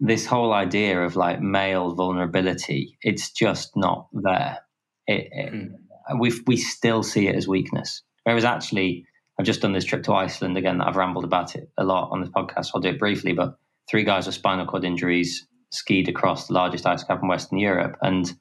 this 0.00 0.26
whole 0.26 0.52
idea 0.52 1.00
of 1.02 1.14
like 1.14 1.40
male 1.40 1.94
vulnerability, 1.94 2.98
it's 3.00 3.30
just 3.30 3.76
not 3.76 4.08
there. 4.12 4.58
It, 5.06 5.28
it, 5.30 5.52
mm. 5.52 5.74
We 6.18 6.32
we 6.46 6.56
still 6.56 7.02
see 7.02 7.28
it 7.28 7.34
as 7.34 7.48
weakness. 7.48 8.02
Whereas 8.24 8.44
actually, 8.44 9.06
I've 9.38 9.46
just 9.46 9.60
done 9.60 9.72
this 9.72 9.84
trip 9.84 10.02
to 10.04 10.12
Iceland 10.14 10.56
again. 10.56 10.78
That 10.78 10.88
I've 10.88 10.96
rambled 10.96 11.24
about 11.24 11.54
it 11.54 11.70
a 11.78 11.84
lot 11.84 12.10
on 12.10 12.20
this 12.20 12.30
podcast. 12.30 12.66
So 12.66 12.72
I'll 12.74 12.80
do 12.80 12.90
it 12.90 12.98
briefly. 12.98 13.32
But 13.32 13.56
three 13.88 14.04
guys 14.04 14.26
with 14.26 14.34
spinal 14.34 14.66
cord 14.66 14.84
injuries 14.84 15.46
skied 15.70 16.08
across 16.08 16.46
the 16.46 16.54
largest 16.54 16.86
ice 16.86 17.04
cap 17.04 17.20
in 17.22 17.28
Western 17.28 17.58
Europe, 17.58 17.96
and 18.02 18.32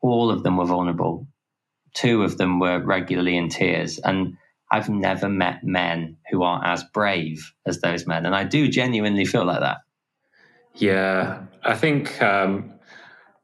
all 0.00 0.30
of 0.30 0.42
them 0.42 0.56
were 0.56 0.66
vulnerable. 0.66 1.26
Two 1.94 2.22
of 2.22 2.38
them 2.38 2.60
were 2.60 2.78
regularly 2.78 3.36
in 3.36 3.48
tears, 3.48 3.98
and 3.98 4.36
I've 4.70 4.88
never 4.88 5.28
met 5.28 5.64
men 5.64 6.16
who 6.30 6.42
are 6.42 6.64
as 6.64 6.84
brave 6.84 7.52
as 7.66 7.80
those 7.80 8.06
men. 8.06 8.26
And 8.26 8.34
I 8.34 8.44
do 8.44 8.68
genuinely 8.68 9.24
feel 9.24 9.44
like 9.44 9.60
that. 9.60 9.78
Yeah, 10.74 11.42
I 11.64 11.74
think 11.74 12.20
um, 12.22 12.72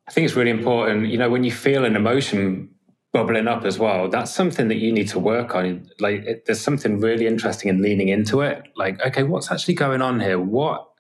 I 0.07 0.13
think 0.13 0.27
it's 0.27 0.37
really 0.37 0.51
important. 0.51 1.09
You 1.09 1.19
know, 1.19 1.31
when 1.31 1.45
you 1.45 1.51
feel 1.51 1.85
an 1.85 1.97
emotion 1.97 2.74
bubbling 3.15 3.47
up 3.47 3.65
as 3.65 3.79
well, 3.79 4.09
that's 4.09 4.35
something 4.35 4.67
that 4.67 4.79
you 4.79 4.93
need 4.93 5.09
to 5.09 5.21
work 5.21 5.55
on. 5.55 5.89
Like, 6.01 6.25
it, 6.25 6.47
there's 6.47 6.61
something 6.61 6.99
really 6.99 7.29
interesting 7.29 7.69
in 7.71 7.81
leaning 7.81 8.09
into 8.09 8.41
it. 8.41 8.65
Like, 8.75 9.01
okay, 9.07 9.23
what's 9.23 9.53
actually 9.53 9.75
going 9.75 10.03
on 10.03 10.19
here? 10.19 10.39
What 10.39 10.91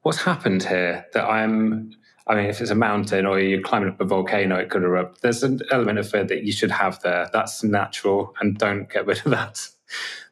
what's 0.00 0.22
happened 0.22 0.62
here 0.62 1.04
that 1.12 1.28
I'm 1.28 1.92
I 2.26 2.34
mean, 2.34 2.46
if 2.46 2.60
it's 2.62 2.70
a 2.70 2.74
mountain 2.74 3.26
or 3.26 3.38
you're 3.38 3.60
climbing 3.60 3.90
up 3.90 4.00
a 4.00 4.04
volcano, 4.04 4.56
it 4.56 4.70
could 4.70 4.84
erupt. 4.84 5.20
There's 5.20 5.42
an 5.42 5.60
element 5.70 5.98
of 5.98 6.08
fear 6.08 6.24
that 6.24 6.44
you 6.44 6.52
should 6.52 6.70
have 6.70 7.00
there. 7.02 7.28
That's 7.32 7.62
natural, 7.62 8.34
and 8.40 8.56
don't 8.56 8.90
get 8.90 9.06
rid 9.06 9.18
of 9.18 9.30
that. 9.30 9.68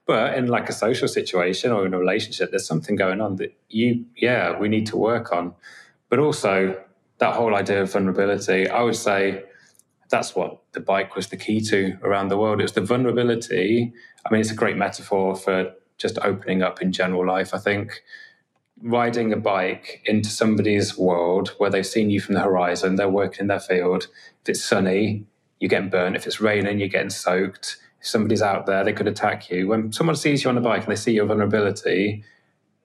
But 0.07 0.39
in 0.39 0.47
like 0.47 0.71
a 0.71 0.73
social 0.73 1.07
situation 1.07 1.71
or 1.71 1.85
in 1.85 1.93
a 1.93 1.99
relationship, 1.99 2.49
there's 2.49 2.67
something 2.67 2.97
going 2.97 3.21
on 3.21 3.37
that 3.37 3.55
you, 3.69 4.07
yeah, 4.17 4.59
we 4.59 4.67
need 4.67 4.87
to 4.87 4.97
work 4.97 5.33
on. 5.35 5.55
But 6.09 6.19
also 6.19 6.83
that 7.19 7.35
whole 7.35 7.55
idea 7.55 7.83
of 7.83 7.93
vulnerability, 7.93 8.71
I 8.71 8.81
would 8.81 8.97
say 8.97 9.45
that's 10.09 10.35
what 10.35 10.68
the 10.79 10.85
bike 10.85 11.17
was 11.17 11.27
the 11.27 11.37
key 11.37 11.61
to 11.61 11.99
around 12.03 12.29
the 12.29 12.39
world. 12.39 12.61
It 12.61 12.65
was 12.65 12.73
the 12.73 12.81
vulnerability. 12.81 13.93
I 14.25 14.33
mean, 14.33 14.41
it's 14.41 14.53
a 14.53 14.55
great 14.55 14.77
metaphor 14.77 15.35
for 15.35 15.73
just 15.97 16.19
opening 16.21 16.63
up 16.63 16.81
in 16.81 16.93
general 16.93 17.27
life. 17.27 17.53
I 17.53 17.59
think 17.59 18.03
riding 18.81 19.33
a 19.33 19.37
bike 19.37 20.03
into 20.05 20.29
somebody's 20.29 20.97
world 20.97 21.49
where 21.59 21.69
they've 21.69 21.85
seen 21.85 22.11
you 22.11 22.21
from 22.21 22.37
the 22.37 22.43
horizon, 22.43 22.95
they're 22.95 23.09
working 23.09 23.43
in 23.43 23.47
their 23.49 23.59
field. 23.59 24.07
If 24.43 24.51
it's 24.51 24.63
sunny, 24.63 25.27
you're 25.59 25.69
getting 25.69 25.91
burnt. 25.91 26.15
If 26.15 26.27
it's 26.29 26.41
raining, 26.41 26.79
you're 26.79 26.89
getting 26.89 27.11
soaked 27.11 27.79
if 28.01 28.07
somebody's 28.07 28.43
out 28.43 28.67
there, 28.67 28.85
they 28.85 28.93
could 28.93 29.09
attack 29.09 29.51
you. 29.51 29.69
When 29.69 29.93
someone 29.93 30.17
sees 30.17 30.45
you 30.45 30.51
on 30.51 30.59
a 30.59 30.61
bike 30.61 30.83
and 30.83 30.91
they 30.91 30.97
see 30.97 31.13
your 31.13 31.27
vulnerability, 31.27 32.23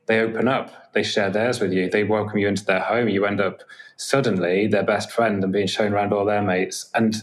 they 0.08 0.20
open 0.20 0.48
up, 0.48 0.94
they 0.94 1.04
share 1.04 1.30
theirs 1.30 1.60
with 1.60 1.72
you, 1.72 1.90
they 1.90 2.04
welcome 2.04 2.40
you 2.40 2.48
into 2.48 2.66
their 2.66 2.80
home. 2.80 3.08
You 3.08 3.26
end 3.26 3.40
up 3.40 3.62
suddenly 3.96 4.68
their 4.68 4.84
best 4.84 5.12
friend 5.12 5.44
and 5.44 5.54
being 5.54 5.68
shown 5.68 5.94
around 5.94 6.14
all 6.14 6.26
their 6.26 6.42
mates. 6.42 6.90
And 6.96 7.22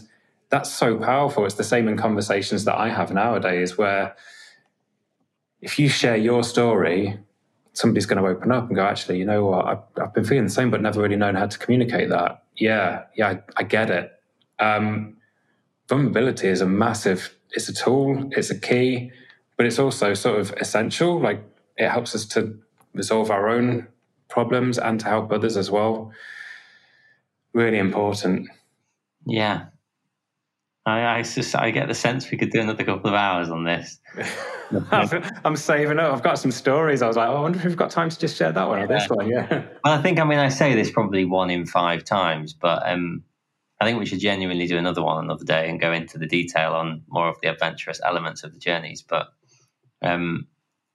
that's 0.51 0.71
so 0.71 0.97
powerful. 0.97 1.45
It's 1.45 1.55
the 1.55 1.63
same 1.63 1.87
in 1.87 1.97
conversations 1.97 2.65
that 2.65 2.77
I 2.77 2.89
have 2.89 3.11
nowadays, 3.11 3.77
where 3.77 4.15
if 5.61 5.79
you 5.79 5.89
share 5.89 6.17
your 6.17 6.43
story, 6.43 7.17
somebody's 7.73 8.05
going 8.05 8.21
to 8.21 8.29
open 8.29 8.51
up 8.51 8.67
and 8.67 8.75
go, 8.75 8.83
actually, 8.83 9.17
you 9.17 9.25
know 9.25 9.45
what? 9.45 9.65
I've, 9.65 9.83
I've 10.01 10.13
been 10.13 10.25
feeling 10.25 10.43
the 10.45 10.51
same, 10.51 10.69
but 10.69 10.81
never 10.81 11.01
really 11.01 11.15
known 11.15 11.35
how 11.35 11.47
to 11.47 11.57
communicate 11.57 12.09
that. 12.09 12.43
Yeah, 12.55 13.03
yeah, 13.15 13.29
I, 13.29 13.43
I 13.57 13.63
get 13.63 13.89
it. 13.89 14.11
Um, 14.59 15.17
vulnerability 15.87 16.47
is 16.47 16.61
a 16.61 16.67
massive 16.67 17.33
it's 17.53 17.69
a 17.69 17.73
tool, 17.73 18.29
it's 18.31 18.49
a 18.49 18.59
key, 18.59 19.11
but 19.57 19.65
it's 19.65 19.79
also 19.79 20.13
sort 20.13 20.39
of 20.39 20.51
essential. 20.53 21.19
Like 21.19 21.43
it 21.77 21.89
helps 21.89 22.15
us 22.15 22.25
to 22.27 22.57
resolve 22.93 23.29
our 23.31 23.49
own 23.49 23.87
problems 24.29 24.77
and 24.77 24.99
to 24.99 25.05
help 25.07 25.31
others 25.31 25.57
as 25.57 25.69
well. 25.69 26.11
Really 27.53 27.77
important. 27.77 28.49
Yeah. 29.25 29.65
I, 30.85 31.19
I, 31.19 31.21
just, 31.21 31.55
I 31.55 31.69
get 31.69 31.87
the 31.87 31.93
sense 31.93 32.31
we 32.31 32.37
could 32.37 32.49
do 32.49 32.59
another 32.59 32.83
couple 32.83 33.09
of 33.09 33.13
hours 33.13 33.49
on 33.49 33.63
this. 33.63 33.99
I'm 34.91 35.55
saving 35.55 35.99
up. 35.99 36.11
I've 36.11 36.23
got 36.23 36.39
some 36.39 36.49
stories. 36.51 37.03
I 37.03 37.07
was 37.07 37.17
like, 37.17 37.29
oh, 37.29 37.35
I 37.35 37.41
wonder 37.41 37.59
if 37.59 37.65
we've 37.65 37.77
got 37.77 37.91
time 37.91 38.09
to 38.09 38.17
just 38.17 38.35
share 38.35 38.51
that 38.51 38.67
one 38.67 38.79
yeah. 38.79 38.83
or 38.85 38.87
this 38.87 39.07
one. 39.07 39.29
Yeah. 39.29 39.63
Well, 39.83 39.93
I 39.93 40.01
think, 40.01 40.19
I 40.19 40.23
mean, 40.23 40.39
I 40.39 40.49
say 40.49 40.73
this 40.73 40.89
probably 40.91 41.25
one 41.25 41.51
in 41.51 41.67
five 41.67 42.03
times, 42.03 42.53
but 42.53 42.87
um, 42.87 43.23
I 43.79 43.85
think 43.85 43.99
we 43.99 44.05
should 44.05 44.19
genuinely 44.19 44.67
do 44.67 44.77
another 44.77 45.03
one 45.03 45.23
another 45.23 45.43
day 45.43 45.69
and 45.69 45.79
go 45.79 45.91
into 45.91 46.17
the 46.17 46.27
detail 46.27 46.73
on 46.73 47.03
more 47.07 47.29
of 47.29 47.37
the 47.41 47.49
adventurous 47.49 47.99
elements 48.03 48.43
of 48.43 48.53
the 48.53 48.59
journeys. 48.59 49.03
But 49.03 49.27
um, 50.01 50.47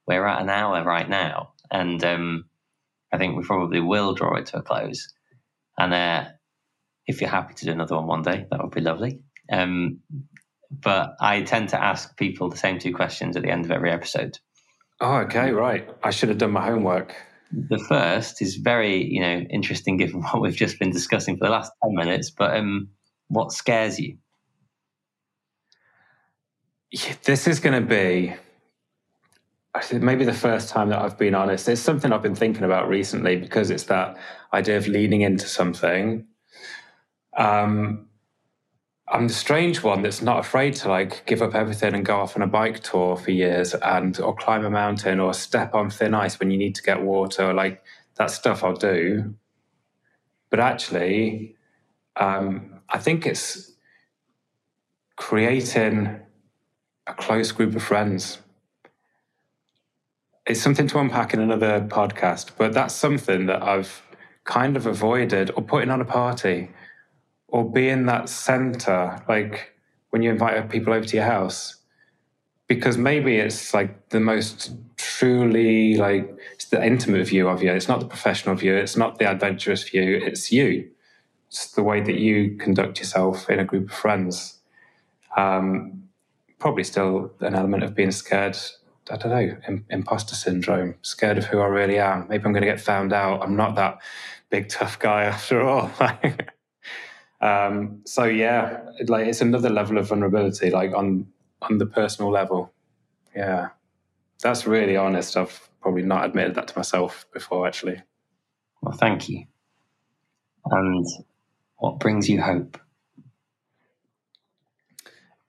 we're 0.05 0.25
at 0.25 0.41
an 0.41 0.49
hour 0.49 0.83
right 0.83 1.07
now, 1.07 1.53
and 1.71 2.03
um, 2.03 2.45
I 3.13 3.17
think 3.17 3.37
we 3.37 3.43
probably 3.43 3.79
will 3.79 4.13
draw 4.13 4.35
it 4.35 4.47
to 4.47 4.57
a 4.57 4.61
close. 4.61 5.13
And 5.77 5.93
uh, 5.93 6.25
if 7.07 7.21
you're 7.21 7.29
happy 7.29 7.53
to 7.55 7.65
do 7.65 7.71
another 7.71 7.95
one 7.95 8.07
one 8.07 8.21
day, 8.21 8.47
that 8.49 8.61
would 8.61 8.73
be 8.73 8.81
lovely. 8.81 9.19
Um, 9.51 9.99
but 10.69 11.15
I 11.21 11.41
tend 11.43 11.69
to 11.69 11.81
ask 11.81 12.15
people 12.17 12.49
the 12.49 12.57
same 12.57 12.79
two 12.79 12.93
questions 12.93 13.37
at 13.37 13.43
the 13.43 13.49
end 13.49 13.65
of 13.65 13.71
every 13.71 13.91
episode. 13.91 14.37
Oh, 14.99 15.17
okay, 15.17 15.51
right. 15.51 15.87
I 16.03 16.09
should 16.11 16.29
have 16.29 16.37
done 16.37 16.51
my 16.51 16.65
homework. 16.65 17.15
the 17.51 17.77
first 17.77 18.41
is 18.41 18.55
very, 18.55 19.05
you 19.05 19.21
know, 19.21 19.37
interesting 19.49 19.97
given 19.97 20.21
what 20.23 20.41
we've 20.41 20.55
just 20.55 20.79
been 20.79 20.91
discussing 20.91 21.37
for 21.37 21.45
the 21.45 21.51
last 21.51 21.71
10 21.83 21.95
minutes, 21.95 22.31
but 22.31 22.55
um, 22.57 22.89
what 23.27 23.51
scares 23.51 23.99
you? 23.99 24.17
This 27.23 27.47
is 27.47 27.59
going 27.59 27.81
to 27.81 27.87
be 27.87 28.33
maybe 29.93 30.25
the 30.25 30.33
first 30.33 30.69
time 30.69 30.89
that 30.89 31.01
I've 31.01 31.17
been 31.17 31.35
honest. 31.35 31.67
It's 31.67 31.81
something 31.81 32.11
I've 32.11 32.21
been 32.21 32.35
thinking 32.35 32.63
about 32.63 32.87
recently 32.89 33.35
because 33.35 33.69
it's 33.69 33.83
that 33.83 34.17
idea 34.53 34.77
of 34.77 34.87
leaning 34.87 35.21
into 35.21 35.47
something. 35.47 36.25
Um, 37.35 38.07
I'm 39.09 39.29
the 39.29 39.33
strange 39.33 39.83
one 39.83 40.01
that's 40.01 40.21
not 40.21 40.39
afraid 40.39 40.75
to 40.75 40.89
like 40.89 41.25
give 41.25 41.41
up 41.41 41.55
everything 41.55 41.93
and 41.93 42.05
go 42.05 42.19
off 42.19 42.35
on 42.35 42.41
a 42.41 42.47
bike 42.47 42.81
tour 42.81 43.15
for 43.15 43.31
years 43.31 43.73
and 43.73 44.19
or 44.19 44.35
climb 44.35 44.65
a 44.65 44.69
mountain 44.69 45.21
or 45.21 45.33
step 45.33 45.73
on 45.73 45.89
thin 45.89 46.13
ice 46.13 46.39
when 46.39 46.51
you 46.51 46.57
need 46.57 46.75
to 46.75 46.83
get 46.83 47.01
water. 47.01 47.53
Like 47.53 47.81
that 48.15 48.31
stuff 48.31 48.65
I'll 48.65 48.75
do. 48.75 49.33
But 50.49 50.59
actually, 50.59 51.55
um, 52.17 52.81
I 52.89 52.97
think 52.97 53.25
it's 53.25 53.71
creating 55.15 56.19
a 57.07 57.13
close 57.13 57.53
group 57.53 57.75
of 57.75 57.83
friends. 57.83 58.39
It's 60.45 60.61
something 60.61 60.87
to 60.87 60.99
unpack 60.99 61.33
in 61.33 61.39
another 61.39 61.79
podcast, 61.81 62.51
but 62.57 62.73
that's 62.73 62.93
something 62.93 63.45
that 63.45 63.63
I've 63.63 64.01
kind 64.43 64.75
of 64.75 64.85
avoided 64.85 65.51
or 65.55 65.63
putting 65.63 65.89
on 65.89 66.01
a 66.01 66.05
party 66.05 66.71
or 67.47 67.69
be 67.69 67.89
in 67.89 68.05
that 68.07 68.29
center, 68.29 69.23
like 69.27 69.73
when 70.09 70.21
you 70.21 70.31
invite 70.31 70.69
people 70.69 70.93
over 70.93 71.05
to 71.05 71.15
your 71.15 71.25
house, 71.25 71.75
because 72.67 72.97
maybe 72.97 73.37
it's 73.37 73.73
like 73.73 74.09
the 74.09 74.19
most 74.19 74.71
truly 74.97 75.95
like 75.95 76.29
it's 76.53 76.65
the 76.65 76.83
intimate 76.85 77.27
view 77.27 77.47
of 77.47 77.63
you. 77.63 77.71
It's 77.71 77.87
not 77.87 77.99
the 77.99 78.07
professional 78.07 78.55
view. 78.55 78.75
It's 78.75 78.97
not 78.97 79.19
the 79.19 79.29
adventurous 79.29 79.87
view. 79.87 80.19
It's 80.23 80.51
you. 80.51 80.89
It's 81.47 81.71
the 81.71 81.83
way 81.83 82.01
that 82.01 82.15
you 82.15 82.57
conduct 82.57 82.99
yourself 82.99 83.49
in 83.49 83.59
a 83.59 83.65
group 83.65 83.89
of 83.89 83.95
friends. 83.95 84.59
Um, 85.37 86.09
probably 86.59 86.83
still 86.83 87.31
an 87.39 87.55
element 87.55 87.83
of 87.83 87.95
being 87.95 88.11
scared. 88.11 88.57
I 89.09 89.15
don't 89.15 89.31
know, 89.31 89.83
imposter 89.89 90.35
syndrome, 90.35 90.95
scared 91.01 91.37
of 91.37 91.45
who 91.45 91.61
I 91.61 91.67
really 91.67 91.97
am. 91.97 92.27
Maybe 92.27 92.43
I'm 92.43 92.51
going 92.51 92.63
to 92.63 92.69
get 92.69 92.81
found 92.81 93.13
out. 93.13 93.41
I'm 93.41 93.55
not 93.55 93.75
that 93.75 93.99
big 94.49 94.67
tough 94.67 94.99
guy 94.99 95.23
after 95.23 95.61
all. 95.61 95.89
Um, 97.39 98.01
so 98.05 98.23
yeah, 98.23 98.81
like 99.07 99.27
it's 99.27 99.41
another 99.41 99.69
level 99.69 99.97
of 99.97 100.07
vulnerability, 100.09 100.71
like 100.71 100.93
on 100.93 101.27
on 101.61 101.77
the 101.77 101.85
personal 101.85 102.31
level. 102.31 102.73
Yeah, 103.35 103.69
that's 104.41 104.65
really 104.65 104.95
honest. 104.97 105.37
I've 105.37 105.69
probably 105.81 106.03
not 106.03 106.25
admitted 106.25 106.55
that 106.55 106.67
to 106.69 106.77
myself 106.77 107.25
before, 107.33 107.67
actually. 107.67 108.01
Well, 108.81 108.95
thank 108.97 109.29
you. 109.29 109.45
And 110.65 111.05
what 111.77 111.99
brings 111.99 112.29
you 112.29 112.41
hope? 112.41 112.79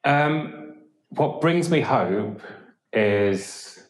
Um, 0.04 0.74
what 1.10 1.40
brings 1.40 1.70
me 1.70 1.80
hope 1.80 2.40
is 2.92 3.82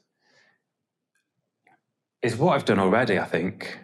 is 2.22 2.36
what 2.36 2.54
I've 2.54 2.64
done 2.64 2.78
already. 2.78 3.18
I 3.18 3.24
think 3.24 3.78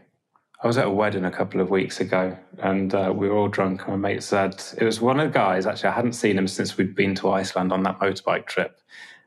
I 0.65 0.67
was 0.67 0.79
at 0.79 0.87
a 0.87 0.91
wedding 0.91 1.27
a 1.27 1.31
couple 1.31 1.61
of 1.61 1.69
weeks 1.69 2.01
ago 2.01 2.39
and 2.59 2.95
uh, 2.95 3.12
we 3.15 3.29
were 3.29 3.37
all 3.37 3.49
drunk. 3.49 3.83
And 3.83 4.01
my 4.01 4.09
mate 4.09 4.23
said, 4.23 4.62
it 4.79 4.85
was 4.85 4.99
one 4.99 5.21
of 5.21 5.31
the 5.31 5.39
guys, 5.39 5.67
actually, 5.67 5.91
I 5.91 5.93
hadn't 5.93 6.15
seen 6.15 6.39
him 6.39 6.49
since 6.49 6.79
we'd 6.79 6.95
been 6.95 7.15
to 7.17 7.31
Iceland 7.31 7.71
on 7.71 7.83
that 7.83 8.01
motorbike 8.01 8.47
trip. 8.47 8.81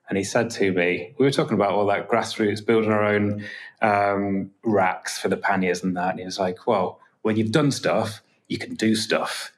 And 0.10 0.18
he 0.18 0.24
said 0.24 0.50
to 0.52 0.72
me, 0.72 1.14
we 1.20 1.26
were 1.26 1.32
talking 1.32 1.54
about 1.54 1.74
all 1.74 1.86
that 1.86 2.10
grassroots, 2.10 2.66
building 2.66 2.92
our 2.92 3.04
own 3.04 3.46
um, 3.84 4.50
racks 4.64 5.20
for 5.20 5.28
the 5.28 5.38
panniers 5.38 5.84
and 5.84 5.96
that. 5.96 6.10
And 6.10 6.20
he 6.20 6.26
was 6.26 6.40
like, 6.40 6.66
well, 6.66 7.00
when 7.22 7.36
you've 7.36 7.52
done 7.52 7.70
stuff, 7.70 8.24
you 8.48 8.58
can 8.58 8.74
do 8.74 8.96
stuff. 8.96 9.52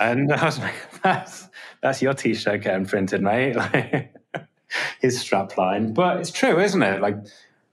And 0.00 0.32
I 0.32 0.46
was 0.46 0.58
like, 0.58 0.76
that's, 1.02 1.46
that's 1.82 2.00
your 2.00 2.14
t 2.14 2.32
shirt 2.34 2.62
getting 2.62 2.86
printed, 2.86 3.20
mate. 3.20 3.54
his 5.00 5.20
strap 5.20 5.58
line. 5.58 5.92
But 5.92 6.20
it's 6.20 6.30
true, 6.30 6.58
isn't 6.58 6.82
it? 6.82 7.02
Like, 7.02 7.16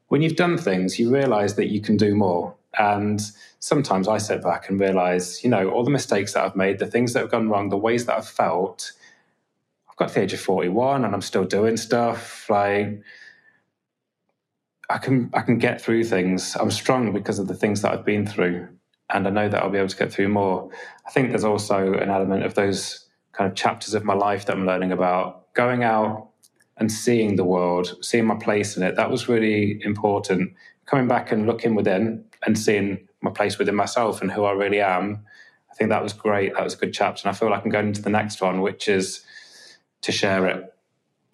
when 0.10 0.22
you've 0.22 0.36
done 0.36 0.58
things, 0.58 1.00
you 1.00 1.10
realize 1.10 1.56
that 1.56 1.68
you 1.68 1.80
can 1.80 1.96
do 1.96 2.16
more. 2.16 2.54
And 2.78 3.22
sometimes 3.60 4.08
I 4.08 4.18
sit 4.18 4.44
back 4.44 4.70
and 4.70 4.80
realize, 4.80 5.44
you 5.44 5.50
know, 5.50 5.70
all 5.70 5.84
the 5.84 5.92
mistakes 5.92 6.34
that 6.34 6.44
I've 6.44 6.56
made, 6.56 6.80
the 6.80 6.88
things 6.88 7.14
that 7.14 7.22
have 7.22 7.32
gone 7.32 7.50
wrong, 7.50 7.70
the 7.70 7.78
ways 7.78 8.06
that 8.06 8.18
I've 8.18 8.28
felt. 8.28 8.92
I've 9.90 9.96
got 9.98 10.10
to 10.10 10.16
the 10.16 10.22
age 10.22 10.34
of 10.34 10.42
41 10.42 11.06
and 11.06 11.14
I'm 11.14 11.22
still 11.22 11.46
doing 11.46 11.78
stuff. 11.78 12.50
Like, 12.50 13.02
I 14.90 14.98
can 14.98 15.30
I 15.34 15.42
can 15.42 15.58
get 15.58 15.82
through 15.82 16.04
things. 16.04 16.56
I'm 16.56 16.72
strong 16.72 17.12
because 17.14 17.40
of 17.40 17.48
the 17.48 17.56
things 17.56 17.82
that 17.82 17.92
I've 17.92 18.06
been 18.06 18.28
through, 18.28 18.68
and 19.10 19.28
I 19.28 19.30
know 19.32 19.50
that 19.50 19.64
I'll 19.64 19.70
be 19.70 19.78
able 19.78 19.90
to 19.90 19.98
get 19.98 20.12
through 20.14 20.30
more. 20.30 20.70
I 21.08 21.12
think 21.12 21.30
there's 21.30 21.44
also 21.44 21.94
an 21.94 22.10
element 22.10 22.44
of 22.44 22.54
those 22.54 23.08
kind 23.32 23.50
of 23.50 23.56
chapters 23.56 23.94
of 23.94 24.04
my 24.04 24.14
life 24.14 24.46
that 24.46 24.56
I'm 24.56 24.66
learning 24.66 24.92
about 24.92 25.54
going 25.54 25.84
out 25.84 26.30
and 26.78 26.92
seeing 26.92 27.36
the 27.36 27.44
world, 27.44 27.96
seeing 28.02 28.26
my 28.26 28.36
place 28.36 28.78
in 28.78 28.84
it. 28.84 28.96
That 28.96 29.10
was 29.10 29.28
really 29.28 29.82
important. 29.84 30.54
Coming 30.86 31.08
back 31.08 31.32
and 31.32 31.48
looking 31.48 31.74
within 31.74 32.24
and 32.46 32.58
seeing 32.58 33.08
my 33.22 33.32
place 33.32 33.58
within 33.58 33.76
myself 33.76 34.22
and 34.22 34.32
who 34.32 34.44
I 34.44 34.52
really 34.52 34.82
am. 34.82 35.26
I 35.72 35.76
think 35.76 35.90
that 35.90 36.04
was 36.04 36.14
great. 36.14 36.54
That 36.54 36.64
was 36.64 36.76
a 36.76 36.78
good 36.78 36.94
chapter. 36.94 37.28
And 37.28 37.36
I 37.36 37.38
feel 37.38 37.50
like 37.50 37.64
I'm 37.64 37.72
going 37.72 37.88
into 37.88 38.02
the 38.02 38.10
next 38.10 38.42
one, 38.42 38.62
which 38.62 38.88
is 38.88 39.26
to 40.02 40.12
share 40.12 40.48
it, 40.48 40.74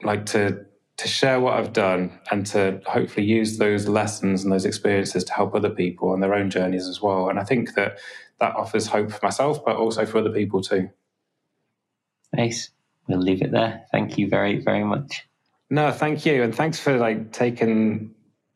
like 0.03 0.25
to 0.27 0.65
to 0.97 1.07
share 1.07 1.39
what 1.39 1.55
I've 1.55 1.73
done 1.73 2.19
and 2.29 2.45
to 2.47 2.79
hopefully 2.85 3.25
use 3.25 3.57
those 3.57 3.87
lessons 3.87 4.43
and 4.43 4.53
those 4.53 4.65
experiences 4.65 5.23
to 5.23 5.33
help 5.33 5.55
other 5.55 5.69
people 5.71 6.09
on 6.09 6.19
their 6.19 6.35
own 6.35 6.51
journeys 6.51 6.87
as 6.87 7.01
well. 7.01 7.27
And 7.27 7.39
I 7.39 7.43
think 7.43 7.73
that 7.73 7.97
that 8.39 8.55
offers 8.55 8.85
hope 8.85 9.11
for 9.11 9.19
myself, 9.23 9.65
but 9.65 9.77
also 9.77 10.05
for 10.05 10.19
other 10.19 10.31
people 10.31 10.61
too. 10.61 10.89
Nice. 12.33 12.69
We'll 13.07 13.19
leave 13.19 13.41
it 13.41 13.51
there. 13.51 13.85
Thank 13.91 14.19
you 14.19 14.29
very, 14.29 14.59
very 14.59 14.83
much. 14.83 15.27
No, 15.71 15.91
thank 15.91 16.25
you, 16.25 16.43
and 16.43 16.53
thanks 16.53 16.79
for 16.79 16.97
like 16.97 17.31
taking 17.31 18.13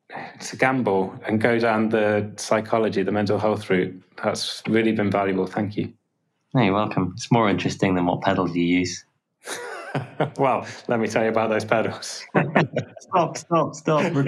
to 0.09 0.55
gamble 0.55 1.13
and 1.27 1.41
go 1.41 1.59
down 1.59 1.89
the 1.89 2.31
psychology, 2.37 3.03
the 3.03 3.11
mental 3.11 3.39
health 3.39 3.69
route. 3.69 4.01
That's 4.23 4.63
really 4.67 4.91
been 4.91 5.11
valuable. 5.11 5.47
Thank 5.47 5.77
you. 5.77 5.93
No, 6.53 6.63
you're 6.63 6.73
welcome. 6.73 7.13
It's 7.15 7.31
more 7.31 7.49
interesting 7.49 7.95
than 7.95 8.05
what 8.05 8.21
pedals 8.21 8.55
you 8.55 8.63
use. 8.63 9.03
well, 10.37 10.65
let 10.87 10.99
me 10.99 11.07
tell 11.07 11.23
you 11.23 11.29
about 11.29 11.49
those 11.49 11.65
pedals. 11.65 12.23
stop, 12.99 13.37
stop, 13.37 13.75
stop. 13.75 14.11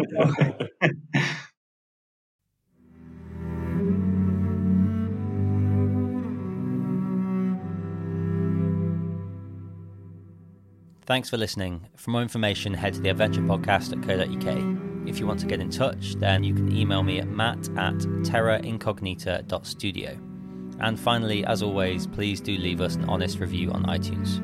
Thanks 11.06 11.30
for 11.30 11.38
listening. 11.38 11.88
For 11.96 12.12
more 12.12 12.22
information, 12.22 12.74
head 12.74 12.96
to 12.96 13.00
the 13.00 13.08
adventurepodcast.co.uk. 13.08 14.87
If 15.08 15.20
you 15.20 15.26
want 15.26 15.40
to 15.40 15.46
get 15.46 15.62
in 15.62 15.70
touch, 15.70 16.16
then 16.16 16.44
you 16.44 16.54
can 16.54 16.70
email 16.76 17.02
me 17.02 17.20
at 17.20 17.30
matt 17.30 17.70
at 17.78 17.96
terraincognita.studio. 17.96 20.20
And 20.80 21.00
finally, 21.00 21.46
as 21.46 21.64
always, 21.64 22.06
please 22.06 22.42
do 22.42 22.58
leave 22.58 22.82
us 22.82 22.96
an 22.96 23.06
honest 23.06 23.40
review 23.40 23.72
on 23.72 23.86
iTunes. 23.86 24.44